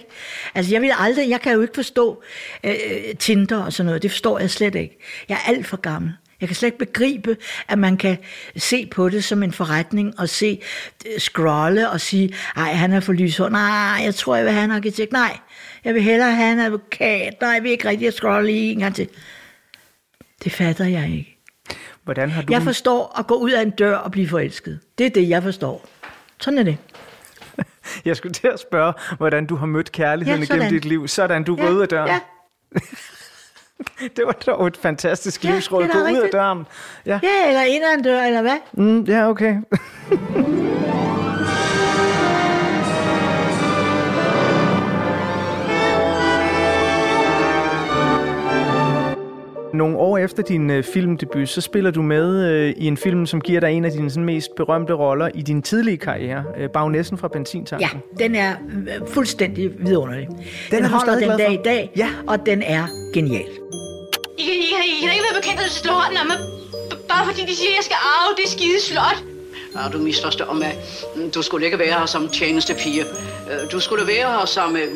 Altså, 0.56 0.72
jeg 0.72 0.82
vil 0.82 0.92
aldrig, 0.98 1.30
jeg 1.30 1.42
kan 1.42 1.54
jo 1.54 1.62
ikke 1.62 1.76
forstå 1.76 2.24
øh, 2.64 2.76
øh, 2.92 3.16
Tinder 3.20 3.64
og 3.64 3.74
sådan 3.74 3.86
noget. 3.86 4.04
Det 4.04 4.12
forstår 4.12 4.40
jeg 4.40 4.50
slet 4.50 4.76
ikke. 4.76 4.98
Jeg 5.30 5.36
er 5.36 5.50
alt 5.50 5.68
for 5.68 5.78
gammel. 5.78 6.14
Jeg 6.42 6.50
kan 6.50 6.56
slet 6.56 6.68
ikke 6.68 6.78
begribe, 6.78 7.38
at 7.68 7.80
man 7.80 7.98
kan 7.98 8.18
se 8.58 8.86
på 8.86 9.10
det 9.10 9.24
som 9.24 9.44
en 9.44 9.52
forretning 9.52 10.20
og 10.20 10.30
se, 10.30 10.62
øh, 11.06 11.20
scrolle 11.20 11.90
og 11.90 12.02
sige, 12.02 12.34
nej, 12.56 12.74
han 12.74 12.94
er 12.94 13.00
for 13.00 13.14
lyshård. 13.14 13.52
Nej, 13.52 14.02
jeg 14.04 14.16
tror, 14.16 14.36
jeg 14.36 14.46
vil 14.46 14.54
have 14.54 14.66
en 14.66 14.72
arkitekt. 14.72 15.12
Nej, 15.12 15.38
jeg 15.84 15.94
vil 15.94 16.02
hellere 16.02 16.36
have 16.36 16.52
en 16.52 16.60
advokat. 16.60 17.34
Nej, 17.42 17.50
jeg 17.50 17.64
vil 17.64 17.72
ikke 17.72 17.88
rigtig 17.88 18.14
scrolle 18.14 18.52
lige 18.52 18.72
en 18.72 18.80
gang 18.80 18.96
til. 18.96 19.10
Det 20.44 20.52
fatter 20.52 20.86
jeg 20.86 21.12
ikke. 21.12 21.35
Hvordan 22.06 22.30
har 22.30 22.41
du... 22.41 22.54
Jeg 22.54 22.62
forstår 22.62 23.20
at 23.20 23.28
gå 23.28 23.36
ud 23.36 23.52
af 23.52 23.62
en 23.62 23.70
dør 23.70 23.96
og 23.96 24.12
blive 24.12 24.28
forelsket. 24.28 24.80
Det 24.98 25.06
er 25.06 25.10
det, 25.10 25.30
jeg 25.30 25.44
forstår. 25.44 25.86
Sådan 26.41 26.60
er 26.60 26.63
det. 26.63 26.78
Jeg 28.06 28.18
skulle 28.18 28.34
til 28.34 28.48
at 28.48 28.60
spørge, 28.60 28.94
hvordan 29.18 29.46
du 29.46 29.56
har 29.56 29.65
mødt 29.65 29.91
kærligheden 29.91 30.41
Ja, 30.44 30.48
ja, 30.50 30.54
gennem 30.54 30.70
dit 30.70 30.86
liv. 30.86 31.08
Sådan, 31.08 31.44
du 31.44 31.56
går 31.56 31.70
ud 31.70 31.82
af 31.82 31.88
døren. 31.88 32.08
Ja, 32.08 32.20
Det 34.15 34.26
var 34.26 34.32
dog 34.32 34.68
et 34.68 34.78
fantastisk 34.78 35.44
Ja, 35.46 35.52
livsråd. 35.52 35.88
Gå 35.88 36.00
ud 36.00 36.22
af 36.24 36.30
døren. 36.32 36.65
Ja, 37.06 37.20
ja, 37.24 37.48
eller 37.48 37.62
ind 37.62 37.84
ad 37.84 37.98
en 37.98 38.04
dør, 38.04 38.22
eller 38.22 38.41
hvad? 38.41 38.58
mm, 38.74 39.04
ja 39.04 39.30
okay. 39.30 39.56
Nogle 49.76 49.98
år 49.98 50.18
efter 50.18 50.44
din 50.44 50.70
øh, 50.70 50.84
filmdebut, 50.84 51.50
så 51.50 51.62
spiller 51.62 51.92
du 51.92 52.02
med 52.02 52.50
øh, 52.52 52.74
i 52.78 52.88
en 52.88 52.98
film, 52.98 53.26
som 53.26 53.42
giver 53.42 53.60
dig 53.60 53.72
en 53.72 53.86
af 53.86 53.92
dine 53.92 54.10
sådan, 54.10 54.24
mest 54.26 54.56
berømte 54.58 54.94
roller 54.94 55.30
i 55.34 55.42
din 55.42 55.62
tidlige 55.62 55.98
karriere. 55.98 56.44
Øh, 56.60 56.70
Bagnæssen 56.70 57.18
fra 57.18 57.28
Benzintanken. 57.28 57.90
Ja, 58.20 58.24
den 58.26 58.36
er 58.36 58.52
øh, 59.02 59.08
fuldstændig 59.08 59.72
vidunderlig. 59.80 60.28
Den, 60.72 60.78
den 60.84 60.86
holder 60.86 61.20
den 61.20 61.30
dag 61.40 61.54
i 61.54 61.60
dag, 61.66 61.92
Ja. 61.96 62.10
og 62.28 62.46
den 62.46 62.62
er 62.62 62.84
genial. 63.14 63.42
I 64.38 64.44
kan, 64.44 64.54
I, 64.54 64.66
kan, 64.72 64.84
I 64.98 65.02
kan 65.06 65.12
ikke 65.14 65.24
være 65.32 65.42
bekendt 65.42 65.60
at 65.62 65.70
slå 65.72 65.92
hånden 65.94 66.18
af 66.18 66.26
mig, 66.26 66.38
bare 67.10 67.26
fordi 67.26 67.42
de 67.42 67.56
siger, 67.56 67.70
at 67.70 67.76
jeg 67.76 67.84
skal 67.84 67.96
arve 68.02 68.36
det 68.42 68.50
skide 68.52 68.82
slot. 68.82 69.24
Ja, 69.76 69.90
du 69.94 69.98
misforstår 70.04 70.54
mig. 70.54 70.76
Du 71.36 71.42
skulle 71.42 71.66
ikke 71.66 71.80
være 71.80 72.00
her 72.00 72.06
som 72.06 72.28
tjenestepige. 72.28 73.02
Øh, 73.52 73.72
Du 73.72 73.80
skulle 73.80 74.08
være 74.08 74.40
her 74.40 74.46
som, 74.46 74.76
øh, 74.76 74.88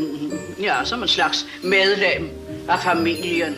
ja, 0.64 0.74
som 0.84 1.02
en 1.02 1.08
slags 1.08 1.46
medlem 1.64 2.30
af 2.70 2.80
familien. 2.80 3.56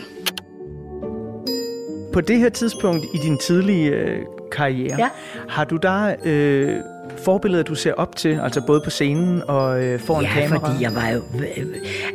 På 2.12 2.20
det 2.20 2.38
her 2.38 2.48
tidspunkt 2.48 3.04
i 3.14 3.18
din 3.18 3.38
tidlige 3.38 3.90
øh, 3.90 4.18
karriere, 4.52 4.96
Ja. 4.98 5.08
har 5.48 5.64
du 5.64 5.76
der 5.76 6.14
øh, 6.24 6.76
forbilleder, 7.24 7.62
du 7.62 7.74
ser 7.74 7.92
op 7.94 8.16
til, 8.16 8.40
altså 8.42 8.60
både 8.66 8.80
på 8.84 8.90
scenen 8.90 9.42
og 9.48 9.84
øh, 9.84 10.00
foran 10.00 10.24
Ja, 10.24 10.30
kamera? 10.40 10.68
fordi 10.70 10.82
jeg 10.82 10.94
var 10.94 11.08
jo... 11.08 11.18
øh, 11.38 11.66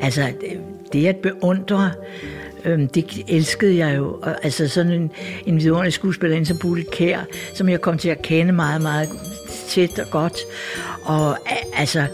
Altså, 0.01 0.27
det 0.93 1.07
at 1.07 1.15
beundre, 1.15 1.91
øhm, 2.65 2.87
det 2.87 3.23
elskede 3.27 3.77
jeg 3.77 3.97
jo. 3.97 4.17
Og, 4.21 4.35
Altså 4.43 4.67
sådan 4.67 4.91
en, 4.91 5.11
en 5.45 5.57
vidunderlig 5.59 5.93
skuespillerinde 5.93 6.45
som 6.47 6.57
Bulle 6.57 6.83
Kær, 6.91 7.19
som 7.53 7.69
jeg 7.69 7.81
kom 7.81 7.97
til 7.97 8.09
at 8.09 8.21
kende 8.21 8.53
meget, 8.53 8.81
meget 8.81 9.09
tæt 9.67 9.99
og 9.99 10.09
godt. 10.11 10.39
Og 11.03 11.37
altså, 11.77 12.05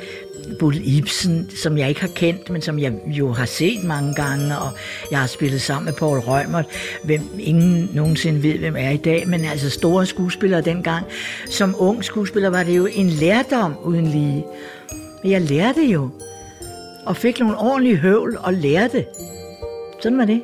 Bull 0.60 0.82
Ibsen, 0.84 1.49
som 1.63 1.77
jeg 1.77 1.89
ikke 1.89 2.01
har 2.01 2.08
kendt, 2.15 2.49
men 2.49 2.62
som 2.62 2.79
jeg 2.79 2.93
jo 3.06 3.32
har 3.32 3.45
set 3.45 3.84
mange 3.84 4.13
gange, 4.13 4.58
og 4.58 4.69
jeg 5.12 5.19
har 5.19 5.27
spillet 5.27 5.62
sammen 5.62 5.86
med 5.86 5.93
Paul 5.93 6.19
Rømer, 6.19 6.63
hvem 7.03 7.21
ingen 7.39 7.89
nogensinde 7.93 8.43
ved, 8.43 8.53
hvem 8.60 8.75
er 8.77 8.89
i 8.89 8.97
dag, 8.97 9.27
men 9.27 9.45
altså 9.45 9.69
store 9.69 10.06
skuespillere 10.06 10.62
dengang. 10.62 11.06
Som 11.49 11.75
ung 11.77 12.03
skuespiller 12.03 12.49
var 12.49 12.63
det 12.63 12.77
jo 12.77 12.86
en 12.86 13.10
lærdom 13.10 13.75
uden 13.84 14.08
lige. 14.08 14.45
Men 15.23 15.32
jeg 15.32 15.41
lærte 15.41 15.82
jo, 15.82 16.10
og 17.06 17.17
fik 17.17 17.39
nogle 17.39 17.58
ordentlige 17.58 17.97
høvl 17.97 18.38
og 18.39 18.53
lærte. 18.53 19.06
Sådan 20.01 20.17
var 20.17 20.25
det. 20.25 20.41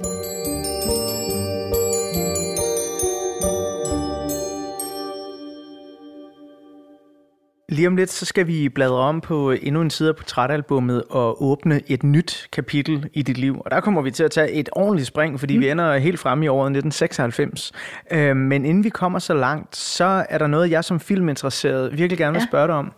Lige 7.72 7.88
om 7.88 7.96
lidt, 7.96 8.12
så 8.12 8.26
skal 8.26 8.48
vi 8.48 8.70
bladre 8.70 8.96
om 8.98 9.22
på 9.22 9.52
endnu 9.52 9.82
en 9.82 9.90
side 9.90 10.10
af 10.10 10.16
portrætalbummet 10.16 11.04
og 11.10 11.44
åbne 11.44 11.82
et 11.88 12.04
nyt 12.04 12.48
kapitel 12.52 13.10
i 13.14 13.22
dit 13.22 13.38
liv. 13.38 13.62
Og 13.66 13.72
der 13.72 13.80
kommer 13.80 14.02
vi 14.02 14.12
til 14.12 14.24
at 14.24 14.32
tage 14.32 14.52
et 14.52 14.70
ordentligt 14.72 15.08
spring, 15.08 15.40
fordi 15.40 15.56
mm. 15.56 15.62
vi 15.62 15.70
ender 15.70 15.98
helt 15.98 16.20
fremme 16.20 16.46
i 16.46 16.48
året 16.48 16.66
1996. 16.66 17.72
Øh, 18.12 18.36
men 18.36 18.66
inden 18.66 18.84
vi 18.84 18.90
kommer 18.90 19.20
så 19.20 19.34
langt, 19.34 19.76
så 19.76 20.26
er 20.30 20.38
der 20.38 20.48
noget, 20.48 20.72
jeg 20.72 20.84
som 20.84 21.00
filminteresseret 21.00 21.98
virkelig 21.98 22.18
gerne 22.18 22.34
vil 22.34 22.40
Ja. 22.40 22.48
spørge 22.48 22.68
dig 22.68 22.76
om. 22.76 22.92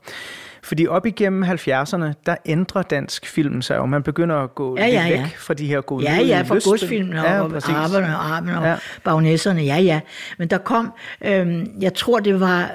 Fordi 0.63 0.87
op 0.87 1.05
igennem 1.05 1.43
70'erne, 1.43 2.05
der 2.25 2.35
ændrer 2.45 2.81
dansk 2.81 3.25
film 3.25 3.61
sig, 3.61 3.77
og 3.77 3.89
man 3.89 4.03
begynder 4.03 4.35
at 4.35 4.55
gå 4.55 4.77
Ja, 4.77 4.85
lidt 4.85 4.93
ja, 4.95 5.05
ja. 5.07 5.21
væk 5.21 5.37
fra 5.37 5.53
de 5.53 5.67
her 5.67 5.81
gode 5.81 6.03
Ja, 6.03 6.15
ja, 6.21 6.41
fra 6.41 6.55
godsfilmen 6.63 7.17
og 7.17 7.25
ja, 7.25 7.35
ja, 7.35 7.47
præcis. 7.47 7.69
Arberne 7.69 8.17
og 8.17 8.25
Arben 8.35 8.49
og 8.49 8.63
Ja. 8.63 8.69
ja. 8.69 8.75
Bagnæsserne, 9.03 9.61
ja, 9.61 9.77
ja. 9.77 9.99
Men 10.37 10.47
der 10.47 10.57
kom, 10.57 10.93
øhm, 11.25 11.67
jeg 11.81 11.93
tror 11.93 12.19
det 12.19 12.39
var 12.39 12.71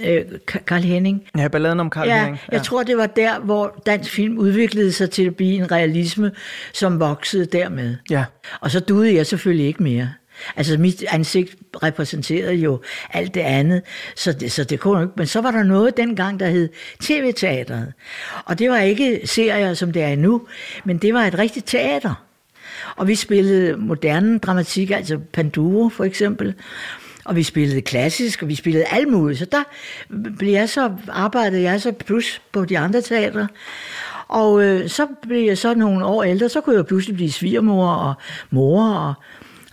øh, 0.00 0.20
Karl 0.66 0.80
Henning. 0.82 1.22
Ja, 1.38 1.48
balladen 1.48 1.80
om 1.80 1.90
Karl 1.90 2.08
Ja, 2.08 2.16
Henning. 2.18 2.38
jeg 2.52 2.62
tror 2.62 2.82
det 2.82 2.96
var 2.96 3.06
der, 3.06 3.38
hvor 3.40 3.82
dansk 3.86 4.10
film 4.12 4.38
udviklede 4.38 4.92
sig 4.92 5.10
til 5.10 5.26
at 5.26 5.36
blive 5.36 5.54
en 5.54 5.72
realisme, 5.72 6.30
som 6.72 7.00
voksede 7.00 7.46
dermed. 7.46 7.96
Ja. 8.10 8.24
Og 8.60 8.70
så 8.70 8.80
duede 8.80 9.14
jeg 9.14 9.26
selvfølgelig 9.26 9.66
ikke 9.66 9.82
mere. 9.82 10.08
Altså 10.56 10.78
mit 10.78 11.04
ansigt 11.08 11.56
repræsenterede 11.82 12.54
jo 12.54 12.80
alt 13.12 13.34
det 13.34 13.40
andet, 13.40 13.82
så 14.16 14.32
det, 14.32 14.52
så 14.52 14.64
det 14.64 14.80
kunne 14.80 15.02
ikke. 15.02 15.14
Men 15.16 15.26
så 15.26 15.40
var 15.40 15.50
der 15.50 15.62
noget 15.62 15.96
dengang, 15.96 16.40
der 16.40 16.46
hed 16.46 16.68
tv-teateret. 17.00 17.92
Og 18.44 18.58
det 18.58 18.70
var 18.70 18.78
ikke 18.78 19.20
serier, 19.24 19.74
som 19.74 19.92
det 19.92 20.02
er 20.02 20.16
nu, 20.16 20.46
men 20.84 20.98
det 20.98 21.14
var 21.14 21.24
et 21.24 21.38
rigtigt 21.38 21.66
teater. 21.66 22.24
Og 22.96 23.08
vi 23.08 23.14
spillede 23.14 23.76
moderne 23.76 24.38
dramatik, 24.38 24.90
altså 24.90 25.18
Panduro 25.32 25.88
for 25.88 26.04
eksempel. 26.04 26.54
Og 27.24 27.36
vi 27.36 27.42
spillede 27.42 27.82
klassisk, 27.82 28.42
og 28.42 28.48
vi 28.48 28.54
spillede 28.54 28.84
alt 28.84 29.08
muligt. 29.08 29.38
Så 29.38 29.44
der 29.44 29.62
blev 30.38 30.52
jeg 30.52 30.68
så, 30.68 30.92
arbejdede 31.08 31.62
jeg 31.62 31.80
så 31.80 31.92
plus 31.92 32.42
på 32.52 32.64
de 32.64 32.78
andre 32.78 33.00
teatre. 33.00 33.48
Og 34.28 34.64
øh, 34.64 34.88
så 34.88 35.06
blev 35.22 35.44
jeg 35.46 35.58
så 35.58 35.74
nogle 35.74 36.04
år 36.04 36.22
ældre, 36.22 36.48
så 36.48 36.60
kunne 36.60 36.76
jeg 36.76 36.86
pludselig 36.86 37.16
blive 37.16 37.32
svigermor 37.32 37.92
og 37.92 38.14
mor 38.50 38.94
og, 38.94 39.14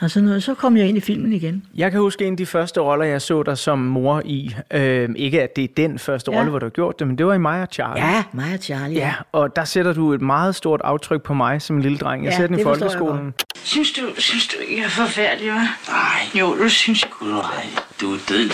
og 0.01 0.11
sådan 0.11 0.27
noget. 0.27 0.43
Så 0.43 0.53
kom 0.53 0.77
jeg 0.77 0.87
ind 0.87 0.97
i 0.97 1.01
filmen 1.01 1.33
igen. 1.33 1.63
Jeg 1.75 1.91
kan 1.91 1.99
huske 1.99 2.25
en 2.25 2.33
af 2.33 2.37
de 2.37 2.45
første 2.45 2.79
roller, 2.81 3.05
jeg 3.05 3.21
så 3.21 3.43
dig 3.43 3.57
som 3.57 3.79
mor 3.79 4.21
i. 4.25 4.55
Øh, 4.73 5.09
ikke 5.15 5.41
at 5.43 5.55
det 5.55 5.63
er 5.63 5.67
den 5.77 5.99
første 5.99 6.31
Ja. 6.31 6.37
rolle, 6.37 6.49
hvor 6.49 6.59
du 6.59 6.65
har 6.65 6.69
gjort 6.69 6.99
det, 6.99 7.07
men 7.07 7.17
det 7.17 7.25
var 7.25 7.33
i 7.33 7.37
mig 7.37 7.61
og 7.61 7.67
Charlie. 7.71 8.05
Ja, 8.05 8.23
mig 8.31 8.53
og 8.53 8.59
Charlie. 8.63 8.97
Ja, 8.97 9.13
og 9.31 9.55
der 9.55 9.63
sætter 9.63 9.93
du 9.93 10.13
et 10.13 10.21
meget 10.21 10.55
stort 10.55 10.81
aftryk 10.83 11.21
på 11.23 11.33
mig 11.33 11.61
som 11.61 11.75
en 11.75 11.81
lille 11.81 11.97
dreng. 11.97 12.23
Jeg 12.25 12.31
Ja, 12.31 12.37
ser 12.37 12.47
den 12.47 12.55
i 12.55 12.57
jeg 12.57 12.63
folkeskolen. 12.65 13.33
Synes 13.63 13.91
du, 13.91 14.01
synes 14.17 14.47
du 14.47 14.55
ikke 14.67 14.83
er 14.83 14.89
forfærdelig, 14.89 15.49
hva'? 15.51 15.91
Nej. 15.91 16.39
Jo, 16.39 16.55
du 16.63 16.69
synes 16.69 17.01
jeg 17.03 17.09
kunne. 17.11 17.29
Nej, 17.33 17.65
du 18.01 18.13
er 18.13 18.17
død. 18.29 18.49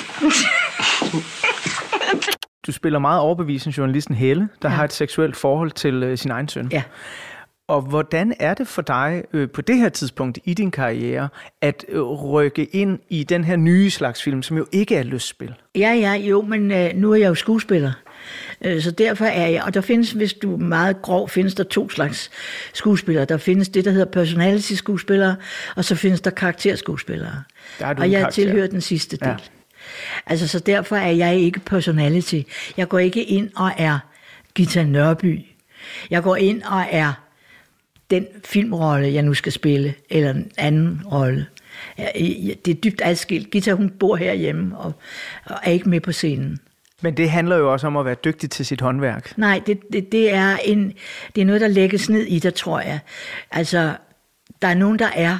Du 2.68 2.72
spiller 2.72 3.00
meget 3.00 3.20
overbevisende 3.22 3.78
journalisten 3.78 4.16
Helle, 4.16 4.50
der 4.62 4.70
ja. 4.70 4.76
har 4.76 4.84
et 4.84 4.94
seksuelt 4.94 5.36
forhold 5.36 5.72
til 5.72 6.04
øh, 6.04 6.18
sin 6.18 6.32
egen 6.32 6.48
søn. 6.48 6.70
Ja. 6.72 6.84
Og 7.74 7.82
hvordan 7.82 8.34
er 8.40 8.54
det 8.54 8.68
for 8.68 8.82
dig 8.82 9.24
øh, 9.34 9.50
på 9.50 9.62
det 9.62 9.78
her 9.78 9.90
tidspunkt 9.90 10.40
i 10.44 10.54
din 10.54 10.72
karriere 10.72 11.30
at 11.62 11.86
øh, 11.90 12.02
rykke 12.02 12.66
ind 12.66 13.00
i 13.10 13.24
den 13.24 13.44
her 13.44 13.56
nye 13.56 13.90
slags 13.90 14.24
film, 14.24 14.44
som 14.44 14.58
jo 14.58 14.66
ikke 14.72 14.96
er 14.96 15.04
lystspil? 15.04 15.54
Ja, 15.76 15.94
ja, 15.94 16.14
jo, 16.14 16.42
men 16.42 16.72
øh, 16.72 16.96
nu 16.96 17.12
er 17.12 17.16
jeg 17.16 17.28
jo 17.28 17.36
skuespiller. 17.36 17.92
Øh, 18.62 18.82
så 18.82 18.92
derfor 18.92 19.26
er 19.26 19.48
jeg, 19.48 19.64
og 19.64 19.74
der 19.74 19.82
findes, 19.82 20.12
hvis 20.12 20.34
du 20.34 20.54
er 20.54 20.58
meget 20.58 21.02
grov, 21.02 21.30
findes 21.30 21.56
der 21.56 21.64
to 21.64 21.90
slags 21.90 22.32
skuespillere. 22.74 23.26
Der 23.26 23.38
findes 23.38 23.70
det, 23.70 23.86
der 23.86 23.92
hedder 23.92 24.12
personality-skuespillere, 24.12 25.36
og 25.76 25.86
så 25.86 25.96
findes 25.96 26.22
der 26.22 26.32
karakterskuespillere. 26.32 27.44
Der 27.80 27.86
er 27.86 27.94
du 27.94 28.02
og 28.02 28.12
jeg 28.12 28.20
karakter. 28.20 28.44
tilhører 28.44 28.68
den 28.68 28.82
sidste 28.82 29.18
del. 29.18 29.28
Ja. 29.28 29.36
Altså, 30.26 30.48
så 30.48 30.60
derfor 30.60 30.96
er 30.96 31.12
jeg 31.12 31.36
ikke 31.36 31.60
personality. 31.60 32.42
Jeg 32.78 32.88
går 32.88 33.00
ikke 33.00 33.24
ind 33.24 33.50
og 33.56 33.72
er 33.78 34.00
Gita 34.56 34.84
Nørby. 34.84 35.40
Jeg 36.10 36.24
går 36.24 36.36
ind 36.36 36.64
og 36.64 36.86
er 36.92 37.23
den 38.16 38.28
filmrolle, 38.46 39.14
jeg 39.14 39.24
nu 39.24 39.34
skal 39.34 39.52
spille, 39.52 39.94
eller 40.10 40.30
en 40.30 40.52
anden 40.58 41.02
rolle. 41.12 41.46
Det 42.66 42.68
er 42.68 42.74
dybt 42.74 43.02
adskilt. 43.04 43.52
Gita, 43.52 43.72
hun 43.72 43.90
bor 43.90 44.16
herhjemme 44.16 44.78
og, 44.78 44.94
og 45.46 45.56
er 45.64 45.72
ikke 45.72 45.90
med 45.90 46.02
på 46.02 46.12
scenen. 46.12 46.60
Men 47.02 47.18
det 47.18 47.30
handler 47.30 47.58
jo 47.58 47.72
også 47.72 47.88
om 47.88 47.98
at 47.98 48.06
være 48.06 48.16
dygtig 48.26 48.50
til 48.50 48.66
sit 48.66 48.82
håndværk. 48.82 49.38
Nej, 49.38 49.62
det, 49.66 49.80
det, 49.94 50.12
det, 50.12 50.34
er 50.34 50.58
en, 50.66 50.94
det 51.36 51.42
er 51.42 51.46
noget, 51.46 51.62
der 51.62 51.68
lægges 51.68 52.10
ned 52.10 52.22
i 52.22 52.40
dig, 52.40 52.54
tror 52.54 52.80
jeg. 52.80 53.00
Altså, 53.52 53.96
der 54.62 54.68
er 54.68 54.74
nogen, 54.74 55.00
der 55.00 55.10
er 55.16 55.38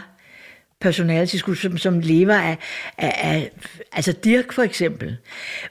personale, 0.82 1.28
som, 1.28 1.78
som 1.78 2.00
lever 2.00 2.36
af, 2.36 2.58
af, 2.98 3.20
af... 3.24 3.52
Altså 3.92 4.12
Dirk 4.12 4.52
for 4.52 4.64
eksempel, 4.64 5.18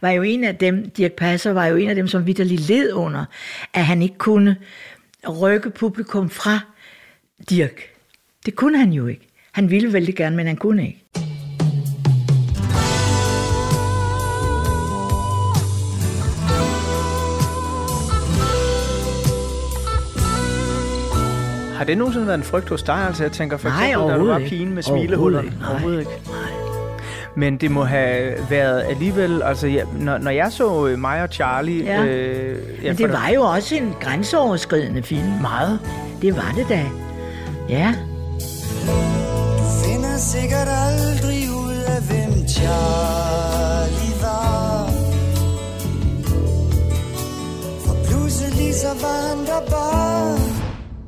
var 0.00 0.10
jo 0.10 0.22
en 0.22 0.44
af 0.44 0.56
dem, 0.56 0.90
Dirk 0.90 1.12
Passer 1.12 1.52
var 1.52 1.66
jo 1.66 1.76
en 1.76 1.88
af 1.88 1.94
dem, 1.94 2.08
som 2.08 2.26
vidderlig 2.26 2.60
led 2.60 2.92
under, 2.92 3.24
at 3.74 3.84
han 3.84 4.02
ikke 4.02 4.18
kunne 4.18 4.56
rykke 5.40 5.70
publikum 5.70 6.30
fra 6.30 6.60
Dirk. 7.50 7.80
Det 8.46 8.56
kunne 8.56 8.78
han 8.78 8.92
jo 8.92 9.06
ikke. 9.06 9.28
Han 9.52 9.70
ville 9.70 9.92
vældig 9.92 10.14
gerne, 10.16 10.36
men 10.36 10.46
han 10.46 10.56
kunne 10.56 10.86
ikke. 10.86 11.04
Har 21.76 21.84
det 21.84 21.98
nogensinde 21.98 22.26
været 22.26 22.38
en 22.38 22.44
frygt 22.44 22.68
hos 22.68 22.82
dig? 22.82 22.94
Altså, 23.06 23.22
jeg 23.22 23.32
tænker 23.32 23.56
for 23.56 23.68
Nej, 23.68 23.86
eksempel, 23.86 24.08
da 24.10 24.14
du 24.14 24.18
var 24.18 24.24
overhovedet 24.24 24.48
pigen 24.48 24.74
med 24.74 24.82
Overhovedet 24.86 25.08
smilehuller. 25.08 25.42
ikke. 25.42 25.56
Nej. 25.60 25.70
Overhovedet 25.70 26.00
ikke. 26.00 26.10
Men 27.36 27.56
det 27.56 27.70
må 27.70 27.84
have 27.84 28.34
været 28.50 28.82
alligevel, 28.82 29.42
altså 29.42 29.66
ja, 29.66 29.84
når, 30.00 30.18
når 30.18 30.30
jeg 30.30 30.52
så 30.52 30.86
øh, 30.86 30.98
mig 30.98 31.22
og 31.22 31.28
Charlie... 31.28 31.84
Ja. 31.84 32.04
Øh, 32.04 32.58
ja, 32.84 32.88
Men 32.88 32.98
det 32.98 33.12
var 33.12 33.28
jo 33.34 33.42
også 33.42 33.74
en 33.76 33.94
grænseoverskridende 34.00 35.02
film. 35.02 35.22
Meget. 35.40 35.80
Det 36.22 36.36
var 36.36 36.52
det 36.56 36.66
da. 36.68 36.84
Ja. 37.72 37.94
Du 39.58 39.64
finder 39.84 40.16
sikkert 40.18 40.68
aldrig 40.86 41.40
ud 41.64 41.76
af, 41.94 42.00
hvem 42.08 42.48
Charlie 42.48 44.14
var. 44.22 44.86
For 47.84 47.94
pludselig 48.08 48.74
så 48.74 48.88
var 49.04 49.28
han 49.28 49.46
der 49.46 49.70
bare. 49.70 50.38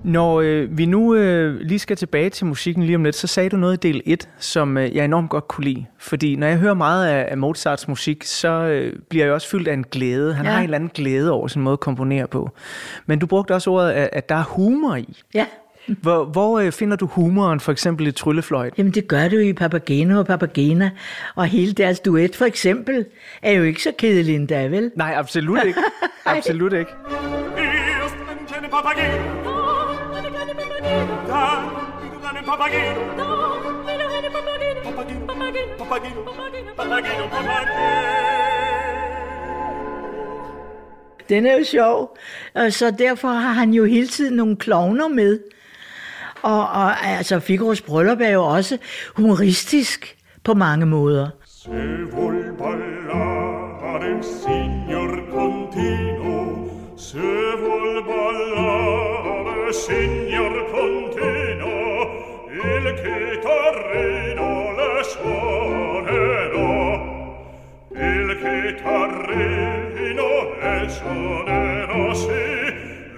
Når 0.04 0.40
øh, 0.40 0.78
vi 0.78 0.86
nu 0.86 1.14
øh, 1.14 1.60
lige 1.60 1.78
skal 1.78 1.96
tilbage 1.96 2.30
til 2.30 2.46
musikken 2.46 2.82
lige 2.82 2.96
om 2.96 3.04
lidt, 3.04 3.16
så 3.16 3.26
sagde 3.26 3.48
du 3.50 3.56
noget 3.56 3.84
i 3.84 3.88
del 3.92 4.02
1, 4.06 4.28
som 4.38 4.76
øh, 4.78 4.96
jeg 4.96 5.04
enormt 5.04 5.30
godt 5.30 5.48
kunne 5.48 5.64
lide. 5.64 5.84
Fordi 5.98 6.36
når 6.36 6.46
jeg 6.46 6.56
hører 6.56 6.74
meget 6.74 7.06
af, 7.06 7.26
af 7.30 7.38
Mozarts 7.38 7.88
musik, 7.88 8.24
så 8.24 8.48
øh, 8.50 8.92
bliver 9.10 9.24
jeg 9.24 9.34
også 9.34 9.48
fyldt 9.48 9.68
af 9.68 9.74
en 9.74 9.84
glæde. 9.90 10.34
Han 10.34 10.46
Ja. 10.46 10.50
har 10.52 10.58
en 10.58 10.64
eller 10.64 10.76
anden 10.76 10.90
glæde 10.94 11.30
over 11.32 11.48
sin 11.48 11.62
måde 11.62 11.72
at 11.72 11.80
komponere 11.80 12.26
på. 12.26 12.50
Men 13.06 13.18
du 13.18 13.26
brugte 13.26 13.54
også 13.54 13.70
ordet, 13.70 13.90
at, 13.90 14.08
at 14.12 14.28
der 14.28 14.34
er 14.34 14.44
humor 14.44 14.96
i. 14.96 15.18
Ja. 15.34 15.46
Hvor, 15.86 16.24
hvor 16.24 16.58
øh, 16.58 16.72
finder 16.72 16.96
du 16.96 17.06
humoren 17.06 17.60
for 17.60 17.72
eksempel 17.72 18.06
i 18.06 18.12
Tryllefløjt? 18.12 18.74
Jamen 18.78 18.92
det 18.92 19.08
gør 19.08 19.28
du 19.28 19.36
jo 19.36 19.42
i 19.48 19.52
Papageno 19.52 20.18
og 20.18 20.26
Papagena. 20.26 20.90
Og 21.34 21.46
hele 21.46 21.72
deres 21.72 22.00
duet 22.00 22.36
for 22.36 22.44
eksempel 22.44 23.06
er 23.42 23.52
jo 23.52 23.62
ikke 23.62 23.82
så 23.82 23.92
kedelig 23.98 24.34
endda, 24.34 24.66
vel? 24.66 24.90
Nej, 24.96 25.14
absolut 25.16 25.64
ikke. 25.66 25.80
Absolut 26.26 26.72
ikke. 26.72 26.90
Den 41.28 41.46
er 41.46 41.58
jo 41.58 41.64
sjov. 41.64 42.16
Og 42.54 42.72
så 42.72 42.90
derfor 42.98 43.28
har 43.28 43.52
han 43.52 43.74
jo 43.74 43.84
hele 43.84 44.06
tiden 44.06 44.36
nogle 44.36 44.56
klovner 44.56 45.08
med. 45.08 45.40
Og, 46.44 46.60
og 46.60 47.06
altså 47.06 47.40
Figaros 47.40 47.80
bryllup 47.80 48.20
er 48.20 48.28
jo 48.28 48.44
også 48.44 48.78
humoristisk 49.16 50.16
på 50.44 50.54
mange 50.54 50.86
måder. 50.86 51.28
Se 51.46 51.70
vuol 52.12 52.36
ballare, 52.58 54.22
signor 54.22 55.12
Contino. 55.32 56.68
Se 56.96 57.32
vuol 57.62 58.04
ballare, 58.08 59.72
signor 59.72 60.54
Contino. 60.74 61.76
Il 62.52 62.84
chitarrino 63.00 64.50
le 64.78 64.92
suonerò. 65.12 66.72
Il 68.10 68.28
chitarrino 68.42 70.30
le 70.60 70.90
suonerò, 70.96 72.14
sì. 72.14 72.44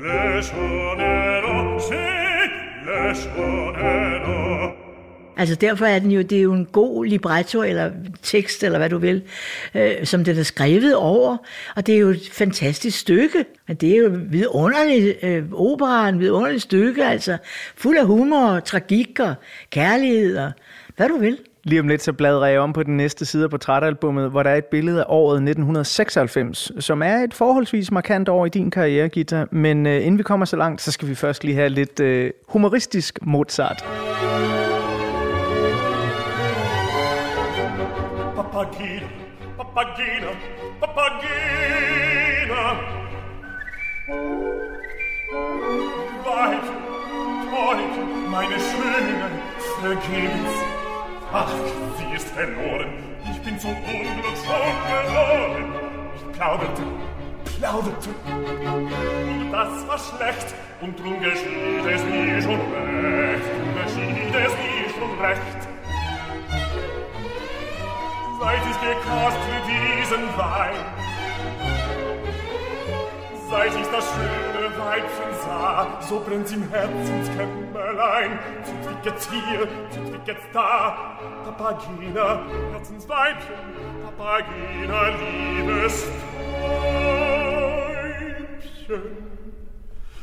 Le 0.00 0.42
suonerò, 0.42 1.78
sì. 1.78 2.25
Altså 5.38 5.54
derfor 5.54 5.86
er 5.86 5.98
den 5.98 6.10
jo, 6.10 6.22
det 6.22 6.38
er 6.38 6.42
jo 6.42 6.52
en 6.52 6.66
god 6.66 7.04
libretto 7.04 7.62
eller 7.62 7.90
tekst, 8.22 8.64
eller 8.64 8.78
hvad 8.78 8.90
du 8.90 8.98
vil, 8.98 9.22
øh, 9.74 10.06
som 10.06 10.24
den 10.24 10.38
er 10.38 10.42
skrevet 10.42 10.96
over. 10.96 11.36
Og 11.76 11.86
det 11.86 11.94
er 11.94 11.98
jo 11.98 12.08
et 12.08 12.28
fantastisk 12.32 12.98
stykke. 12.98 13.44
Men 13.68 13.76
det 13.76 13.92
er 13.92 13.96
jo 13.96 14.10
vidunderligt, 14.30 15.16
øh, 15.22 15.44
operaen, 15.52 16.20
vidunderligt 16.20 16.62
stykke, 16.62 17.04
altså 17.04 17.36
fuld 17.76 17.98
af 17.98 18.06
humor, 18.06 18.46
og 18.46 18.64
tragik 18.64 19.20
og 19.20 19.34
kærlighed 19.70 20.36
og 20.36 20.52
hvad 20.96 21.08
du 21.08 21.16
vil. 21.18 21.38
Lige 21.66 21.80
om 21.80 21.88
lidt 21.88 22.02
så 22.02 22.12
bladrer 22.12 22.46
jeg 22.46 22.60
om 22.60 22.72
på 22.72 22.82
den 22.82 22.96
næste 22.96 23.24
side 23.24 23.44
af 23.44 23.50
portrætalbummet, 23.50 24.30
hvor 24.30 24.42
der 24.42 24.50
er 24.50 24.56
et 24.56 24.64
billede 24.64 25.00
af 25.00 25.04
året 25.08 25.36
1996, 25.36 26.72
som 26.80 27.02
er 27.02 27.16
et 27.16 27.34
forholdsvis 27.34 27.90
markant 27.90 28.28
år 28.28 28.46
i 28.46 28.48
din 28.48 28.70
karriere, 28.70 29.08
Gita. 29.08 29.46
Men 29.50 29.86
øh, 29.86 29.96
inden 29.96 30.18
vi 30.18 30.22
kommer 30.22 30.46
så 30.46 30.56
langt, 30.56 30.82
så 30.82 30.92
skal 30.92 31.08
vi 31.08 31.14
først 31.14 31.44
lige 31.44 31.54
have 31.54 31.68
lidt 31.68 32.00
øh, 32.00 32.30
humoristisk 32.48 33.18
Mozart. 33.22 33.84
Papageno, 38.36 39.06
Papageno, 39.56 40.32
Papagena. 40.80 42.62
Weit, 46.26 46.66
weit, 47.52 47.94
meine 48.30 48.58
Schöne, 48.58 49.28
vergiss. 49.82 50.75
Ach, 51.32 51.50
sie 51.98 52.16
ist 52.16 52.28
verloren. 52.28 52.86
Ich 53.30 53.42
bin 53.42 53.58
zum 53.58 53.72
Unglück 53.72 54.36
schon 54.44 54.66
geworden. 54.86 55.74
Ich 56.14 56.38
plauderte, 56.38 56.82
plauderte. 57.58 58.10
Und 58.26 59.52
das 59.52 59.88
war 59.88 59.98
schlecht. 59.98 60.54
Und 60.80 60.98
drum 60.98 61.20
geschieht 61.20 61.84
es 61.84 62.04
mir 62.04 62.42
schon 62.42 62.60
recht. 62.60 63.42
Geschieht 63.82 64.34
es 64.34 64.52
mir 64.52 64.88
schon 64.94 65.18
recht. 65.20 65.60
Seit 68.40 68.62
ich 68.70 68.80
gekostet 68.80 69.62
diesen 69.66 70.38
Wein, 70.38 70.76
seit 73.56 73.74
ich 73.74 73.88
das 73.88 74.04
schöne 74.12 74.68
Weibchen 74.78 75.32
sah, 75.42 75.98
so 76.00 76.20
brennt's 76.20 76.52
im 76.52 76.68
Herzenskämmerlein. 76.70 78.38
Sind 78.62 78.84
wie 78.84 79.08
jetzt 79.08 79.30
hier, 79.30 79.68
sind 79.90 80.12
wir 80.12 80.20
jetzt 80.26 80.48
da? 80.52 81.18
Papagena, 81.44 82.44
Herzensweibchen, 82.72 83.56
Papagena, 84.04 85.08
liebes 85.08 86.06
Weibchen. 88.88 89.02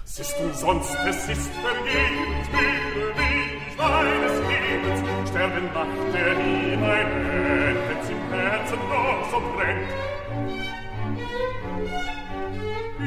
Siehst 0.05 0.39
du 0.39 0.53
sonst, 0.53 0.95
es 1.07 1.29
ist 1.29 1.51
vergebens, 1.53 2.47
müde 2.51 3.23
ich 3.67 3.77
meines 3.77 4.35
Lebens. 4.47 4.99
Sterben 5.29 5.67
macht 5.73 6.13
er 6.13 6.33
nie 6.35 6.77
mein 6.77 7.07
Ende, 7.07 7.79
wenn's 7.89 8.09
im 8.09 8.31
Herzen 8.31 8.79
noch 8.89 9.31
so 9.31 9.39
brennt. 9.55 10.12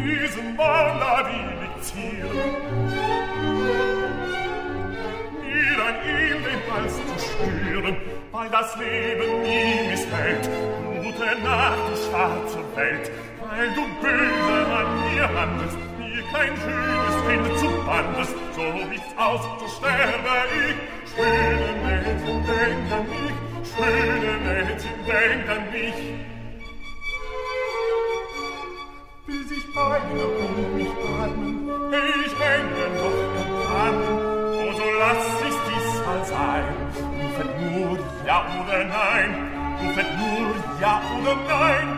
Diesen 0.07 0.57
Wander 0.57 1.27
will 1.27 1.66
ich 1.66 1.83
zieren, 1.83 2.31
mir 5.42 5.79
ein 5.85 5.99
Ehl 6.07 6.38
den 6.47 6.62
Hals 6.71 6.95
zu 6.95 7.16
spüren, 7.27 7.97
weil 8.31 8.49
das 8.51 8.77
Leben 8.77 9.42
nie 9.42 9.90
missfällt. 9.90 10.49
Gute 11.03 11.42
Nacht, 11.42 11.83
du 11.90 11.97
schwarze 11.97 12.62
Welt, 12.77 13.11
weil 13.40 13.69
du 13.75 13.83
böse 14.01 14.59
an 14.79 14.88
mir 15.11 15.29
handelst, 15.29 15.79
mir 15.99 16.23
kein 16.33 16.55
schönes 16.55 17.16
Kind 17.27 17.59
zu 17.59 17.69
bandest, 17.85 18.37
so 18.55 18.62
wie's 18.88 19.11
aus, 19.16 19.40
so 19.59 19.66
sterbe 19.66 20.37
ich. 20.69 20.77
Schöne 21.16 21.73
Mädchen, 21.83 22.47
denk 22.47 22.92
an 22.92 23.07
mich, 23.11 23.38
schöne 23.75 24.35
Mädchen, 24.45 24.99
denk 25.05 25.49
an 25.51 25.64
mich. 25.73 26.36
Will 29.29 29.45
sich 29.49 29.65
einer 29.77 30.29
um 30.39 30.77
mich 30.77 30.87
atmen, 30.87 31.69
ich 32.25 32.35
hänge 32.39 32.87
doch 32.97 33.21
an. 33.75 33.97
Oh, 34.55 34.73
so 34.73 34.85
lass 35.01 35.27
ich's 35.49 35.61
diesmal 35.67 36.25
sein, 36.25 36.65
rufet 36.95 37.53
nur 37.61 37.99
ja 38.25 38.47
oder 38.62 38.85
nein, 38.85 39.31
rufet 39.83 40.07
nur 40.17 40.55
ja 40.81 41.03
oder 41.19 41.35
nein. 41.49 41.89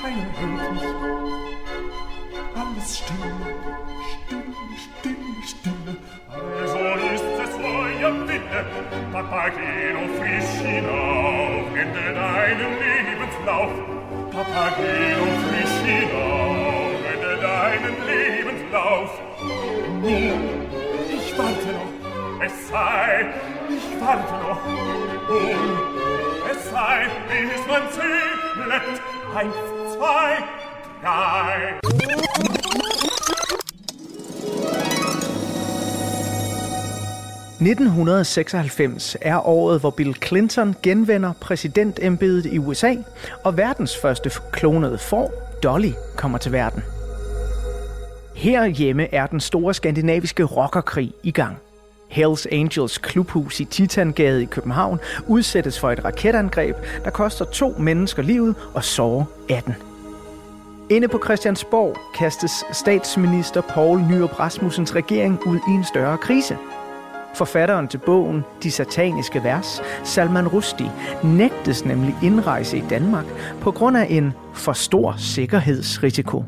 Keiner 0.00 0.30
hört 0.40 0.72
mich, 0.72 0.88
alles 2.56 2.98
still, 2.98 3.34
still, 4.24 4.54
still, 4.78 5.16
still. 5.46 5.96
Also 6.30 6.78
ist 7.14 7.30
es 7.44 7.54
euer 7.62 8.26
Wille, 8.26 8.60
Papageno 9.12 10.02
frisch 10.18 10.66
hinauf, 10.66 11.76
ende 11.76 12.14
deinen 12.14 12.72
Lebenslauf. 12.80 13.91
Papageno 14.32 15.26
frisch 15.44 15.78
hinauf, 15.84 16.96
deinen 17.42 17.96
Lebenslauf. 18.06 19.10
Nun, 20.00 20.66
ich 21.10 21.36
warte 21.36 21.68
noch, 21.76 22.42
es 22.42 22.68
sei, 22.68 23.26
ich 23.68 24.00
warte 24.00 24.32
noch. 24.32 24.60
Oh, 25.28 26.50
es 26.50 26.70
sei, 26.70 27.06
bis 27.28 27.66
man 27.66 27.82
zählt. 27.90 28.42
Eins, 29.34 29.54
zwei, 29.94 30.38
drei.– 31.02 31.78
1996 37.66 39.16
er 39.20 39.46
året, 39.48 39.80
hvor 39.80 39.90
Bill 39.90 40.16
Clinton 40.26 40.76
genvender 40.82 41.32
præsidentembedet 41.40 42.46
i 42.46 42.58
USA, 42.58 42.94
og 43.44 43.56
verdens 43.56 43.96
første 43.96 44.30
klonede 44.52 44.98
får, 44.98 45.32
Dolly, 45.62 45.92
kommer 46.16 46.38
til 46.38 46.52
verden. 46.52 46.82
Herhjemme 48.34 49.14
er 49.14 49.26
den 49.26 49.40
store 49.40 49.74
skandinaviske 49.74 50.44
rockerkrig 50.44 51.12
i 51.22 51.30
gang. 51.30 51.56
Hells 52.08 52.46
Angels 52.52 52.98
klubhus 52.98 53.60
i 53.60 53.64
Titangade 53.64 54.42
i 54.42 54.46
København 54.46 55.00
udsættes 55.26 55.80
for 55.80 55.90
et 55.90 56.04
raketangreb, 56.04 56.76
der 57.04 57.10
koster 57.10 57.44
to 57.44 57.74
mennesker 57.78 58.22
livet 58.22 58.54
og 58.74 58.84
sårer 58.84 59.24
18. 59.50 59.74
Inde 60.90 61.08
på 61.08 61.20
Christiansborg 61.24 61.96
kastes 62.14 62.64
statsminister 62.72 63.60
Poul 63.74 64.00
Nyrup 64.00 64.40
Rasmussens 64.40 64.94
regering 64.94 65.46
ud 65.46 65.56
i 65.56 65.70
en 65.70 65.84
større 65.84 66.18
krise. 66.18 66.58
Forfatteren 67.34 67.88
til 67.88 67.98
bogen 67.98 68.44
De 68.62 68.70
Sataniske 68.70 69.44
Vers, 69.44 69.82
Salman 70.04 70.48
Rushdie, 70.48 70.92
nægtes 71.24 71.84
nemlig 71.84 72.14
indrejse 72.22 72.78
i 72.78 72.84
Danmark 72.90 73.24
på 73.60 73.70
grund 73.70 73.96
af 73.96 74.06
en 74.10 74.32
for 74.54 74.72
stor 74.72 75.14
sikkerhedsrisiko. 75.18 76.44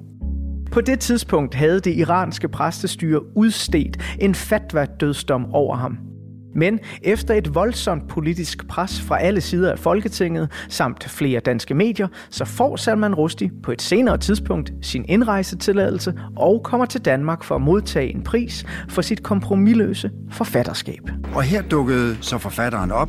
På 0.72 0.80
det 0.80 1.00
tidspunkt 1.00 1.54
havde 1.54 1.80
det 1.80 1.96
iranske 1.96 2.48
præstestyre 2.48 3.36
udstedt 3.36 4.16
en 4.20 4.34
fatwa-dødsdom 4.34 5.54
over 5.54 5.76
ham. 5.76 5.98
Men 6.54 6.78
efter 7.02 7.34
et 7.34 7.54
voldsomt 7.54 8.08
politisk 8.08 8.68
pres 8.68 9.00
fra 9.00 9.20
alle 9.20 9.40
sider 9.40 9.72
af 9.72 9.78
Folketinget 9.78 10.48
samt 10.68 11.04
flere 11.04 11.40
danske 11.40 11.74
medier, 11.74 12.08
så 12.30 12.44
får 12.44 12.76
Salman 12.76 13.14
Rushdie 13.14 13.50
på 13.62 13.72
et 13.72 13.82
senere 13.82 14.18
tidspunkt 14.18 14.72
sin 14.82 15.04
indrejsetilladelse 15.08 16.14
og 16.36 16.60
kommer 16.64 16.86
til 16.86 17.00
Danmark 17.00 17.44
for 17.44 17.54
at 17.54 17.60
modtage 17.60 18.14
en 18.14 18.22
pris 18.22 18.64
for 18.88 19.02
sit 19.02 19.22
kompromilløse 19.22 20.10
forfatterskab. 20.30 21.10
Og 21.34 21.42
her 21.42 21.62
dukkede 21.62 22.16
så 22.20 22.38
forfatteren 22.38 22.92
op. 22.92 23.08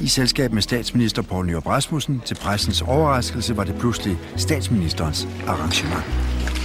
I 0.00 0.06
selskab 0.06 0.52
med 0.52 0.62
statsminister 0.62 1.22
Poul 1.22 1.46
Nyrup 1.46 1.66
Rasmussen. 1.66 2.22
Til 2.24 2.34
pressens 2.34 2.82
overraskelse 2.82 3.56
var 3.56 3.64
det 3.64 3.74
pludselig 3.74 4.18
statsministerens 4.36 5.28
arrangement. 5.46 6.04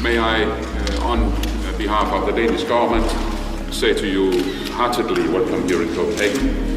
May 0.03 0.13
I, 0.13 0.43
uh, 0.45 1.11
on 1.11 1.19
behalf 1.77 2.11
of 2.13 2.21
the 2.27 2.41
Danish 2.41 2.67
government, 2.67 3.42
say 3.73 3.93
to 3.93 4.05
you 4.05 4.31
heartedly 4.77 5.27
welcome 5.35 5.61
here 5.69 5.81
in 5.83 5.95
Copenhagen. 5.95 6.73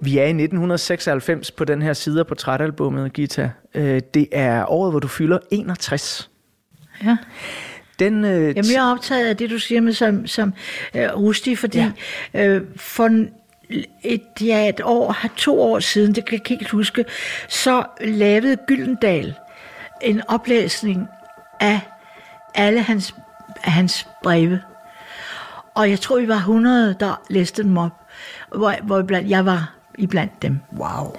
Vi 0.00 0.18
er 0.18 0.24
i 0.24 0.28
1996 0.28 1.50
på 1.50 1.64
den 1.64 1.82
her 1.82 1.92
side 1.92 2.20
af 2.20 2.26
portrætalbummet, 2.26 3.12
Gita. 3.12 3.50
Øh, 3.74 4.00
Det 4.14 4.28
er 4.32 4.70
året, 4.70 4.92
hvor 4.92 5.00
du 5.00 5.08
fylder 5.08 5.38
61. 5.50 6.30
Ja. 7.04 7.16
Den, 7.98 8.24
øh, 8.24 8.30
Jamen, 8.30 8.54
jeg 8.72 8.88
er 8.88 8.92
optaget 8.92 9.26
af 9.28 9.36
det, 9.36 9.50
du 9.50 9.58
siger 9.58 9.80
med 9.80 9.92
som, 9.92 10.26
som 10.26 10.54
øh, 10.94 11.08
Rusti, 11.16 11.56
fordi 11.56 11.78
ja. 11.78 12.48
øh, 12.48 12.62
for 12.76 13.26
et, 14.02 14.22
ja, 14.40 14.68
et 14.68 14.80
år, 14.84 15.16
to 15.36 15.60
år 15.60 15.80
siden, 15.80 16.14
det 16.14 16.24
kan 16.24 16.40
jeg 16.42 16.50
ikke 16.50 16.70
huske, 16.70 17.04
så 17.48 17.84
lavede 18.00 18.56
Gyldendal 18.66 19.34
en 20.02 20.22
oplæsning 20.28 21.08
af 21.60 21.80
alle 22.54 22.82
hans, 22.82 23.14
af 23.66 23.72
hans 23.72 24.08
breve. 24.22 24.60
Og 25.74 25.90
jeg 25.90 26.00
tror, 26.00 26.20
vi 26.20 26.28
var 26.28 26.36
100, 26.36 26.96
der 27.00 27.22
læste 27.30 27.62
dem 27.62 27.78
op, 27.78 27.92
hvor, 28.54 28.74
hvor 28.82 28.98
iblandt, 28.98 29.30
jeg 29.30 29.46
var 29.46 29.74
iblandt 29.98 30.42
dem. 30.42 30.58
Wow. 30.78 31.16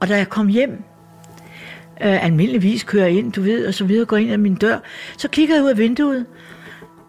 Og 0.00 0.08
da 0.08 0.16
jeg 0.16 0.28
kom 0.28 0.48
hjem, 0.48 0.84
øh, 2.02 2.24
almindeligvis 2.24 2.82
kører 2.82 3.06
ind, 3.06 3.32
du 3.32 3.42
ved, 3.42 3.66
og 3.66 3.74
så 3.74 3.84
videre, 3.84 4.06
går 4.06 4.16
ind 4.16 4.32
ad 4.32 4.38
min 4.38 4.54
dør, 4.54 4.78
så 5.18 5.28
kigger 5.28 5.54
jeg 5.54 5.64
ud 5.64 5.70
af 5.70 5.78
vinduet, 5.78 6.26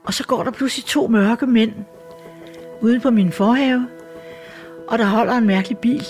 og 0.06 0.14
så 0.14 0.24
går 0.24 0.44
der 0.44 0.52
pludselig 0.52 0.86
to 0.86 1.08
mørke 1.08 1.48
mænd 1.48 1.74
ude 2.82 3.00
på 3.00 3.12
min 3.12 3.32
forhave, 3.32 3.88
og 4.88 4.98
der 4.98 5.06
holder 5.06 5.34
en 5.34 5.48
mærkelig 5.48 5.78
bil. 5.78 6.06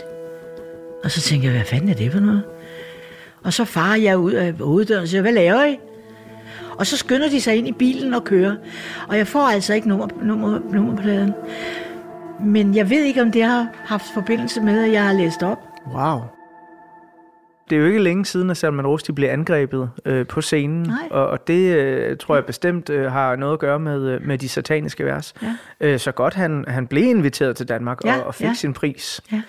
Og 1.04 1.12
så 1.12 1.22
tænker 1.22 1.48
jeg, 1.48 1.58
hvad 1.58 1.66
fanden 1.66 1.90
er 1.90 1.94
det 1.94 2.12
for 2.12 2.20
noget? 2.20 2.44
Og 3.44 3.54
så 3.54 3.66
farer 3.66 3.98
jeg 3.98 4.18
ud 4.18 4.32
af 4.32 4.54
hoveddøren 4.54 5.02
og 5.02 5.08
siger, 5.08 5.22
hvad 5.22 5.34
laver 5.34 5.66
I? 5.66 5.78
Og 6.80 6.88
så 6.88 6.98
skynder 6.98 7.30
de 7.30 7.42
sig 7.42 7.56
ind 7.56 7.68
i 7.68 7.72
bilen 7.72 8.14
og 8.14 8.24
kører. 8.24 8.56
Og 9.08 9.18
jeg 9.18 9.28
får 9.28 9.48
altså 9.48 9.74
ikke 9.74 9.88
nummer, 9.88 10.08
nummer, 10.22 10.60
nummerpladen. 10.74 11.34
Men 12.40 12.76
jeg 12.76 12.90
ved 12.90 13.04
ikke, 13.04 13.22
om 13.22 13.32
det 13.32 13.44
har 13.44 13.68
haft 13.86 14.06
forbindelse 14.14 14.62
med, 14.62 14.84
at 14.84 14.92
jeg 14.92 15.06
har 15.06 15.14
læst 15.14 15.44
op. 15.44 15.60
Wow. 15.96 16.20
Det 17.70 17.76
er 17.76 17.80
jo 17.80 17.86
ikke 17.88 18.00
længe 18.04 18.26
siden, 18.26 18.50
at 18.50 18.58
Salman 18.58 18.88
Rushdie 18.88 19.16
blev 19.16 19.30
angrebet 19.30 19.90
øh, 20.06 20.28
på 20.28 20.42
scenen, 20.42 20.84
Nej. 20.84 21.08
og, 21.12 21.28
og 21.28 21.48
det 21.48 21.76
øh, 21.76 22.18
tror 22.18 22.36
jeg 22.36 22.46
bestemt 22.46 22.90
øh, 22.90 23.12
har 23.12 23.36
noget 23.36 23.54
at 23.54 23.60
gøre 23.60 23.80
med, 23.80 24.10
øh, 24.10 24.22
med 24.28 24.38
de 24.38 24.50
sataniske 24.50 25.06
vers. 25.06 25.34
Ja. 25.42 25.56
Øh, 25.82 26.00
så 26.00 26.12
godt, 26.12 26.34
han, 26.34 26.66
han 26.68 26.88
blev 26.88 27.04
inviteret 27.04 27.56
til 27.56 27.70
Danmark 27.70 28.06
Ja, 28.06 28.18
og, 28.20 28.24
og 28.24 28.36
fik 28.36 28.48
ja. 28.48 28.54
sin 28.54 28.74
pris. 28.74 29.22
Ja. 29.32 29.42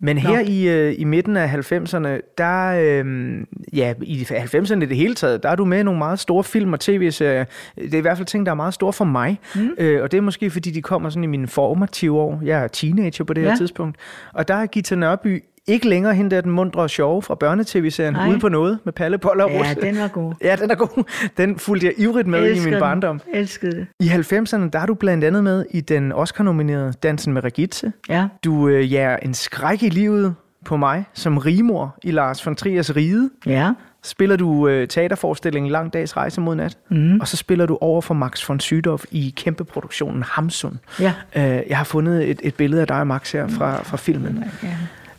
Men 0.00 0.16
Nå. 0.16 0.20
her 0.22 0.40
i, 0.40 0.68
øh, 0.68 0.94
i 0.98 1.04
midten 1.04 1.36
af 1.36 1.48
90'erne, 1.48 2.34
der, 2.38 2.66
øh, 3.02 3.40
ja, 3.72 3.94
i 4.02 4.22
90'erne 4.30 4.82
i 4.82 4.86
det 4.86 4.96
hele 4.96 5.14
taget, 5.14 5.42
der 5.42 5.48
er 5.48 5.56
du 5.56 5.64
med 5.64 5.78
i 5.80 5.82
nogle 5.82 5.98
meget 5.98 6.18
store 6.18 6.44
film 6.44 6.72
og 6.72 6.80
tv-serier. 6.80 7.44
Det 7.76 7.94
er 7.94 7.98
i 7.98 8.00
hvert 8.00 8.16
fald 8.16 8.26
ting, 8.26 8.46
der 8.46 8.52
er 8.52 8.56
meget 8.56 8.74
store 8.74 8.92
for 8.92 9.04
mig. 9.04 9.38
Mm. 9.54 9.70
Øh, 9.78 10.02
og 10.02 10.12
det 10.12 10.18
er 10.18 10.22
måske, 10.22 10.50
fordi 10.50 10.70
de 10.70 10.82
kommer 10.82 11.10
sådan 11.10 11.24
i 11.24 11.26
mine 11.26 11.46
formative 11.46 12.18
år. 12.20 12.40
Jeg 12.44 12.62
er 12.64 12.68
teenager 12.68 13.24
på 13.24 13.32
det 13.34 13.42
her 13.42 13.50
Ja. 13.50 13.56
tidspunkt. 13.56 13.96
Og 14.34 14.48
der 14.48 14.54
er 14.54 14.66
Gita 14.66 14.94
Nørby 14.94 15.44
ikke 15.66 15.88
længere 15.88 16.14
hende 16.14 16.30
der 16.36 16.40
den 16.40 16.52
mundre 16.52 16.80
og 16.80 16.90
sjove 16.90 17.22
fra 17.22 17.34
børnetv-serien. 17.34 18.16
Ude 18.28 18.38
på 18.38 18.48
noget 18.48 18.78
med 18.84 18.92
Palle, 18.92 19.18
Polle 19.18 19.44
og 19.44 19.50
Ja, 19.50 19.58
Russe. 19.60 19.80
den 19.80 19.98
var 19.98 20.08
god. 20.08 20.34
Ja, 20.42 20.56
den 20.56 20.70
er 20.70 20.74
god. 20.74 21.04
Den 21.36 21.58
fulgte 21.58 21.86
jeg 21.86 21.94
ivrigt 21.98 22.28
med 22.28 22.38
Elsker 22.38 22.62
i 22.62 22.64
min 22.64 22.72
den. 22.72 22.80
barndom. 22.80 23.20
Elskede 23.34 23.76
det. 23.76 23.86
I 24.00 24.08
90'erne, 24.08 24.70
der 24.70 24.78
er 24.78 24.86
du 24.86 24.94
blandt 24.94 25.24
andet 25.24 25.44
med 25.44 25.64
i 25.70 25.80
den 25.80 26.12
Oscar-nominerede 26.12 26.92
Dansen 27.02 27.32
med 27.32 27.44
Regitze. 27.44 27.92
Ja. 28.08 28.26
Du 28.44 28.68
øh, 28.68 28.92
jager 28.92 29.16
en 29.16 29.34
skræk 29.34 29.82
i 29.82 29.88
livet 29.88 30.34
på 30.64 30.76
mig 30.76 31.04
som 31.14 31.38
rimor 31.38 31.98
i 32.02 32.10
Lars 32.10 32.46
von 32.46 32.56
Triers 32.56 32.96
Ride. 32.96 33.30
Ja. 33.46 33.72
Spiller 34.04 34.36
du 34.36 34.68
øh, 34.68 34.88
teaterforestillingen 34.88 35.72
Lang 35.72 35.92
dags 35.92 36.16
rejse 36.16 36.40
mod 36.40 36.54
nat. 36.54 36.78
Mhm. 36.90 37.20
Og 37.20 37.28
så 37.28 37.36
spiller 37.36 37.66
du 37.66 37.78
over 37.80 38.00
for 38.00 38.14
Max 38.14 38.48
von 38.48 38.60
Sydow 38.60 38.98
i 39.10 39.34
kæmpeproduktionen 39.36 40.22
Hamsun. 40.22 40.78
Ja. 41.00 41.12
Øh, 41.36 41.42
jeg 41.68 41.76
har 41.76 41.84
fundet 41.84 42.30
et, 42.30 42.40
et 42.42 42.54
billede 42.54 42.80
af 42.80 42.86
dig 42.86 43.00
og 43.00 43.06
Max 43.06 43.32
her 43.32 43.48
fra, 43.48 43.82
fra 43.82 43.96
filmen. 43.96 44.44
Ja, 44.62 44.68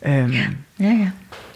Øhm, 0.06 0.32
ja. 0.32 0.44
Jeg 0.80 1.10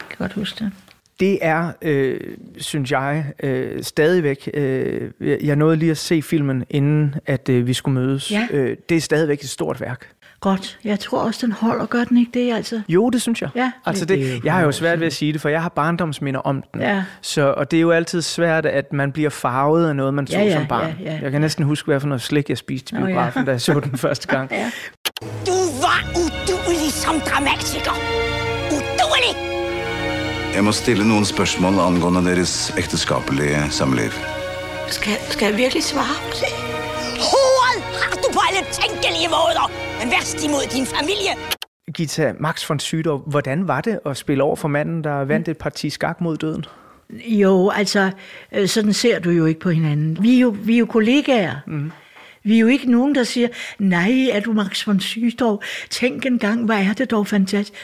kan 0.09 0.16
godt 0.18 0.33
huske 0.33 0.64
det. 0.64 0.72
det 1.20 1.38
er, 1.42 1.72
øh, 1.83 2.20
synes 2.57 2.90
jeg, 2.90 3.24
øh, 3.42 3.83
stadigvæk... 3.83 4.48
Øh, 4.55 5.11
jeg 5.20 5.57
nåede 5.57 5.76
lige 5.76 5.90
at 5.90 5.98
se 5.98 6.22
filmen, 6.22 6.64
inden 6.70 7.14
at 7.26 7.48
øh, 7.48 7.66
vi 7.66 7.74
skulle 7.74 7.94
mødes. 8.00 8.31
Ja. 8.33 8.46
Øh, 8.50 8.76
det 8.88 8.96
er 8.96 9.00
stadigvæk 9.00 9.40
et 9.42 9.48
stort 9.48 9.81
værk. 9.81 10.09
Godt. 10.40 10.78
Jeg 10.85 11.00
tror 11.00 11.18
også, 11.20 11.46
den 11.46 11.52
holder. 11.52 11.87
Gør 11.87 12.05
den 12.05 12.18
ikke 12.18 12.31
det, 12.35 12.52
altså? 12.55 12.81
Jo, 12.88 13.11
det 13.11 13.22
synes 13.22 13.42
jeg. 13.42 13.50
Ja. 13.55 13.70
Altså 13.87 14.05
det 14.05 14.33
er 14.35 14.40
jeg 14.44 14.52
har 14.52 14.62
jo 14.62 14.72
svært 14.72 15.00
ved 15.00 15.07
at 15.07 15.12
sige 15.12 15.33
det, 15.33 15.40
for 15.40 15.48
jeg 15.48 15.62
har 15.62 15.68
barndomsminder 15.68 16.40
om 16.40 16.62
den. 16.74 16.81
Ja. 16.81 17.05
Så, 17.20 17.55
og 17.57 17.70
det 17.70 17.76
er 17.76 17.81
jo 17.81 17.90
altid 17.90 18.22
svært, 18.22 18.66
at 18.66 18.92
man 18.92 19.12
bliver 19.12 19.31
farvet 19.31 19.88
af 19.88 19.96
noget, 19.96 20.14
man 20.14 20.26
så 20.26 20.38
Ja, 20.38 20.44
ja, 20.44 20.52
som 20.52 20.66
barn. 20.66 20.94
ja, 21.00 21.12
ja. 21.12 21.18
Jeg 21.22 21.31
kan 21.31 21.40
næsten 21.40 21.64
huske, 21.64 21.87
hvad 21.87 22.00
for 22.00 22.09
noget 22.09 22.22
slik, 22.22 22.48
jeg 22.48 22.59
spiste 22.59 22.96
i 22.96 22.98
Nå, 22.98 23.07
ja. 23.07 23.12
biografen, 23.12 23.44
da 23.44 23.50
jeg 23.50 23.61
så 23.61 23.81
den 23.81 23.98
første 23.98 24.28
gang. 24.28 24.50
ja. 24.61 24.70
Du 25.22 25.59
var 25.83 26.11
uduelig 26.11 26.92
som 26.92 27.20
dramatiker. 27.20 28.21
Jeg 30.55 30.65
må 30.65 30.73
stille 30.73 31.05
noen 31.09 31.25
spørsmål 31.25 31.79
angående 31.81 32.21
deres 32.27 32.75
ekteskapelige 32.79 33.71
samliv. 33.71 34.11
Skal, 34.88 35.12
skal 35.31 35.47
jeg 35.47 35.57
virkelig 35.57 35.83
svare 35.85 36.17
på 36.27 36.37
det? 36.43 36.53
Hovedet 37.31 37.81
har 38.03 38.17
du 38.23 38.29
på 38.33 38.41
alle 38.49 38.62
tænkelige 38.73 39.29
måder, 39.29 39.71
men 40.01 40.11
værst 40.11 40.45
imod 40.45 40.65
din 40.75 40.87
familie. 40.87 41.33
Gita, 41.95 42.33
Max 42.41 42.69
von 42.69 42.81
Sydow, 42.81 43.19
hvordan 43.27 43.69
var 43.69 43.81
det 43.81 44.00
at 44.07 44.17
spille 44.17 44.42
over 44.42 44.57
for 44.57 44.69
manden, 44.69 45.05
der 45.05 45.25
vandt 45.25 45.48
et 45.48 45.59
parti 45.59 45.90
skak 45.90 46.21
mod 46.21 46.37
døden? 46.37 46.65
Jo, 47.25 47.71
altså, 47.71 48.11
øh, 48.53 48.69
sådan 48.69 48.92
ser 48.92 49.19
du 49.19 49.31
jo 49.31 49.46
ikke 49.46 49.61
på 49.61 49.71
hinanden. 49.71 50.19
Vi 50.23 50.37
er 50.37 50.40
jo, 50.40 50.57
vi 50.65 50.75
er 50.75 50.79
jo 50.79 50.87
kollegaer. 50.87 51.57
Mm. 51.67 51.92
Vi 52.44 52.55
er 52.55 52.61
jo 52.61 52.67
ikke 52.67 52.90
nogen, 52.90 53.15
der 53.15 53.25
siger, 53.25 53.48
nej, 53.79 54.29
er 54.33 54.40
du 54.40 54.53
Max 54.53 54.87
von 54.87 55.00
Sydow? 55.00 55.59
Tænk 55.90 56.27
engang, 56.27 56.65
hvor 56.65 56.75
er 56.75 56.92
det 56.92 57.11
dog 57.11 57.27
fantastisk. 57.27 57.79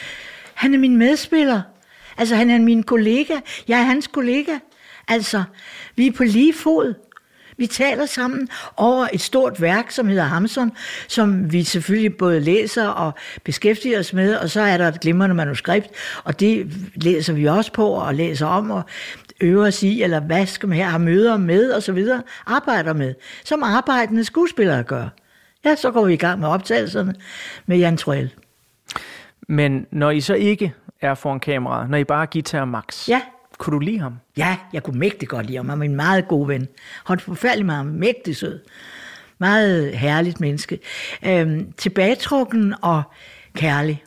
Han 0.55 0.75
er 0.75 0.79
min 0.79 0.97
medspiller. 0.97 1.61
Altså, 2.19 2.37
han 2.37 2.51
er 2.51 2.59
min 2.59 2.83
kollega. 2.83 3.35
Jeg 3.69 3.79
er 3.81 3.85
hans 3.85 4.07
kollega. 4.07 4.59
Altså, 5.09 5.43
vi 5.97 6.07
er 6.07 6.13
på 6.13 6.25
lige 6.25 6.55
fod. 6.55 6.95
Vi 7.57 7.67
taler 7.67 8.07
sammen 8.07 8.49
over 8.77 9.09
et 9.13 9.21
stort 9.21 9.61
værk, 9.61 9.91
som 9.91 10.09
hedder 10.09 10.23
Hamson, 10.23 10.73
som 11.09 11.53
vi 11.53 11.65
selvfølgelig 11.65 12.17
både 12.17 12.41
læser 12.41 12.89
og 12.89 13.13
beskæftiger 13.45 13.99
os 13.99 14.13
med, 14.13 14.37
og 14.37 14.51
så 14.51 14.61
er 14.61 14.77
der 14.77 14.89
et 14.89 15.01
glimrende 15.01 15.35
manuskript, 15.35 15.87
og 16.25 16.41
det 16.41 16.73
læser 16.95 17.33
vi 17.33 17.47
også 17.47 17.73
på 17.73 17.89
og 17.89 18.15
læser 18.15 18.47
om 18.47 18.71
og 18.71 18.83
øver 19.41 19.67
os 19.67 19.83
i, 19.83 20.03
eller 20.03 20.21
hvad 20.21 20.47
skal 20.47 20.69
man 20.69 20.79
her 20.79 20.87
have 20.87 21.03
møder 21.03 21.37
med 21.37 21.71
og 21.71 21.83
så 21.83 21.93
videre, 21.93 22.23
arbejder 22.47 22.93
med, 22.93 23.15
som 23.45 23.63
arbejdende 23.63 24.25
skuespillere 24.25 24.83
gør. 24.83 25.09
Ja, 25.65 25.77
så 25.77 25.91
går 25.91 26.05
vi 26.05 26.13
i 26.13 26.17
gang 26.17 26.41
med 26.41 26.49
optagelserne 26.49 27.15
med 27.67 27.79
Jan 27.79 27.97
Troel. 27.97 28.35
Men 29.49 29.87
når 29.91 30.11
I 30.11 30.21
så 30.21 30.35
ikke 30.35 30.75
er 31.01 31.15
foran 31.15 31.41
kameraet, 31.41 31.91
når 31.91 31.99
I 31.99 32.05
bare 32.05 32.23
er 32.23 32.27
guitar 32.33 32.65
Max, 32.65 33.09
Ja. 33.09 33.21
kunne 33.59 33.75
du 33.75 33.79
lide 33.79 33.99
ham? 34.01 34.15
Ja, 34.37 34.57
jeg 34.73 34.83
kunne 34.83 34.99
mægtig 34.99 35.29
godt 35.29 35.47
lide 35.47 35.57
ham. 35.57 35.69
Han 35.69 35.79
var 35.79 35.85
en 35.85 35.97
meget 35.97 36.29
god 36.29 36.47
ven. 36.47 36.69
Holdt 37.05 37.23
forfærdelig 37.23 37.67
meget 37.67 37.87
mægtig 37.87 38.37
sød. 38.37 38.61
Meget 39.39 39.97
herligt 39.99 40.41
menneske. 40.41 40.79
Øhm, 41.27 41.73
tilbagetrukken 41.73 42.75
og 42.83 43.03
kærlig. 43.55 44.03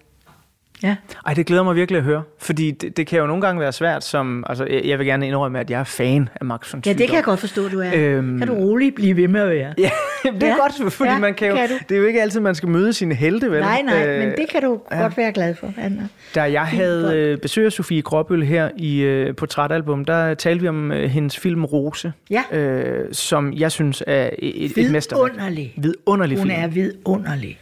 Ja. 0.84 0.96
Ej, 1.26 1.34
det 1.34 1.46
glæder 1.46 1.64
mig 1.64 1.76
virkelig 1.76 1.98
at 1.98 2.04
høre, 2.04 2.24
fordi 2.40 2.72
det, 2.72 2.98
det 2.98 3.08
kan 3.08 3.20
jo 3.20 3.28
nogle 3.28 3.42
gange 3.42 3.60
være 3.62 3.72
svært 3.72 4.04
som, 4.04 4.44
altså 4.50 4.66
jeg 4.84 5.00
vil 5.00 5.08
gerne 5.08 5.28
indrømme, 5.28 5.60
at 5.60 5.70
jeg 5.70 5.80
er 5.80 5.84
fan 5.84 6.30
af 6.36 6.46
Max 6.46 6.74
von 6.74 6.82
ja, 6.86 6.90
det 6.90 6.98
Sydow. 7.00 7.08
kan 7.08 7.16
jeg 7.16 7.24
godt 7.24 7.40
forstå, 7.40 7.68
du 7.70 7.80
er. 7.80 7.92
Øhm. 7.96 8.38
Kan 8.40 8.48
du 8.48 8.54
roligt 8.54 8.96
blive 8.96 9.16
ved 9.18 9.28
med 9.28 9.42
at 9.42 9.50
være? 9.50 9.74
Ja, 9.78 9.90
det 10.34 10.44
er 10.44 10.48
Ja. 10.48 10.56
godt, 10.56 10.94
fordi 10.94 11.10
Ja, 11.10 11.20
man 11.20 11.34
kan 11.34 11.48
jo, 11.50 11.56
kan 11.56 11.70
du. 11.70 11.74
det 11.90 11.96
er 11.96 12.00
jo 12.00 12.06
ikke 12.08 12.22
altid, 12.22 12.40
man 12.40 12.56
skal 12.56 12.70
møde 12.70 12.94
sine 12.94 13.16
helte, 13.16 13.52
vel? 13.52 13.60
Nej, 13.62 13.82
nej, 13.82 14.08
Øh, 14.08 14.20
men 14.20 14.30
det 14.38 14.50
kan 14.52 14.62
du 14.62 14.82
ja. 14.92 15.02
godt 15.02 15.18
være 15.18 15.32
glad 15.32 15.56
for, 15.56 15.74
Anna. 15.78 16.02
Da 16.36 16.42
jeg 16.42 16.62
havde 16.66 17.12
øh, 17.18 17.38
besøg 17.38 17.66
af 17.66 17.72
Sofie 17.72 18.02
Gråbøl 18.02 18.44
her 18.44 18.70
i 18.78 19.00
øh, 19.02 19.36
Portrætalbum, 19.36 20.06
der 20.06 20.34
talte 20.34 20.62
vi 20.62 20.68
om 20.68 20.92
øh, 20.92 21.10
hendes 21.10 21.38
film 21.40 21.66
Rose, 21.66 22.14
Ja. 22.30 22.44
øh, 22.58 23.06
som 23.14 23.54
jeg 23.54 23.72
synes 23.72 24.04
er 24.08 24.30
et, 24.40 24.78
et 24.78 24.92
mesterværk. 24.92 25.32
Vidunderlig. 25.32 25.74
Vidunderlig 25.78 26.38
Hun 26.38 26.48
film. 26.48 26.62
er 26.64 26.68
vidunderlig. 26.68 27.58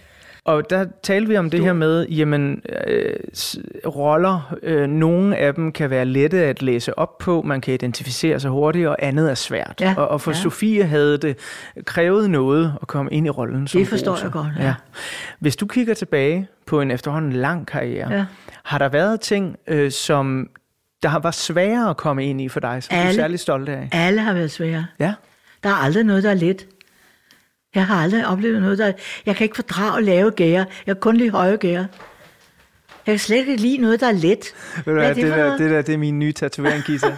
Og 0.49 0.69
der 0.69 0.85
talte 1.03 1.27
vi 1.27 1.37
om 1.37 1.49
det 1.49 1.61
her 1.61 1.73
med, 1.73 2.07
jamen, 2.07 2.61
øh, 2.87 3.13
roller, 3.85 4.55
øh, 4.63 4.87
nogle 4.87 5.37
af 5.37 5.53
dem 5.55 5.71
kan 5.71 5.89
være 5.89 6.05
lette 6.05 6.37
at 6.43 6.61
læse 6.61 6.99
op 6.99 7.17
på, 7.17 7.41
man 7.41 7.61
kan 7.61 7.73
identificere 7.73 8.39
sig 8.39 8.51
hurtigt, 8.51 8.87
og 8.87 8.95
andet 8.99 9.29
er 9.29 9.33
svært. 9.35 9.73
Ja, 9.81 9.93
og, 9.97 10.07
og 10.07 10.21
for 10.21 10.31
ja. 10.31 10.37
Sofie 10.37 10.83
havde 10.83 11.17
det 11.17 11.37
krævet 11.85 12.29
noget 12.29 12.73
at 12.81 12.87
komme 12.87 13.11
ind 13.11 13.27
i 13.27 13.29
rollen 13.29 13.67
som 13.67 13.79
Det 13.81 13.87
forstår 13.87 14.11
Rosa. 14.11 14.23
jeg 14.23 14.31
godt, 14.31 14.47
ja. 14.59 14.73
Hvis 15.39 15.55
du 15.55 15.65
kigger 15.67 15.93
tilbage 15.93 16.47
på 16.65 16.81
en 16.81 16.91
efterhånden 16.91 17.33
lang 17.33 17.67
karriere, 17.67 18.13
Ja. 18.13 18.25
har 18.63 18.77
der 18.77 18.89
været 18.89 19.21
ting, 19.21 19.55
øh, 19.67 19.91
som 19.91 20.49
der 21.03 21.19
var 21.19 21.31
sværere 21.31 21.89
at 21.89 21.97
komme 21.97 22.25
ind 22.25 22.41
i 22.41 22.49
for 22.49 22.59
dig, 22.59 22.83
som 22.83 22.95
du 22.95 22.99
er 23.01 23.05
Alle. 23.05 23.15
særlig 23.15 23.39
stolt 23.39 23.69
af? 23.69 23.89
Alle 23.91 24.21
har 24.21 24.33
været 24.33 24.51
svære. 24.51 24.85
Ja. 24.99 25.13
Der 25.63 25.69
er 25.69 25.73
aldrig 25.73 26.03
noget, 26.03 26.23
der 26.23 26.29
er 26.29 26.33
let. 26.33 26.65
Jeg 27.75 27.85
har 27.85 28.03
aldrig 28.03 28.27
oplevet 28.27 28.61
noget, 28.61 28.77
der 28.77 28.85
er... 28.85 28.91
Jeg 29.25 29.35
kan 29.35 29.43
ikke 29.45 29.55
fordrage 29.55 30.01
lave 30.01 30.31
gære. 30.31 30.65
Jeg 30.85 30.95
kan 30.95 31.01
kun 31.01 31.17
lide 31.17 31.29
høje 31.29 31.55
gære. 31.57 31.87
Jeg 33.07 33.13
kan 33.13 33.19
slet 33.19 33.37
ikke 33.37 33.55
lide 33.55 33.77
noget, 33.77 33.99
der 33.99 34.07
er 34.07 34.11
let. 34.11 34.53
Ved 34.85 34.93
du 34.93 34.99
er 34.99 35.07
det 35.07 35.15
det, 35.15 35.31
der, 35.31 35.57
det 35.57 35.71
der, 35.71 35.81
det 35.81 35.93
er 35.93 35.97
min 35.97 36.19
nye 36.19 36.31
tatovering, 36.33 36.83
Gita. 36.83 37.15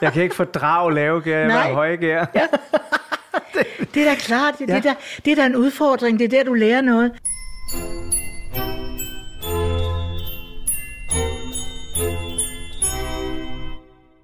Jeg 0.00 0.12
kan 0.12 0.22
ikke 0.22 0.34
fordrage 0.34 0.94
lave 0.94 1.20
gær, 1.20 1.38
jeg 1.38 1.48
Nej. 1.48 1.66
vil 1.66 1.74
høje 1.74 1.96
gær. 1.96 2.26
Ja. 2.34 2.46
Det 3.94 4.02
er 4.06 4.10
da 4.10 4.14
klart. 4.14 4.58
Det, 4.58 4.68
Ja. 4.68 4.74
ja. 4.74 4.80
det, 4.80 4.86
er 4.88 4.92
da, 4.92 4.98
det 5.24 5.30
er 5.32 5.36
da 5.36 5.46
en 5.46 5.56
udfordring. 5.56 6.18
Det 6.18 6.24
er 6.24 6.28
der, 6.28 6.44
du 6.44 6.54
lærer 6.54 6.80
noget. 6.80 7.12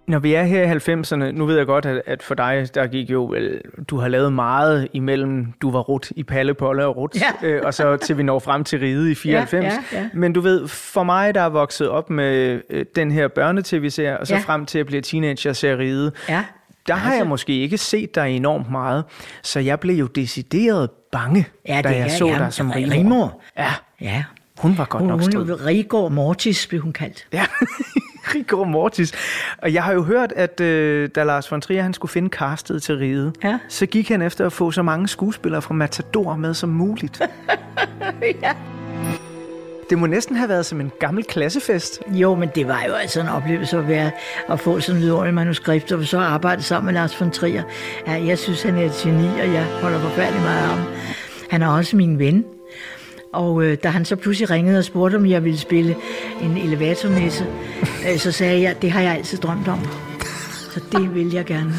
Når 0.08 0.18
vi 0.18 0.34
er 0.34 0.42
her 0.44 0.62
i 0.62 0.76
90'erne, 1.02 1.30
nu 1.38 1.46
ved 1.46 1.56
jeg 1.56 1.66
godt, 1.66 1.86
at, 1.86 2.02
at 2.06 2.22
for 2.22 2.34
dig, 2.34 2.68
der 2.74 2.86
gik 2.86 3.10
jo, 3.10 3.24
vel, 3.24 3.60
du 3.90 3.96
har 3.98 4.08
lavet 4.08 4.32
meget 4.32 4.88
imellem, 4.92 5.46
du 5.62 5.70
var 5.70 5.80
rut 5.80 6.10
i 6.16 6.22
Palle, 6.22 6.54
Polle 6.54 6.86
og 6.86 6.96
Rut, 6.96 7.16
Ja. 7.42 7.46
øh, 7.48 7.62
og 7.64 7.74
så 7.74 7.96
til 7.96 8.18
vi 8.18 8.22
når 8.22 8.38
frem 8.38 8.64
til 8.64 8.78
riget 8.78 9.10
i 9.10 9.14
94. 9.14 9.64
Ja, 9.64 9.70
ja, 9.92 10.00
ja. 10.00 10.08
Men 10.14 10.32
du 10.32 10.40
ved, 10.40 10.68
for 10.68 11.02
mig, 11.02 11.34
der 11.34 11.40
er 11.40 11.48
vokset 11.48 11.88
op 11.88 12.10
med 12.10 12.60
øh, 12.70 12.84
den 12.96 13.10
her 13.10 13.28
børnetv-serie, 13.28 14.18
og 14.20 14.26
så 14.26 14.34
Ja. 14.34 14.40
frem 14.40 14.66
til 14.66 14.78
at 14.78 14.86
blive 14.86 15.02
teenager 15.02 15.50
og 15.50 15.56
se 15.56 15.78
riget, 15.78 16.12
Ja. 16.28 16.44
der 16.86 16.94
har 16.94 17.10
Altså. 17.10 17.18
jeg 17.22 17.28
måske 17.28 17.52
ikke 17.60 17.78
set 17.78 18.14
dig 18.14 18.28
enormt 18.36 18.70
meget, 18.70 19.04
så 19.42 19.60
jeg 19.60 19.80
blev 19.80 19.94
jo 19.96 20.06
decideret 20.06 20.90
bange, 21.12 21.46
Ja, 21.68 21.80
da 21.84 21.88
det 21.88 21.94
jeg 21.96 22.04
er- 22.04 22.08
så 22.08 22.26
ja, 22.26 22.38
dig 22.38 22.52
som. 22.52 22.70
Rigmor. 22.70 23.40
Ja, 23.58 23.72
Ja. 24.00 24.24
hun 24.58 24.78
var 24.78 24.84
godt 24.84 25.00
Hun, 25.00 25.08
nok 25.10 25.20
hun 25.34 25.52
Rigård 25.66 26.12
Mortis 26.12 26.66
blev 26.66 26.80
hun 26.80 26.92
kaldt. 26.92 27.26
Ja, 27.32 27.44
Rigor 28.34 28.64
Mortis. 28.64 29.12
Og 29.58 29.72
jeg 29.74 29.82
har 29.82 29.92
jo 29.92 30.02
hørt, 30.02 30.32
at 30.36 30.60
øh, 30.60 31.08
da 31.14 31.22
Lars 31.24 31.50
von 31.52 31.60
Trier 31.60 31.82
han 31.82 31.94
skulle 31.94 32.12
finde 32.12 32.28
castet 32.28 32.82
til 32.82 32.94
riget, 32.96 33.32
Ja. 33.44 33.58
så 33.68 33.86
gik 33.86 34.08
han 34.08 34.22
efter 34.22 34.46
at 34.46 34.52
få 34.52 34.70
så 34.70 34.82
mange 34.82 35.08
skuespillere 35.08 35.62
fra 35.62 35.74
Matador 35.74 36.36
med 36.36 36.54
som 36.54 36.68
muligt. 36.68 37.20
ja. 38.42 38.52
Det 39.90 39.98
må 39.98 40.06
næsten 40.06 40.36
have 40.36 40.48
været 40.48 40.66
som 40.66 40.80
en 40.80 40.92
gammel 41.00 41.24
klassefest. 41.24 42.00
Jo, 42.08 42.34
men 42.34 42.48
det 42.54 42.68
var 42.68 42.82
jo 42.88 42.92
altså 42.92 43.20
en 43.20 43.28
oplevelse 43.28 43.78
at, 43.78 43.88
være, 43.88 44.10
at 44.48 44.60
få 44.60 44.80
sådan 44.80 44.96
et 44.96 45.02
vidunderligt 45.02 45.34
manuskript, 45.34 45.92
og 45.92 46.04
så 46.04 46.18
arbejde 46.18 46.62
sammen 46.62 46.84
med 46.86 47.00
Lars 47.00 47.20
von 47.20 47.30
Trier. 47.30 47.62
Ja, 48.06 48.12
jeg 48.12 48.38
synes, 48.38 48.62
han 48.62 48.76
er 48.76 48.84
et 48.84 48.92
geni, 49.02 49.26
og 49.40 49.52
jeg 49.52 49.64
holder 49.82 50.00
forfærdelig 50.00 50.42
meget 50.42 50.58
af 50.62 50.68
ham. 50.68 50.78
Han 51.50 51.62
er 51.62 51.68
også 51.68 51.96
min 51.96 52.18
ven. 52.18 52.44
Og 53.32 53.64
øh, 53.64 53.76
da 53.82 53.88
han 53.88 54.04
så 54.04 54.16
pludselig 54.16 54.50
ringede 54.50 54.78
og 54.78 54.84
spurgte, 54.84 55.16
om 55.16 55.26
jeg 55.26 55.44
ville 55.44 55.58
spille 55.58 55.96
en 56.42 56.56
elevatormesse, 56.56 57.46
øh, 58.12 58.18
så 58.18 58.32
sagde 58.32 58.62
jeg, 58.62 58.82
det 58.82 58.90
har 58.90 59.00
jeg 59.00 59.14
altid 59.14 59.38
drømt 59.38 59.68
om. 59.68 59.78
Så 60.70 60.80
det 60.92 61.14
vil 61.14 61.32
jeg 61.32 61.44
gerne. 61.44 61.72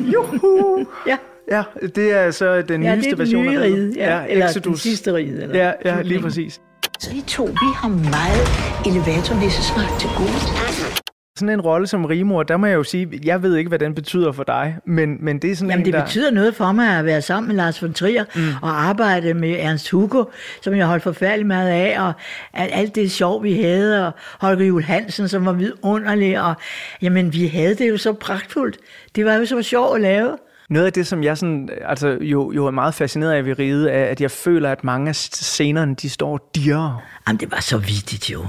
Juhu! 0.00 0.86
ja. 1.06 1.16
Ja, 1.50 1.62
det 1.96 2.12
er 2.12 2.30
så 2.30 2.62
den 2.62 2.82
Ja, 2.82 2.90
det 2.90 2.96
nyeste 2.96 3.10
er 3.10 3.14
den 3.14 3.18
version 3.18 3.46
nye 3.46 3.58
af 3.58 3.64
ride, 3.64 3.92
ja. 3.96 4.22
Eller 4.28 4.46
den 4.46 4.56
Exodus. 4.58 4.80
sidste 4.82 5.14
ride, 5.14 5.42
eller 5.42 5.56
Ja, 5.58 5.72
ja, 5.84 6.02
lige 6.02 6.20
præcis. 6.20 6.60
Så 6.98 7.10
I 7.14 7.24
to, 7.26 7.44
vi 7.44 7.68
har 7.74 7.88
meget 7.88 8.48
elevatornissesnak 8.86 10.00
til 10.00 10.08
gode. 10.16 11.07
Sådan 11.38 11.48
en 11.48 11.60
rolle 11.60 11.86
som 11.86 12.04
rimor, 12.04 12.42
der 12.42 12.56
må 12.56 12.66
jeg 12.66 12.74
jo 12.74 12.82
sige, 12.84 13.20
jeg 13.24 13.42
ved 13.42 13.56
ikke, 13.56 13.68
hvad 13.68 13.78
den 13.78 13.94
betyder 13.94 14.32
for 14.32 14.42
dig, 14.44 14.76
men, 14.84 15.16
men 15.20 15.38
det 15.38 15.50
er 15.50 15.56
sådan 15.56 15.70
Jamen, 15.70 15.80
en, 15.80 15.84
det 15.86 15.94
der... 15.94 16.04
betyder 16.04 16.30
noget 16.30 16.54
for 16.54 16.72
mig 16.72 16.98
at 16.98 17.04
være 17.04 17.22
sammen 17.22 17.48
med 17.48 17.56
Lars 17.56 17.82
von 17.82 17.92
Trier 17.92 18.24
mm. 18.34 18.42
og 18.62 18.82
arbejde 18.82 19.34
med 19.34 19.56
Ernst 19.58 19.90
Hugo, 19.90 20.24
som 20.62 20.74
jeg 20.74 20.86
holdt 20.86 21.02
forfærdeligt 21.02 21.46
meget 21.46 21.70
af, 21.70 22.00
og 22.00 22.12
al- 22.54 22.70
alt 22.72 22.94
det 22.94 23.10
sjov, 23.10 23.42
vi 23.42 23.62
havde, 23.62 24.06
og 24.06 24.12
Holger 24.40 24.64
Juhl 24.66 24.82
Hansen, 24.82 25.28
som 25.28 25.46
var 25.46 25.52
vidunderlig, 25.52 26.40
og 26.42 26.54
jamen, 27.02 27.32
vi 27.32 27.46
havde 27.46 27.74
det 27.74 27.88
jo 27.88 27.96
så 27.96 28.12
pragtfuldt. 28.12 28.76
Det 29.16 29.24
var 29.24 29.34
jo 29.34 29.46
så 29.46 29.62
sjovt 29.62 29.94
at 29.96 30.00
lave. 30.00 30.36
Noget 30.70 30.86
af 30.86 30.92
det, 30.92 31.06
som 31.06 31.22
jeg 31.22 31.38
sådan, 31.38 31.68
altså, 31.84 32.18
jo, 32.20 32.52
jo 32.52 32.66
er 32.66 32.70
meget 32.70 32.94
fascineret 32.94 33.32
af 33.32 33.44
ved 33.46 33.58
riget, 33.58 33.94
er, 33.94 34.04
at 34.04 34.20
jeg 34.20 34.30
føler, 34.30 34.72
at 34.72 34.84
mange 34.84 35.08
af 35.08 35.16
scenerne, 35.16 35.94
de 35.94 36.10
står 36.10 36.50
dirre. 36.54 36.98
Jamen, 37.28 37.40
det 37.40 37.50
var 37.50 37.60
så 37.60 37.78
vittigt 37.78 38.30
jo. 38.30 38.44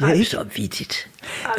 Var 0.00 0.14
jo 0.14 0.24
så 0.24 0.44
vittigt. 0.56 1.08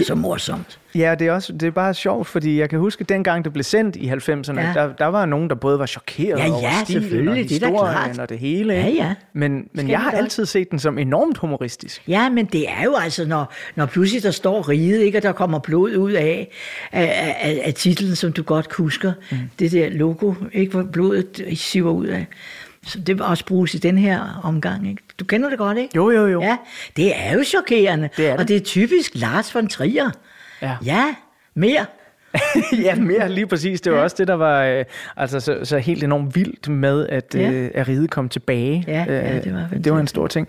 Så 0.08 0.16
morsomt. 0.16 0.80
Ja, 0.96 1.16
det 1.20 1.28
er, 1.28 1.32
også, 1.32 1.54
det 1.54 1.64
er 1.64 1.72
bare 1.72 1.94
sjovt, 1.94 2.28
fordi 2.28 2.60
jeg 2.60 2.70
kan 2.70 2.80
huske, 2.80 3.02
at 3.02 3.10
dengang 3.10 3.44
det 3.44 3.54
blev 3.54 3.64
sendt 3.64 3.96
i 3.96 4.10
90'erne, 4.10 4.60
Ja. 4.60 4.68
ja. 4.68 4.74
der, 4.74 4.94
der 4.94 5.06
var 5.06 5.26
nogen, 5.26 5.50
der 5.50 5.56
både 5.56 5.80
var 5.80 5.86
chokeret 5.86 6.40
Ja, 6.40 6.52
over 6.52 6.62
ja, 6.62 6.84
stilen 6.84 6.98
og 6.98 7.04
selvfølgelig, 7.04 7.50
det 7.50 7.64
er 7.64 7.68
historien 7.68 8.20
og 8.20 8.30
det 8.30 8.40
hele. 8.40 8.74
Ja, 8.74 8.86
ikke? 8.86 9.00
ja. 9.04 9.14
Men, 9.34 9.52
men 9.52 9.68
Skal 9.76 9.88
jeg 9.90 10.00
har 10.00 10.12
da 10.12 10.18
altid 10.18 10.46
set 10.46 10.72
den 10.72 10.80
som 10.80 10.98
enormt 10.98 11.38
humoristisk. 11.38 12.04
Ja, 12.08 12.30
men 12.30 12.46
det 12.46 12.70
er 12.70 12.84
jo 12.84 12.96
altså, 12.96 13.26
når, 13.28 13.54
når 13.76 13.86
pludselig 13.86 14.24
der 14.24 14.32
står 14.32 14.70
riget, 14.70 15.00
ikke, 15.02 15.18
og 15.18 15.24
der 15.24 15.32
kommer 15.32 15.60
blod 15.60 15.96
ud 15.96 16.12
af, 16.12 16.52
af, 16.92 17.36
af, 17.42 17.62
af 17.66 17.74
titlen, 17.74 18.16
som 18.16 18.34
du 18.34 18.44
godt 18.44 18.74
husker. 18.74 19.14
Mm. 19.32 19.38
Det 19.60 19.72
der 19.72 19.90
logo, 19.90 20.34
ikke, 20.54 20.72
hvor 20.72 20.84
blodet 20.84 21.46
siver 21.56 21.92
ud 21.92 22.06
af. 22.08 22.26
Så 22.88 23.00
det 23.00 23.22
også 23.22 23.46
bruges 23.46 23.74
i 23.74 23.78
den 23.78 23.98
her 23.98 24.42
omgang. 24.44 24.90
Ikke? 24.90 25.02
Du 25.20 25.26
kender 25.26 25.50
det 25.50 25.58
godt, 25.58 25.78
ikke? 25.78 25.90
Jo, 25.96 26.12
jo, 26.12 26.28
jo. 26.28 26.42
Ja, 26.42 26.58
det 26.98 27.14
er 27.20 27.34
jo 27.34 27.44
chokerende. 27.44 28.10
Det 28.18 28.26
er 28.28 28.32
det. 28.32 28.40
Og 28.40 28.48
det 28.48 28.56
er 28.56 28.60
typisk 28.60 29.12
Lars 29.16 29.56
von 29.56 29.68
Trier. 29.68 30.10
Ja. 30.62 30.78
Ja, 30.86 31.16
mere. 31.56 31.86
ja, 32.86 32.96
mere 32.96 33.30
lige 33.30 33.48
præcis. 33.48 33.82
Det 33.82 33.92
var 33.92 33.98
ja. 33.98 34.04
også 34.04 34.16
det, 34.20 34.28
der 34.28 34.34
var 34.34 34.64
øh, 34.64 34.86
altså, 35.18 35.40
så, 35.40 35.58
så 35.64 35.78
helt 35.78 36.04
enormt 36.04 36.36
vildt 36.36 36.68
med, 36.70 37.08
at, 37.10 37.36
Ja. 37.36 37.52
øh, 37.52 37.72
at 37.74 37.88
riget 37.88 38.10
kom 38.10 38.30
tilbage. 38.30 38.84
Ja, 38.88 39.06
ja, 39.08 39.36
Øh, 39.38 39.44
det 39.44 39.54
var 39.54 39.68
det 39.84 39.94
var 39.94 40.00
en 40.00 40.08
stor 40.08 40.28
ting. 40.28 40.48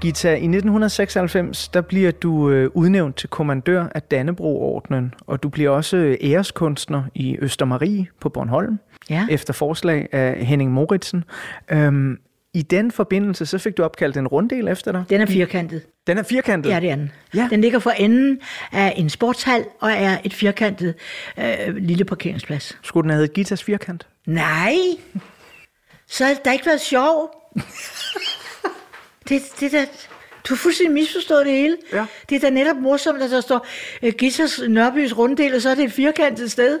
Gita, 0.00 0.28
i 0.28 0.32
1996, 0.34 1.68
der 1.68 1.80
bliver 1.80 2.10
du 2.10 2.50
øh, 2.50 2.70
udnævnt 2.74 3.16
til 3.16 3.28
kommandør 3.28 3.86
af 3.94 4.02
Dannebro-ordnen, 4.02 5.14
og 5.26 5.42
du 5.42 5.48
bliver 5.48 5.70
også 5.70 5.96
øh, 5.96 6.16
æreskunstner 6.20 7.02
i 7.14 7.36
Østermarie 7.40 8.06
på 8.20 8.28
Bornholm, 8.28 8.78
Ja. 9.10 9.26
efter 9.30 9.52
forslag 9.52 10.08
af 10.12 10.46
Henning 10.46 10.72
Moritsen. 10.72 11.24
Øhm, 11.70 12.16
I 12.54 12.62
den 12.62 12.90
forbindelse, 12.92 13.46
så 13.46 13.58
fik 13.58 13.76
du 13.76 13.82
opkaldt 13.84 14.16
en 14.16 14.28
runddel 14.28 14.68
efter 14.68 14.92
dig. 14.92 15.04
Den 15.10 15.20
er 15.20 15.26
firkantet. 15.26 15.82
Den 16.06 16.18
er 16.18 16.22
firkantet? 16.22 16.70
Ja, 16.70 16.80
det 16.80 16.90
er 16.90 16.96
den. 16.96 17.12
Ja. 17.34 17.48
Den 17.50 17.60
ligger 17.60 17.78
for 17.78 17.90
enden 17.90 18.38
af 18.72 18.94
en 18.96 19.10
sportshal 19.10 19.64
og 19.80 19.90
er 19.90 20.18
et 20.24 20.34
firkantet 20.34 20.94
øh, 21.38 21.76
lille 21.76 22.04
parkeringsplads. 22.04 22.78
Skulle 22.82 23.02
den 23.02 23.10
have 23.10 23.16
heddet 23.20 23.34
Gitas 23.34 23.62
firkant? 23.64 24.06
Nej, 24.26 24.72
så 26.06 26.24
det 26.28 26.38
da 26.44 26.52
ikke 26.52 26.66
været 26.66 26.80
sjov. 26.80 27.30
det, 29.28 29.42
det 29.60 29.72
der, 29.72 29.84
du 30.48 30.54
har 30.54 30.56
fuldstændig 30.56 30.94
misforstået 30.94 31.46
det 31.46 31.54
hele. 31.54 31.76
Ja. 31.92 32.06
Det 32.28 32.36
er 32.36 32.40
da 32.40 32.50
netop 32.50 32.76
morsomt, 32.76 33.22
at 33.22 33.30
der 33.30 33.40
står 33.40 33.66
uh, 34.02 34.08
Gissers 34.08 34.60
Nørbys 34.68 35.18
runddel, 35.18 35.54
og 35.54 35.62
så 35.62 35.70
er 35.70 35.74
det 35.74 35.84
et 35.84 35.92
firkantet 35.92 36.50
sted. 36.50 36.80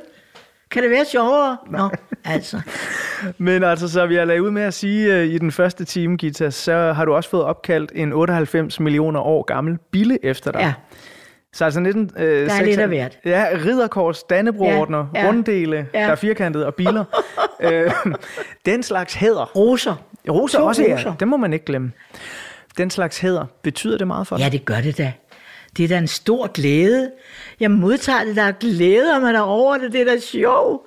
Kan 0.70 0.82
det 0.82 0.90
være 0.90 1.04
sjovere? 1.04 1.56
Nå, 1.70 1.90
altså. 2.24 2.60
Men 3.38 3.64
altså, 3.64 3.88
så 3.88 4.06
vi 4.06 4.14
har 4.14 4.24
lavet 4.24 4.40
ud 4.40 4.50
med 4.50 4.62
at 4.62 4.74
sige 4.74 5.14
uh, 5.14 5.34
i 5.34 5.38
den 5.38 5.52
første 5.52 5.84
time, 5.84 6.16
Gita, 6.16 6.50
så 6.50 6.92
har 6.92 7.04
du 7.04 7.14
også 7.14 7.30
fået 7.30 7.44
opkaldt 7.44 7.92
en 7.94 8.12
98 8.12 8.80
millioner 8.80 9.20
år 9.20 9.42
gammel 9.42 9.78
bille 9.90 10.24
efter 10.24 10.52
dig. 10.52 10.60
Ja. 10.60 10.72
Så 11.58 11.64
altså 11.64 11.80
19... 11.80 12.10
Øh, 12.18 12.46
Der 12.46 12.54
er 12.54 12.62
lidt 12.62 12.80
af 12.80 12.88
hvert. 12.88 13.18
Ja, 13.24 13.46
ridderkors, 13.64 14.22
Dannebroordner, 14.22 15.06
Ja, 15.14 15.20
ja, 15.22 15.28
runddele, 15.28 15.86
Ja. 15.94 15.98
der 16.00 16.06
er 16.06 16.14
firkantede 16.14 16.66
og 16.66 16.74
biler. 16.74 17.04
øh, 17.60 17.90
den 18.66 18.82
slags 18.82 19.14
hæder. 19.14 19.44
Roser. 19.56 19.94
Roser 20.30 20.58
To 20.58 20.64
også, 20.66 20.82
ja. 20.82 21.12
Det 21.20 21.28
må 21.28 21.36
man 21.36 21.52
ikke 21.52 21.64
glemme. 21.64 21.92
Den 22.78 22.90
slags 22.90 23.18
hæder, 23.18 23.44
betyder 23.62 23.98
det 23.98 24.06
meget 24.06 24.26
for 24.26 24.36
dig? 24.36 24.44
Ja, 24.44 24.48
det 24.50 24.64
gør 24.64 24.80
det 24.80 24.98
da. 24.98 25.12
Det 25.76 25.84
er 25.84 25.88
da 25.88 25.98
en 25.98 26.06
stor 26.08 26.46
glæde. 26.46 27.10
Jeg 27.60 27.70
modtager 27.70 28.24
det, 28.24 28.36
der 28.36 28.52
glæder 28.52 29.18
mig 29.20 29.34
derover 29.34 29.78
det. 29.78 29.92
Det 29.92 30.00
er 30.00 30.04
da 30.04 30.20
sjovt. 30.20 30.82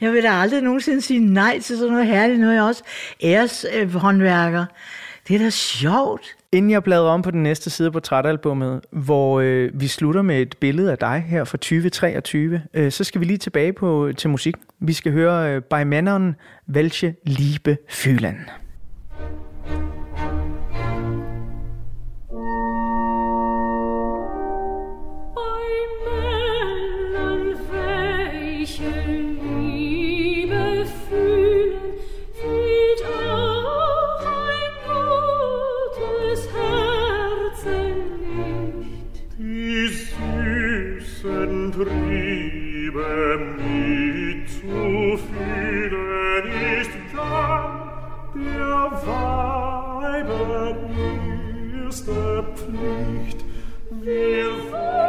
Jeg 0.00 0.12
vil 0.12 0.22
da 0.22 0.30
aldrig 0.30 0.60
nogensinde 0.62 1.02
sige 1.02 1.20
nej 1.20 1.60
til 1.60 1.76
sådan 1.78 1.92
noget 1.92 2.06
herligt. 2.06 2.42
Er 2.42 2.52
jeg 2.52 2.62
også 2.62 2.82
æreshåndværker. 3.24 4.64
Det 5.28 5.34
er 5.36 5.38
da 5.44 5.50
sjovt. 5.50 6.36
Inden 6.54 6.70
jeg 6.70 6.82
bladrer 6.82 7.10
om 7.10 7.22
på 7.22 7.30
den 7.30 7.42
næste 7.42 7.70
side 7.70 7.90
på 7.90 7.92
portrætalbummet, 7.92 8.80
hvor 8.90 9.40
øh, 9.40 9.70
vi 9.74 9.86
slutter 9.86 10.22
med 10.22 10.42
et 10.42 10.56
billede 10.60 10.90
af 10.90 10.98
dig 10.98 11.24
her 11.28 11.44
fra 11.44 11.58
2023, 11.58 12.62
øh, 12.74 12.92
så 12.92 13.04
skal 13.04 13.20
vi 13.20 13.26
lige 13.26 13.36
tilbage 13.36 13.72
på, 13.72 14.10
til 14.16 14.30
musik. 14.30 14.56
Vi 14.80 14.92
skal 14.92 15.12
høre 15.12 15.54
øh, 15.54 15.62
By 15.62 15.82
Männern, 15.92 16.34
welche 16.74 17.14
Liebe 17.26 17.76
fühlen. 17.88 18.61
Erste 52.02 52.44
Pflicht. 52.56 53.44
Wir 54.02 54.46
wollen 54.70 55.01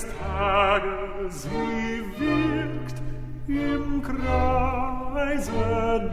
Tage 0.00 1.28
sie 1.28 2.02
wirkt 2.18 2.96
im 3.46 4.02
Kreise 4.02 5.52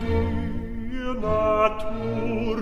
der 0.02 1.14
Natur, 1.22 2.58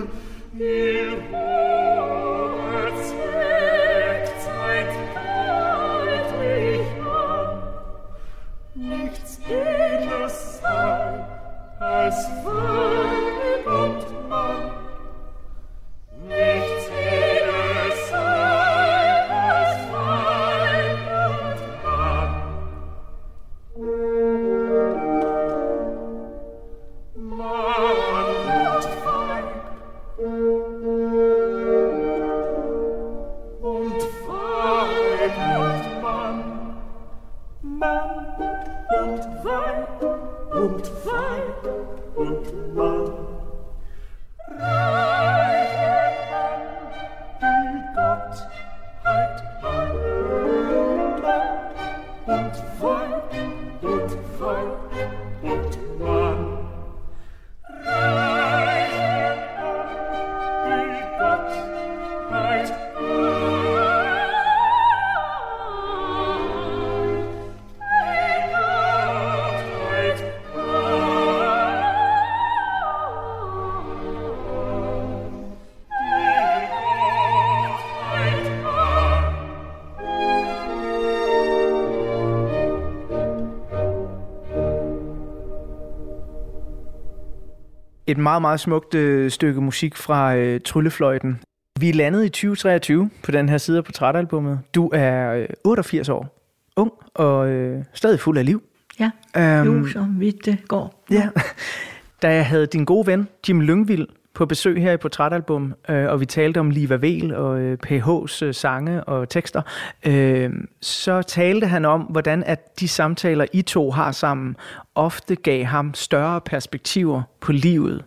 Et 88.18 88.22
meget, 88.22 88.42
meget 88.42 88.60
smukt 88.60 88.94
øh, 88.94 89.30
stykke 89.30 89.60
musik 89.60 89.96
fra 89.96 90.36
øh, 90.36 90.60
Tryllefløjten. 90.60 91.40
Vi 91.80 91.88
er 91.88 91.94
landet 91.94 92.24
i 92.24 92.28
2023 92.28 93.10
på 93.22 93.30
den 93.30 93.48
her 93.48 93.58
side 93.58 93.78
af 93.78 93.84
portrætalbummet. 93.84 94.60
Du 94.74 94.90
er 94.92 95.32
øh, 95.32 95.46
88 95.64 96.08
år, 96.08 96.42
ung 96.76 96.92
og 97.14 97.48
øh, 97.48 97.84
stadig 97.94 98.20
fuld 98.20 98.38
af 98.38 98.46
liv. 98.46 98.62
Ja, 99.00 99.10
Øhm, 99.36 99.82
jo, 99.82 99.88
så 99.88 100.06
vidt 100.18 100.44
det 100.44 100.58
går. 100.68 101.04
Ja. 101.10 101.28
Da 102.22 102.34
jeg 102.34 102.46
havde 102.46 102.66
din 102.66 102.84
gode 102.84 103.06
ven, 103.06 103.28
Jim 103.48 103.60
Lyngvild, 103.60 104.06
på 104.38 104.46
besøg 104.46 104.82
her 104.82 104.92
i 104.92 104.96
Portrætalbum, 104.96 105.74
øh, 105.88 106.08
og 106.08 106.20
vi 106.20 106.26
talte 106.26 106.58
om 106.60 106.70
Liva 106.70 106.94
Vel 106.94 107.34
og 107.34 107.60
øh, 107.60 107.78
PH's 107.86 108.44
øh, 108.44 108.54
sange 108.54 109.04
og 109.04 109.28
tekster, 109.28 109.62
øh, 110.06 110.50
så 110.80 111.22
talte 111.22 111.66
han 111.66 111.84
om, 111.84 112.00
hvordan 112.00 112.44
at 112.44 112.80
de 112.80 112.88
samtaler, 112.88 113.46
I 113.52 113.62
to 113.62 113.90
har 113.90 114.12
sammen, 114.12 114.56
ofte 114.94 115.36
gav 115.36 115.64
ham 115.64 115.94
større 115.94 116.40
perspektiver 116.40 117.22
på 117.40 117.52
livet. 117.52 118.04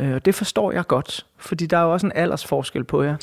Øh, 0.00 0.14
og 0.14 0.24
det 0.24 0.34
forstår 0.34 0.72
jeg 0.72 0.86
godt, 0.86 1.26
fordi 1.38 1.66
der 1.66 1.76
er 1.78 1.82
jo 1.82 1.92
også 1.92 2.06
en 2.06 2.12
aldersforskel 2.14 2.84
på 2.84 3.02
jer. 3.02 3.16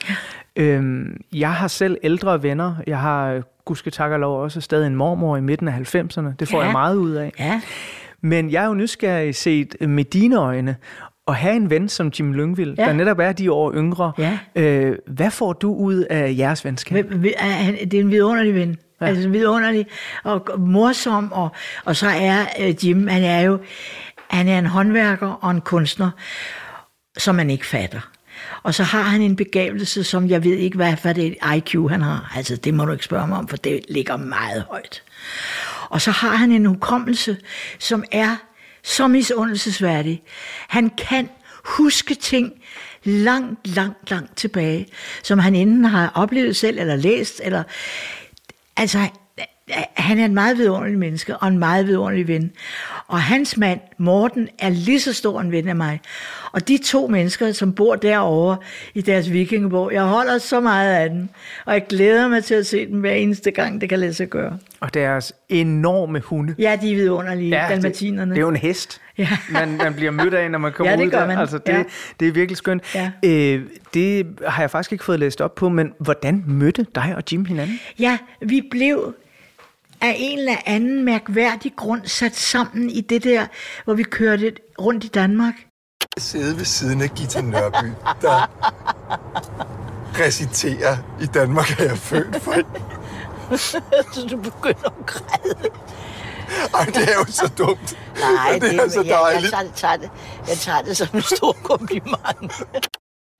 Øh, 0.55 1.05
jeg 1.34 1.53
har 1.53 1.68
selv 1.68 1.97
ældre 2.03 2.43
venner. 2.43 2.76
Jeg 2.88 2.99
har, 2.99 3.32
øh, 3.32 3.41
gudske 3.66 3.89
tak 3.89 4.12
og 4.12 4.20
lov, 4.20 4.41
også 4.41 4.62
stadig 4.62 4.88
en 4.88 4.95
mormor 4.95 5.38
i 5.38 5.41
midten 5.41 5.68
af 5.68 5.95
90'erne. 5.95 6.36
Det 6.39 6.47
får 6.49 6.57
Ja. 6.57 6.60
ja. 6.60 6.66
jeg 6.66 6.72
meget 6.72 6.95
ud 6.95 7.12
af. 7.12 7.32
Ja. 7.39 7.62
Men 8.22 8.51
jeg 8.51 8.64
er 8.64 8.68
jo 8.68 8.74
nysgerrig 8.74 9.36
set 9.36 9.76
med 9.82 10.03
dine 10.03 10.36
øjne, 10.36 10.76
at 11.30 11.36
have 11.36 11.55
en 11.55 11.69
ven 11.69 11.89
som 11.89 12.07
Jim 12.19 12.34
Lyngvild, 12.34 12.75
Ja. 12.77 12.86
der 12.86 12.93
netop 12.93 13.19
er 13.19 13.32
de 13.32 13.51
år 13.51 13.73
yngre. 13.73 14.11
Ja. 14.17 14.39
Øh, 14.55 14.95
hvad 15.07 15.32
får 15.32 15.53
du 15.53 15.73
ud 15.73 15.95
af 16.09 16.36
jeres 16.38 16.65
venskab? 16.65 17.09
Det 17.23 17.34
er 17.38 17.99
en 17.99 18.11
vidunderlig 18.11 18.55
ven. 18.55 18.77
Ja. 19.01 19.05
Altså 19.05 19.30
vidunderlig 19.30 19.86
og 20.23 20.59
morsom. 20.59 21.32
Og, 21.32 21.49
og 21.86 21.95
så 21.95 22.07
er 22.07 22.45
øh, 22.59 22.86
Jim, 22.86 23.07
han 23.07 23.23
er 23.23 23.39
jo 23.41 23.59
han 24.30 24.47
er 24.47 24.59
en 24.59 24.65
håndværker 24.65 25.27
og 25.27 25.51
en 25.51 25.61
kunstner, 25.61 26.09
som 27.17 27.36
man 27.36 27.49
ikke 27.49 27.65
fatter. 27.65 27.99
Og 28.63 28.73
så 28.73 28.84
har 28.84 29.01
han 29.01 29.21
en 29.21 29.36
begavelse, 29.36 30.03
som 30.03 30.30
jeg 30.30 30.43
ved 30.43 30.53
ikke, 30.53 30.75
hvad 30.75 30.97
for 30.97 31.13
det 31.13 31.36
IQ 31.57 31.75
han 31.89 32.01
har. 32.01 32.34
Altså, 32.36 32.55
det 32.55 32.73
må 32.73 32.86
du 32.86 32.91
ikke 32.91 33.05
spørge 33.05 33.27
mig 33.27 33.38
om, 33.38 33.47
for 33.47 33.57
det 33.57 33.80
ligger 33.89 34.17
meget 34.17 34.63
højt. 34.69 35.03
Og 35.89 36.01
så 36.01 36.11
har 36.11 36.36
han 36.36 36.51
en 36.51 36.65
hukommelse, 36.65 37.38
som 37.80 38.03
er 38.11 38.36
så 38.89 39.07
misundelsesværdig. 39.07 40.23
Han 40.67 40.89
kan 40.89 41.29
huske 41.65 42.15
ting 42.15 42.53
langt, 43.03 43.67
langt, 43.67 44.09
langt 44.09 44.37
tilbage, 44.37 44.87
som 45.23 45.39
han 45.39 45.55
enten 45.55 45.85
har 45.85 46.11
oplevet 46.15 46.55
selv, 46.55 46.79
eller 46.79 46.95
læst, 46.95 47.41
eller... 47.43 47.63
Altså, 48.77 49.07
han 49.93 50.20
er 50.20 50.26
en 50.26 50.34
meget 50.34 50.57
vidunderlig 50.57 50.97
menneske, 50.99 51.38
og 51.38 51.47
en 51.47 51.57
meget 51.59 51.88
vidunderlig 51.88 52.28
ven. 52.28 52.51
Og 53.07 53.22
hans 53.22 53.57
mand, 53.57 53.80
Morten, 53.97 54.47
er 54.59 54.70
lige 54.70 54.99
så 54.99 55.13
stor 55.13 55.41
en 55.41 55.51
ven 55.51 55.67
af 55.67 55.76
mig. 55.76 55.99
Og 56.51 56.67
de 56.67 56.78
to 56.78 57.07
mennesker, 57.07 57.51
som 57.51 57.74
bor 57.74 57.95
derovre 57.95 58.57
i 58.93 59.01
deres 59.01 59.32
vikingeborg, 59.32 59.93
jeg 59.93 60.03
holder 60.03 60.38
så 60.38 60.59
meget 60.59 60.93
af 60.95 61.09
dem, 61.09 61.30
og 61.65 61.74
jeg 61.74 61.86
glæder 61.89 62.28
mig 62.28 62.43
til 62.43 62.55
at 62.55 62.65
se 62.65 62.86
dem 62.88 62.99
hver 62.99 63.11
eneste 63.11 63.51
gang, 63.51 63.82
det 63.82 63.89
kan 63.89 63.99
lade 63.99 64.13
sig 64.13 64.28
gøre. 64.28 64.57
Og 64.80 64.93
deres 64.93 65.34
enorme 65.49 66.20
hunde. 66.20 66.55
Ja, 66.59 66.78
de 66.82 66.91
er 66.91 66.95
vidunderlige, 66.95 67.49
ja, 67.49 67.61
det, 67.61 67.70
dalmatinerne. 67.70 68.32
det 68.32 68.38
er 68.38 68.41
jo 68.41 68.49
en 68.49 68.55
hest, 68.55 69.01
Ja. 69.17 69.28
man, 69.51 69.78
man 69.78 69.93
bliver 69.93 70.11
mødt 70.11 70.34
af, 70.34 70.51
når 70.51 70.59
man 70.59 70.72
kommer 70.72 70.91
Ja, 70.93 70.97
det 70.97 71.05
ud 71.05 71.11
gør 71.11 71.20
der. 71.20 71.28
man. 71.28 71.38
Altså, 71.38 71.57
det, 71.57 71.74
Ja. 71.74 71.84
det 72.20 72.28
er 72.28 72.32
virkelig 72.32 72.57
skønt. 72.57 72.95
Ja. 72.95 73.11
Øh, 73.26 73.61
det 73.93 74.28
har 74.47 74.63
jeg 74.63 74.72
faktisk 74.72 74.91
ikke 74.91 75.03
fået 75.03 75.20
læst 75.20 75.41
op 75.41 75.55
på, 75.55 75.70
men 75.70 75.93
hvordan 75.99 76.43
mødte 76.47 76.86
dig 76.95 77.13
og 77.17 77.24
Jim 77.32 77.45
hinanden? 77.45 77.80
Ja, 77.99 78.17
vi 78.41 78.61
blev 78.72 79.13
af 80.02 80.16
en 80.18 80.39
eller 80.39 80.56
anden 80.66 81.06
mærkværdig 81.06 81.74
grund 81.76 82.06
sat 82.06 82.36
sammen 82.36 82.89
i 82.89 83.02
det 83.02 83.24
der, 83.24 83.45
hvor 83.84 83.93
vi 83.93 84.04
kørte 84.04 84.54
rundt 84.82 85.04
i 85.04 85.08
Danmark. 85.08 85.54
sidde 86.18 86.58
ved 86.58 86.66
siden 86.66 87.02
af 87.02 87.10
Gita 87.10 87.41
Nørby, 87.41 87.86
der 88.22 88.50
reciterer, 90.20 90.97
i 91.22 91.26
Danmark 91.26 91.80
er 91.80 91.84
jeg 91.84 91.97
født 91.97 92.36
for. 92.41 92.54
Så 94.14 94.28
du 94.32 94.38
begynder 94.38 94.86
at 95.00 95.06
græde. 95.06 95.70
Ej, 96.74 96.86
det 96.86 97.04
er 97.04 97.14
jo 97.20 97.26
så 97.26 97.52
dumt. 97.58 97.97
Nej, 98.20 98.60
det 98.62 98.76
er 98.76 98.89
så 98.89 99.02
jeg, 99.02 99.08
jeg, 99.10 99.20
dejligt. 99.24 99.52
tager, 99.52 99.64
det- 99.64 99.74
tager 99.76 99.95
det, 99.97 100.10
jeg 100.47 100.58
tager 100.58 100.82
det 100.82 100.97
som 100.97 101.08
en 101.14 101.22
stor 101.22 101.52
kompliment. 101.64 102.54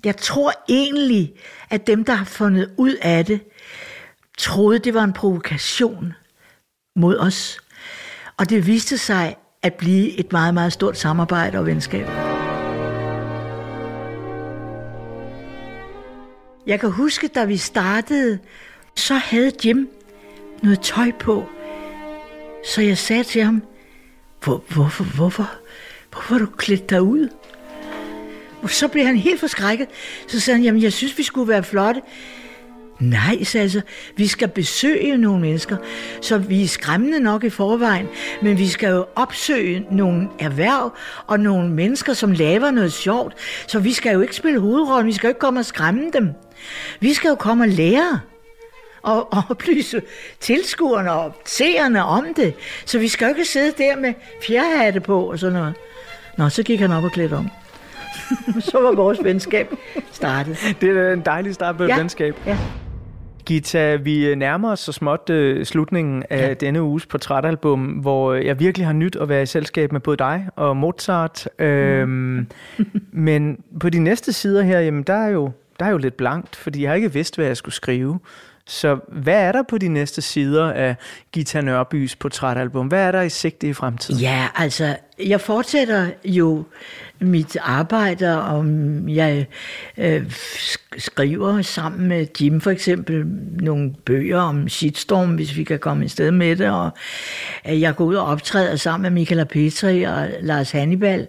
Jeg 0.06 0.18
tror 0.18 0.54
egentlig, 0.70 1.34
at 1.70 1.88
dem, 1.88 2.06
der 2.06 2.14
har 2.14 2.26
fundet 2.26 2.74
ud 2.78 2.96
af 3.02 3.26
det, 3.26 3.42
troede, 4.38 4.80
det 4.80 4.94
var 4.94 5.04
en 5.04 5.14
provokation 5.14 6.14
mod 6.96 7.18
os. 7.18 7.60
Og 8.38 8.50
det 8.50 8.68
viste 8.68 8.98
sig 8.98 9.36
at 9.62 9.74
blive 9.74 10.20
et 10.20 10.32
meget, 10.32 10.54
meget 10.54 10.74
stort 10.74 10.98
samarbejde 10.98 11.58
og 11.58 11.66
venskab. 11.66 12.08
Jeg 16.68 16.80
kan 16.80 16.92
huske, 16.92 17.28
da 17.28 17.46
vi 17.46 17.58
startede, 17.58 18.40
så 18.96 19.14
havde 19.14 19.52
Jim 19.66 19.90
noget 20.64 20.80
tøj 20.80 21.12
på. 21.20 21.50
Så 22.66 22.82
jeg 22.82 22.98
sagde 22.98 23.24
til 23.24 23.44
ham, 23.44 23.64
Hvor, 24.44 24.64
hvorfor, 24.68 25.04
hvorfor, 25.04 25.50
hvorfor 26.12 26.34
har 26.34 26.40
du 26.40 26.46
klædt 26.46 26.90
dig 26.90 27.02
ud? 27.02 27.30
Og 28.62 28.70
så 28.70 28.88
blev 28.88 29.06
han 29.06 29.18
helt 29.18 29.40
forskrækket. 29.40 29.88
Så 30.28 30.40
sagde 30.40 30.58
han, 30.58 30.64
jamen 30.64 30.82
jeg 30.82 30.94
synes, 30.94 31.18
vi 31.18 31.24
skulle 31.24 31.48
være 31.48 31.64
flotte. 31.64 32.02
Nej, 33.00 33.44
sagde 33.44 33.64
jeg 33.64 33.72
så, 33.72 33.82
vi 34.16 34.28
skal 34.28 34.48
besøge 34.48 35.18
nogle 35.18 35.42
mennesker, 35.42 35.78
så 36.22 36.38
vi 36.38 36.64
er 36.64 36.68
skræmmende 36.68 37.20
nok 37.20 37.44
i 37.44 37.50
forvejen, 37.50 38.08
men 38.42 38.58
vi 38.58 38.68
skal 38.68 38.90
jo 38.90 39.06
opsøge 39.16 39.86
nogle 39.92 40.28
erhverv 40.40 40.94
og 41.28 41.40
nogle 41.40 41.70
mennesker, 41.70 42.14
som 42.14 42.32
laver 42.32 42.72
noget 42.72 42.94
sjovt, 42.94 43.34
så 43.68 43.80
vi 43.80 43.94
skal 43.94 44.14
jo 44.14 44.22
ikke 44.22 44.36
spille 44.36 44.60
hovedrollen, 44.60 45.08
vi 45.08 45.14
skal 45.14 45.28
jo 45.28 45.30
ikke 45.30 45.40
komme 45.40 45.60
og 45.60 45.66
skræmme 45.66 46.12
dem. 46.14 46.30
Vi 47.00 47.14
skal 47.14 47.30
jo 47.30 47.36
komme 47.36 47.64
og 47.64 47.68
lære 47.68 48.20
og, 49.02 49.28
og 49.34 49.44
oplyse 49.50 50.02
tilskuerne 50.40 51.12
og 51.12 51.36
seerne 51.46 52.04
om 52.04 52.26
det, 52.36 52.54
så 52.86 53.00
vi 53.00 53.08
skal 53.08 53.26
jo 53.26 53.30
ikke 53.30 53.46
sidde 53.46 53.74
der 53.78 53.96
med 53.96 54.14
fjerhatte 54.48 55.00
på 55.00 55.32
og 55.32 55.40
sådan 55.40 55.54
noget. 55.54 55.74
Nå, 56.38 56.50
så 56.50 56.64
gik 56.64 56.80
han 56.80 56.92
op 56.92 57.04
og 57.04 57.12
klædte 57.12 57.34
om. 57.34 57.50
så 58.70 58.80
var 58.82 58.92
vores 58.92 59.20
venskab 59.24 59.74
startet. 60.12 60.76
Det 60.82 60.98
er 60.98 61.14
en 61.14 61.22
dejlig 61.22 61.54
start 61.54 61.78
på 61.78 61.84
et 61.84 61.88
Ja, 61.88 61.98
venskab. 61.98 62.36
ja. 62.46 62.58
Gita, 63.50 63.96
vi 63.96 64.36
nærmer 64.36 64.72
os 64.72 64.80
så 64.80 64.92
småt 64.92 65.30
uh, 65.30 65.64
slutningen 65.64 66.24
af 66.30 66.48
ja. 66.48 66.54
denne 66.54 66.84
uges 66.84 67.06
portrætalbum, 67.06 67.82
hvor 67.82 68.34
jeg 68.34 68.60
virkelig 68.60 68.88
har 68.88 68.94
nyt 68.94 69.16
at 69.16 69.30
være 69.30 69.42
i 69.42 69.46
selskab 69.46 69.92
med 69.92 70.00
både 70.00 70.18
dig 70.18 70.48
og 70.56 70.78
Mozart. 70.78 71.48
Mm. 71.60 71.66
Øhm, 71.66 72.48
men 73.28 73.64
på 73.80 73.90
de 73.90 74.00
næste 74.00 74.34
sider 74.34 74.62
her, 74.62 74.80
jamen, 74.80 75.04
der, 75.04 75.14
er 75.14 75.30
jo, 75.30 75.52
der 75.80 75.86
er 75.86 75.90
jo 75.90 75.98
lidt 75.98 76.18
blankt, 76.18 76.56
fordi 76.56 76.82
jeg 76.82 76.90
har 76.90 76.96
ikke 76.96 77.14
vidst, 77.14 77.36
hvad 77.36 77.46
jeg 77.46 77.58
skulle 77.58 77.76
skrive. 77.76 78.20
Så 78.66 79.00
hvad 79.08 79.44
er 79.44 79.52
der 79.52 79.64
på 79.64 79.78
de 79.78 79.88
næste 79.88 80.22
sider 80.22 80.72
af 80.72 80.96
Gita 81.32 81.62
Nørbys 81.62 82.16
portrætalbum? 82.16 82.88
Hvad 82.88 83.04
er 83.04 83.12
der 83.12 83.22
i 83.22 83.30
sigte 83.30 83.68
i 83.68 83.74
fremtiden? 83.74 84.22
Ja, 84.22 84.48
altså, 84.56 84.96
jeg 85.20 85.42
fortsætter 85.42 86.10
jo 86.26 86.64
mit 87.20 87.58
arbejde, 87.62 88.44
og 88.44 88.66
jeg 89.08 89.48
øh, 89.98 90.32
skriver 90.98 91.62
sammen 91.62 92.08
med 92.08 92.28
Jim 92.42 92.62
for 92.62 92.72
eksempel 92.72 93.26
nogle 93.62 93.94
bøger 94.06 94.40
om 94.40 94.70
shitstorm, 94.70 95.36
hvis 95.36 95.58
vi 95.58 95.64
kan 95.64 95.80
komme 95.80 96.06
i 96.06 96.08
sted 96.08 96.32
med 96.32 96.56
det, 96.56 96.70
og 96.70 96.90
øh, 97.70 97.82
jeg 97.82 97.96
går 97.96 98.06
ud 98.06 98.16
og 98.16 98.26
optræder 98.26 98.76
sammen 98.76 99.02
med 99.02 99.22
Michael 99.22 99.46
Petri 99.46 100.04
og 100.04 100.30
Lars 100.42 100.72
Hannibal, 100.72 101.28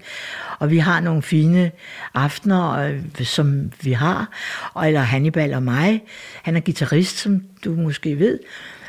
og 0.58 0.70
vi 0.70 0.78
har 0.78 1.00
nogle 1.00 1.22
fine 1.22 1.70
aftener, 2.14 2.70
øh, 2.72 3.24
som 3.24 3.72
vi 3.82 3.92
har, 3.92 4.28
og, 4.74 4.86
eller 4.86 5.00
Hannibal 5.00 5.54
og 5.54 5.62
mig. 5.62 6.02
Han 6.42 6.56
er 6.56 6.60
guitarist, 6.60 7.18
som 7.18 7.42
du 7.64 7.74
måske 7.74 8.18
ved. 8.18 8.38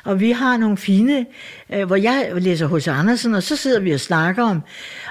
Og 0.03 0.19
vi 0.19 0.31
har 0.31 0.57
nogle 0.57 0.77
fine, 0.77 1.25
øh, 1.73 1.83
hvor 1.85 1.95
jeg 1.95 2.31
læser 2.35 2.67
hos 2.67 2.87
Andersen, 2.87 3.35
og 3.35 3.43
så 3.43 3.55
sidder 3.55 3.79
vi 3.79 3.91
og 3.91 3.99
snakker 3.99 4.43
om, 4.43 4.61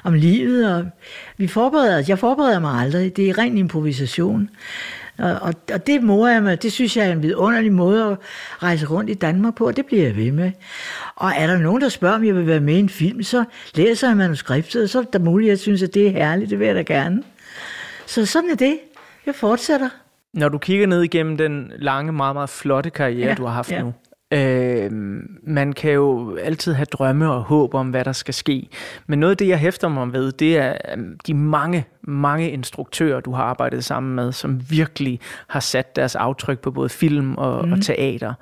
om 0.04 0.14
livet, 0.14 0.74
og 0.76 0.86
vi 1.36 1.46
forbereder, 1.46 2.04
jeg 2.08 2.18
forbereder 2.18 2.60
mig 2.60 2.80
aldrig. 2.80 3.16
Det 3.16 3.28
er 3.28 3.38
ren 3.38 3.58
improvisation. 3.58 4.50
Og, 5.18 5.38
og, 5.40 5.54
og 5.72 5.86
det 5.86 6.02
morer 6.02 6.32
jeg 6.32 6.42
mig, 6.42 6.62
det 6.62 6.72
synes 6.72 6.96
jeg 6.96 7.06
er 7.06 7.12
en 7.12 7.22
vidunderlig 7.22 7.72
måde 7.72 8.04
at 8.04 8.16
rejse 8.62 8.86
rundt 8.86 9.10
i 9.10 9.14
Danmark 9.14 9.54
på, 9.54 9.66
og 9.66 9.76
det 9.76 9.86
bliver 9.86 10.02
jeg 10.02 10.16
ved 10.16 10.32
med. 10.32 10.52
Og 11.16 11.32
er 11.36 11.46
der 11.46 11.58
nogen, 11.58 11.82
der 11.82 11.88
spørger, 11.88 12.14
om 12.14 12.24
jeg 12.24 12.34
vil 12.34 12.46
være 12.46 12.60
med 12.60 12.74
i 12.74 12.78
en 12.78 12.88
film, 12.88 13.22
så 13.22 13.44
læser 13.74 14.08
jeg 14.08 14.16
manuskriptet, 14.16 14.82
og 14.82 14.88
så 14.88 14.98
er 14.98 15.02
der 15.02 15.18
muligt, 15.18 15.48
jeg 15.48 15.58
synes, 15.58 15.82
at 15.82 15.94
det 15.94 16.06
er 16.06 16.10
herligt, 16.10 16.50
det 16.50 16.58
vil 16.58 16.66
jeg 16.66 16.76
da 16.76 16.82
gerne. 16.82 17.22
Så 18.06 18.26
sådan 18.26 18.50
er 18.50 18.54
det. 18.54 18.78
Jeg 19.26 19.34
fortsætter. 19.34 19.88
Når 20.34 20.48
du 20.48 20.58
kigger 20.58 20.86
ned 20.86 21.02
igennem 21.02 21.36
den 21.36 21.72
lange, 21.78 22.12
meget, 22.12 22.36
meget 22.36 22.50
flotte 22.50 22.90
karriere, 22.90 23.28
Ja, 23.28 23.34
du 23.34 23.44
har 23.44 23.52
haft 23.52 23.70
ja. 23.70 23.82
nu, 23.82 23.94
øh, 24.32 24.90
man 25.42 25.72
kan 25.72 25.92
jo 25.92 26.36
altid 26.36 26.72
have 26.72 26.84
drømme 26.84 27.32
og 27.32 27.42
håb 27.42 27.74
om, 27.74 27.90
hvad 27.90 28.04
der 28.04 28.12
skal 28.12 28.34
ske. 28.34 28.68
Men 29.06 29.18
noget 29.18 29.30
af 29.30 29.36
det, 29.36 29.48
jeg 29.48 29.58
hæfter 29.58 29.88
mig 29.88 30.12
ved, 30.12 30.32
det 30.32 30.58
er 30.58 30.76
øhm, 30.92 31.18
de 31.26 31.34
mange, 31.34 31.84
mange 32.02 32.50
instruktører, 32.50 33.20
du 33.20 33.32
har 33.32 33.42
arbejdet 33.42 33.84
sammen 33.84 34.14
med, 34.14 34.32
som 34.32 34.60
virkelig 34.70 35.20
har 35.46 35.60
sat 35.60 35.96
deres 35.96 36.16
aftryk 36.16 36.58
på 36.58 36.70
både 36.70 36.88
film 36.88 37.34
og, 37.34 37.54
mm. 37.66 37.72
og 37.72 37.78
Mhm. 37.78 37.80
teater. 37.80 38.34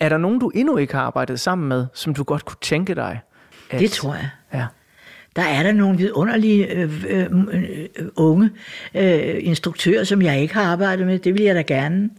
Er 0.00 0.08
der 0.08 0.18
nogen, 0.18 0.38
du 0.38 0.48
endnu 0.48 0.76
ikke 0.76 0.94
har 0.94 1.02
arbejdet 1.02 1.40
sammen 1.40 1.68
med, 1.68 1.86
som 1.94 2.14
du 2.14 2.22
godt 2.24 2.44
kunne 2.44 2.56
tænke 2.60 2.94
dig? 2.94 3.20
At... 3.70 3.80
Det 3.80 3.90
tror 3.90 4.14
jeg. 4.14 4.28
Ja. 4.54 4.66
Der 5.36 5.42
er 5.42 5.62
der 5.62 5.72
nogle 5.72 5.98
vidunderlige 5.98 6.66
øh, 6.72 7.04
øh, 7.08 7.26
øh, 7.52 7.88
unge 8.16 8.50
øh, 8.94 9.34
instruktører, 9.40 10.04
som 10.04 10.22
jeg 10.22 10.40
ikke 10.40 10.54
har 10.54 10.62
arbejdet 10.72 11.06
med. 11.06 11.18
Det 11.18 11.34
vil 11.34 11.42
jeg 11.42 11.54
da 11.54 11.62
gerne. 11.62 12.10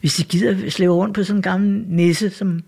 Hvis 0.00 0.14
de 0.14 0.24
gider 0.24 0.70
slæve 0.70 0.94
rundt 0.94 1.14
på 1.14 1.22
sådan 1.24 1.38
en 1.38 1.42
gammel 1.42 1.84
nisse, 1.88 2.30
som 2.30 2.60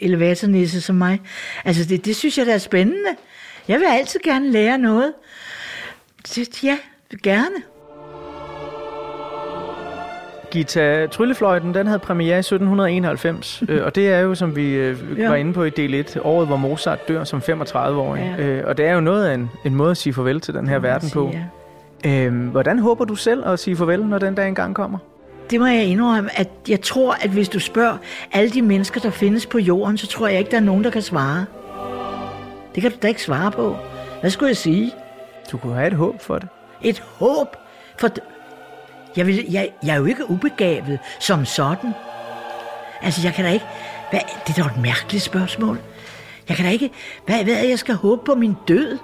elevatornisse 0.00 0.80
som 0.80 0.96
mig. 0.96 1.20
Altså 1.64 1.84
det, 1.84 2.04
det 2.04 2.16
synes 2.16 2.38
jeg 2.38 2.46
da 2.46 2.52
er 2.54 2.58
spændende. 2.58 3.10
Jeg 3.68 3.78
vil 3.80 3.86
altid 3.90 4.20
gerne 4.24 4.50
lære 4.50 4.78
noget. 4.78 5.12
Det, 6.34 6.64
ja, 6.64 6.78
gerne. 7.22 7.56
Gita 10.50 11.06
Tryllefløjten, 11.06 11.74
den 11.74 11.86
havde 11.86 11.98
premiere 11.98 12.36
i 12.36 12.38
1791, 12.38 13.62
øh, 13.68 13.84
og 13.84 13.94
det 13.94 14.08
er 14.08 14.18
jo, 14.20 14.34
som 14.34 14.56
vi 14.56 14.70
øh, 14.74 14.96
Ja. 15.18 15.28
var 15.28 15.34
inde 15.34 15.52
på 15.52 15.64
i 15.64 15.70
del 15.70 15.94
1, 15.94 16.18
året, 16.22 16.46
hvor 16.46 16.56
Mozart 16.56 17.08
dør 17.08 17.24
som 17.24 17.38
35-årig. 17.38 18.34
Ja. 18.38 18.44
Øh, 18.44 18.64
og 18.66 18.76
det 18.78 18.86
er 18.86 18.92
jo 18.92 19.00
noget 19.00 19.26
af 19.26 19.34
en, 19.34 19.50
en 19.64 19.74
måde 19.74 19.90
at 19.90 19.96
sige 19.96 20.12
farvel 20.14 20.40
til 20.40 20.54
den 20.54 20.68
her 20.68 20.78
verden 20.78 21.10
på. 21.10 21.30
sige, 21.32 21.50
Øhm, 22.06 22.46
hvordan 22.46 22.78
håber 22.78 23.04
du 23.04 23.14
selv 23.14 23.48
at 23.48 23.58
sige 23.58 23.76
farvel, 23.76 24.06
når 24.06 24.18
den 24.18 24.34
dag 24.34 24.48
engang 24.48 24.74
kommer? 24.74 24.98
Det 25.50 25.60
må 25.60 25.66
jeg 25.66 25.84
indrømme, 25.84 26.38
at 26.38 26.48
jeg 26.68 26.80
tror, 26.80 27.12
at 27.12 27.30
hvis 27.30 27.48
du 27.48 27.60
spørger 27.60 27.96
alle 28.32 28.50
de 28.50 28.62
mennesker, 28.62 29.00
der 29.00 29.10
findes 29.10 29.46
på 29.46 29.58
jorden, 29.58 29.98
så 29.98 30.06
tror 30.06 30.28
jeg 30.28 30.38
ikke, 30.38 30.50
der 30.50 30.56
er 30.56 30.60
nogen, 30.60 30.84
der 30.84 30.90
kan 30.90 31.02
svare. 31.02 31.46
Det 32.74 32.82
kan 32.82 32.90
du 32.90 32.96
da 33.02 33.08
ikke 33.08 33.22
svare 33.22 33.50
på. 33.50 33.76
Hvad 34.20 34.30
skulle 34.30 34.48
jeg 34.48 34.56
sige? 34.56 34.92
Du 35.52 35.56
kunne 35.56 35.74
have 35.74 35.86
et 35.86 35.92
håb 35.92 36.20
for 36.20 36.38
det. 36.38 36.48
Et 36.82 36.98
håb? 36.98 37.56
For 37.98 38.08
jeg, 39.16 39.26
vil, 39.26 39.50
jeg, 39.50 39.70
jeg 39.82 39.94
er 39.94 39.98
jo 39.98 40.04
ikke 40.04 40.30
ubegavet 40.30 40.98
som 41.20 41.44
sådan. 41.44 41.94
Altså, 43.02 43.20
jeg 43.24 43.34
kan 43.34 43.44
da 43.44 43.50
ikke... 43.50 43.66
Hvad, 44.10 44.20
det 44.46 44.58
er 44.58 44.62
da 44.62 44.68
et 44.68 44.82
mærkeligt 44.82 45.24
spørgsmål. 45.24 45.78
Jeg 46.48 46.56
kan 46.56 46.64
da 46.64 46.70
ikke... 46.70 46.90
Hvad, 47.26 47.44
hvad 47.44 47.54
er 47.54 47.68
jeg 47.68 47.78
skal 47.78 47.94
håbe 47.94 48.24
på 48.24 48.34
min 48.34 48.56
død? 48.68 48.98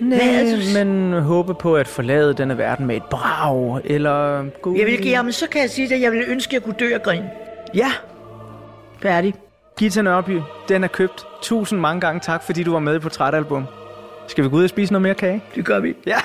Det, 0.00 0.74
men 0.74 1.12
håbe 1.12 1.54
på 1.54 1.76
at 1.76 1.88
forlade 1.88 2.34
denne 2.34 2.58
verden 2.58 2.86
med 2.86 2.96
et 2.96 3.02
brag, 3.10 3.80
eller... 3.84 4.44
Gå 4.62 4.76
Jeg 4.76 4.86
vil 4.86 5.02
give 5.02 5.14
ham, 5.14 5.32
så 5.32 5.48
kan 5.48 5.60
jeg 5.60 5.70
sige 5.70 5.88
det, 5.88 6.00
jeg 6.00 6.12
vil 6.12 6.24
ønske, 6.28 6.50
at 6.50 6.52
jeg 6.54 6.62
kunne 6.62 6.76
dø 6.80 6.94
af 6.94 7.02
grin. 7.02 7.22
Ja. 7.74 7.92
Færdig. 9.02 9.34
Gita 9.78 10.02
Nørby, 10.02 10.40
den 10.68 10.84
er 10.84 10.88
købt. 10.88 11.26
Tusind 11.42 11.80
mange 11.80 12.00
gange 12.00 12.20
tak, 12.20 12.42
fordi 12.42 12.62
du 12.62 12.72
var 12.72 12.78
med 12.78 12.96
i 12.96 12.98
Portrætalbum. 12.98 13.64
Skal 14.28 14.44
vi 14.44 14.48
gå 14.48 14.56
ud 14.56 14.64
og 14.64 14.70
spise 14.70 14.92
noget 14.92 15.02
mere 15.02 15.14
kage? 15.14 15.42
Det 15.54 15.64
gør 15.64 15.80
vi. 15.80 15.94
Ja. 16.06 16.18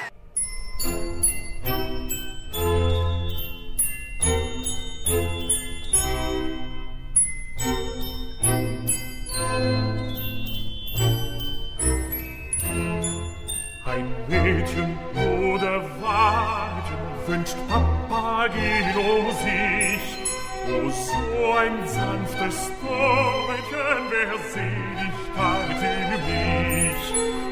Mädchen 14.27 14.97
oder 15.15 15.81
Weiden 16.01 17.05
wünscht 17.27 17.55
Papageno 17.69 19.31
sich. 19.43 20.25
O, 20.67 20.89
so 20.89 21.51
ein 21.53 21.87
sanftes 21.87 22.71
Däumchen, 22.81 24.01
wer 24.09 24.33
Seligkeit 24.51 25.81
in 25.83 26.09
mich, 26.25 27.05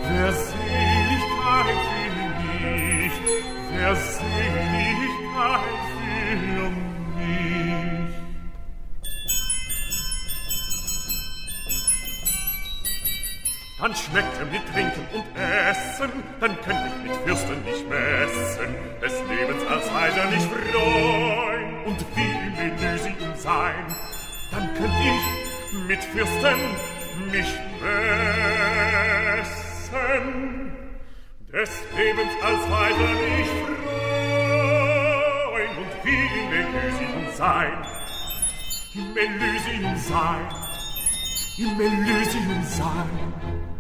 wer 0.10 0.32
Seligkeit 0.34 1.80
für 1.90 2.28
mich, 2.42 3.16
wer 3.72 3.96
Seligkeit 3.96 5.14
für 5.92 6.70
mich. 6.70 6.93
Dann 13.84 13.94
schmeckte 13.94 14.46
mir 14.46 14.64
Trinken 14.72 15.06
und 15.14 15.26
Essen, 15.36 16.10
dann 16.40 16.56
könnte 16.62 16.88
ich 16.88 16.96
mit 17.04 17.14
Fürsten 17.26 17.62
nicht 17.66 17.86
messen, 17.90 18.74
des 19.02 19.12
Lebens 19.28 19.66
als 19.70 19.92
Heiser 19.94 20.24
nicht 20.32 20.48
freuen 20.50 21.84
und 21.84 22.00
wie 22.16 22.32
Elysium 22.62 23.36
sein. 23.36 23.86
Dann 24.52 24.74
könnt 24.76 24.94
ich 25.04 25.22
mit 25.86 26.02
Fürsten 26.02 26.60
mich 27.30 27.60
messen, 29.42 29.92
des 31.52 31.72
Lebens 31.98 32.34
als 32.42 32.66
Heiser 32.70 33.14
nicht 33.36 33.52
freuen 34.64 35.78
und 35.78 35.92
wie 36.06 36.24
Elysium 36.56 37.28
sein. 37.36 37.84
Elysium 38.96 39.98
sein, 39.98 40.48
Elysium 41.60 42.64
sein. 42.64 43.73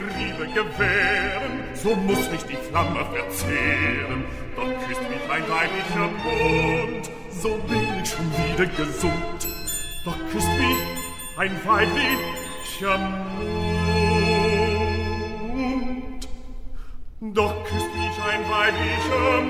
Mir 0.00 0.08
Liebe 0.18 0.46
gewähren, 0.48 1.64
so 1.74 1.94
muss 1.94 2.30
mich 2.30 2.44
die 2.44 2.56
Flamme 2.56 3.04
verzehren. 3.06 4.24
Doch 4.54 4.68
küsst 4.86 5.02
mich 5.02 5.30
ein 5.30 5.42
weiblicher 5.48 6.08
Mund, 6.24 7.10
so 7.30 7.58
bin 7.68 7.82
ich 8.02 8.08
schon 8.10 8.30
wieder 8.32 8.66
gesund. 8.66 9.48
Doch 10.04 10.18
küsst 10.30 10.48
mich 10.58 10.78
ein 11.38 11.52
weiblicher 11.64 12.98
Mund. 12.98 13.68
Doch 17.20 17.64
küsst 17.64 17.94
mich 17.94 18.18
ein 18.30 18.42
weiblicher 18.50 19.42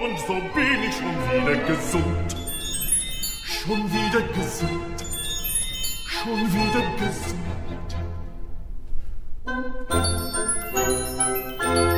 Mund, 0.00 0.18
so 0.26 0.34
bin 0.54 0.82
ich 0.88 0.94
schon 0.96 1.16
wieder 1.30 1.56
gesund. 1.66 2.36
Schon 3.44 3.82
wieder 3.92 4.22
gesund. 4.32 5.04
Schon 6.08 6.40
wieder 6.52 6.82
gesund. 6.96 7.50
Thank 9.50 9.74
you. 11.64 11.89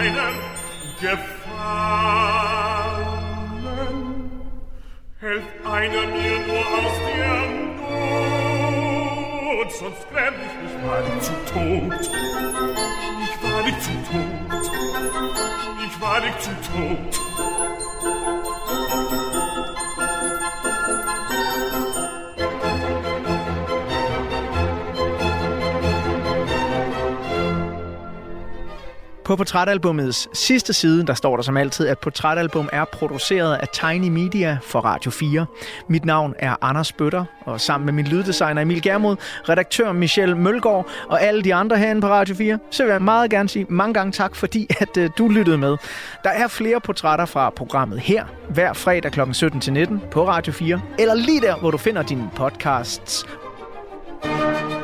Denn 0.00 0.14
keinem 0.14 0.34
gefallen? 1.00 1.40
Helf 5.20 5.44
einer 5.64 6.06
mir 6.06 6.38
nur 6.46 6.64
aus 6.78 6.96
der 7.06 7.40
Not, 9.58 9.70
sonst 9.72 10.04
gräm 10.10 10.34
ich 10.46 10.54
mich 10.62 10.74
wahrlich 10.86 11.18
zu 11.20 11.32
Tod. 11.52 12.00
Ich 13.24 13.34
wahrlich 13.42 13.78
zu 13.80 13.92
Tod. 14.10 14.62
Ich 15.86 15.94
wahrlich 16.00 16.36
zu 16.38 16.50
Tod. 16.72 17.19
På 29.30 29.36
portrætalbumets 29.36 30.28
sidste 30.32 30.72
side, 30.72 31.06
der 31.06 31.14
står 31.14 31.36
der 31.36 31.42
som 31.42 31.56
altid, 31.56 31.86
at 31.86 31.98
portrætalbum 31.98 32.68
er 32.72 32.84
produceret 32.84 33.56
af 33.56 33.68
Tiny 33.68 34.08
Media 34.08 34.58
for 34.62 34.80
Radio 34.80 35.10
4. 35.10 35.46
Mit 35.88 36.04
navn 36.04 36.34
er 36.38 36.56
Anders 36.60 36.92
Bøtter, 36.92 37.24
og 37.40 37.60
sammen 37.60 37.84
med 37.84 37.92
min 37.92 38.06
lyddesigner 38.06 38.62
Emil 38.62 38.82
Germod, 38.82 39.16
redaktør 39.48 39.92
Michelle 39.92 40.38
Mølgaard 40.38 40.88
og 41.08 41.22
alle 41.22 41.42
de 41.42 41.54
andre 41.54 41.78
herinde 41.78 42.00
på 42.00 42.08
Radio 42.08 42.34
4, 42.34 42.58
så 42.70 42.82
vil 42.82 42.90
jeg 42.90 43.02
meget 43.02 43.30
gerne 43.30 43.48
sige 43.48 43.66
mange 43.68 43.94
gange 43.94 44.12
tak, 44.12 44.36
fordi 44.36 44.66
at 44.80 44.96
øh, 44.96 45.10
du 45.18 45.28
lyttede 45.28 45.58
med. 45.58 45.76
Der 46.24 46.30
er 46.30 46.48
flere 46.48 46.80
portrætter 46.80 47.26
fra 47.26 47.50
programmet 47.50 48.00
her, 48.00 48.24
hver 48.48 48.72
fredag 48.72 49.12
kl. 49.12 49.20
17-19 49.20 50.08
på 50.10 50.28
Radio 50.28 50.52
4, 50.52 50.80
eller 50.98 51.14
lige 51.14 51.40
der, 51.40 51.56
hvor 51.56 51.70
du 51.70 51.78
finder 51.78 52.02
dine 52.02 52.30
podcasts. 52.36 53.26
John 54.24 54.79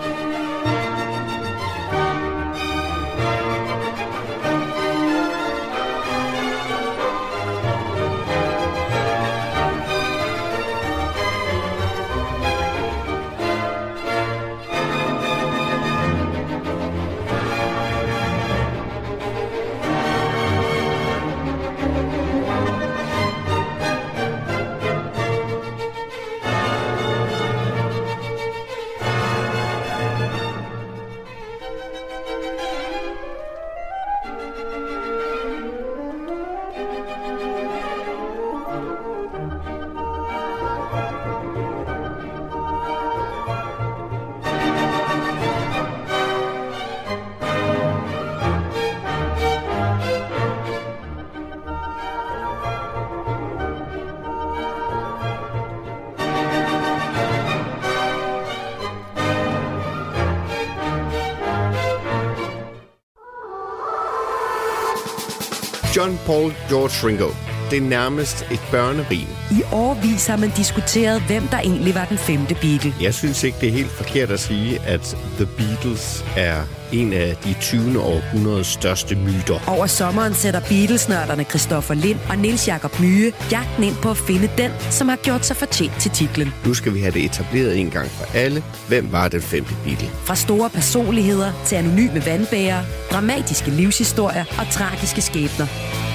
Paul 66.26 66.52
George 66.68 67.08
Ringo. 67.08 67.28
Det 67.70 67.76
er 67.76 67.88
nærmest 67.88 68.46
et 68.50 68.60
børnerim. 68.70 69.28
I 69.50 69.62
årvis 69.72 70.26
har 70.26 70.36
man 70.36 70.52
diskuteret, 70.56 71.22
hvem 71.22 71.42
der 71.48 71.58
egentlig 71.58 71.94
var 71.94 72.04
den 72.04 72.18
femte 72.18 72.54
Beatle. 72.54 72.94
Jeg 73.00 73.14
synes 73.14 73.44
ikke, 73.44 73.58
det 73.60 73.68
er 73.68 73.72
helt 73.72 73.90
forkert 73.90 74.30
at 74.30 74.40
sige, 74.40 74.80
at 74.86 75.16
The 75.36 75.46
Beatles 75.46 76.24
er 76.36 76.62
en 76.92 77.12
af 77.12 77.36
de 77.44 77.54
20. 77.60 78.00
århundredes 78.00 78.66
største 78.66 79.14
myter. 79.14 79.58
Over 79.68 79.86
sommeren 79.86 80.34
sætter 80.34 80.60
Beatles-nørderne 80.60 81.44
Christoffer 81.44 81.94
Lind 81.94 82.18
og 82.28 82.38
Nils 82.38 82.68
Jakob 82.68 83.00
Myge 83.00 83.32
jagten 83.50 83.84
ind 83.84 83.96
på 84.02 84.10
at 84.10 84.16
finde 84.16 84.50
den, 84.58 84.70
som 84.90 85.08
har 85.08 85.16
gjort 85.16 85.46
sig 85.46 85.56
fortjent 85.56 85.92
til 86.00 86.10
titlen. 86.10 86.54
Nu 86.66 86.74
skal 86.74 86.94
vi 86.94 87.00
have 87.00 87.12
det 87.12 87.24
etableret 87.24 87.78
en 87.78 87.90
gang 87.90 88.10
for 88.10 88.26
alle. 88.34 88.64
Hvem 88.88 89.12
var 89.12 89.28
den 89.28 89.42
femte 89.42 89.74
Beatle? 89.84 90.08
Fra 90.24 90.34
store 90.34 90.70
personligheder 90.70 91.52
til 91.66 91.76
anonyme 91.76 92.26
vandbærere, 92.26 92.84
dramatiske 93.10 93.70
livshistorier 93.70 94.44
og 94.58 94.66
tragiske 94.70 95.20
skæbner. 95.20 95.66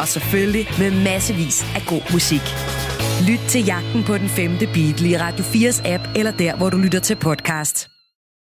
Og 0.01 0.07
selvfølgelig 0.07 0.65
med 0.79 0.91
massevis 1.03 1.65
af 1.75 1.81
god 1.87 2.03
musik. 2.11 2.45
Lyt 3.29 3.43
til 3.49 3.65
jagten 3.65 4.03
på 4.03 4.17
den 4.17 4.29
femte 4.29 4.65
Beatle 4.67 5.09
i 5.09 5.17
Radio 5.17 5.43
4's 5.43 5.87
app 5.93 6.03
eller 6.15 6.31
der, 6.31 6.55
hvor 6.55 6.69
du 6.69 6.77
lytter 6.77 6.99
til 6.99 7.15
podcast. 7.15 7.90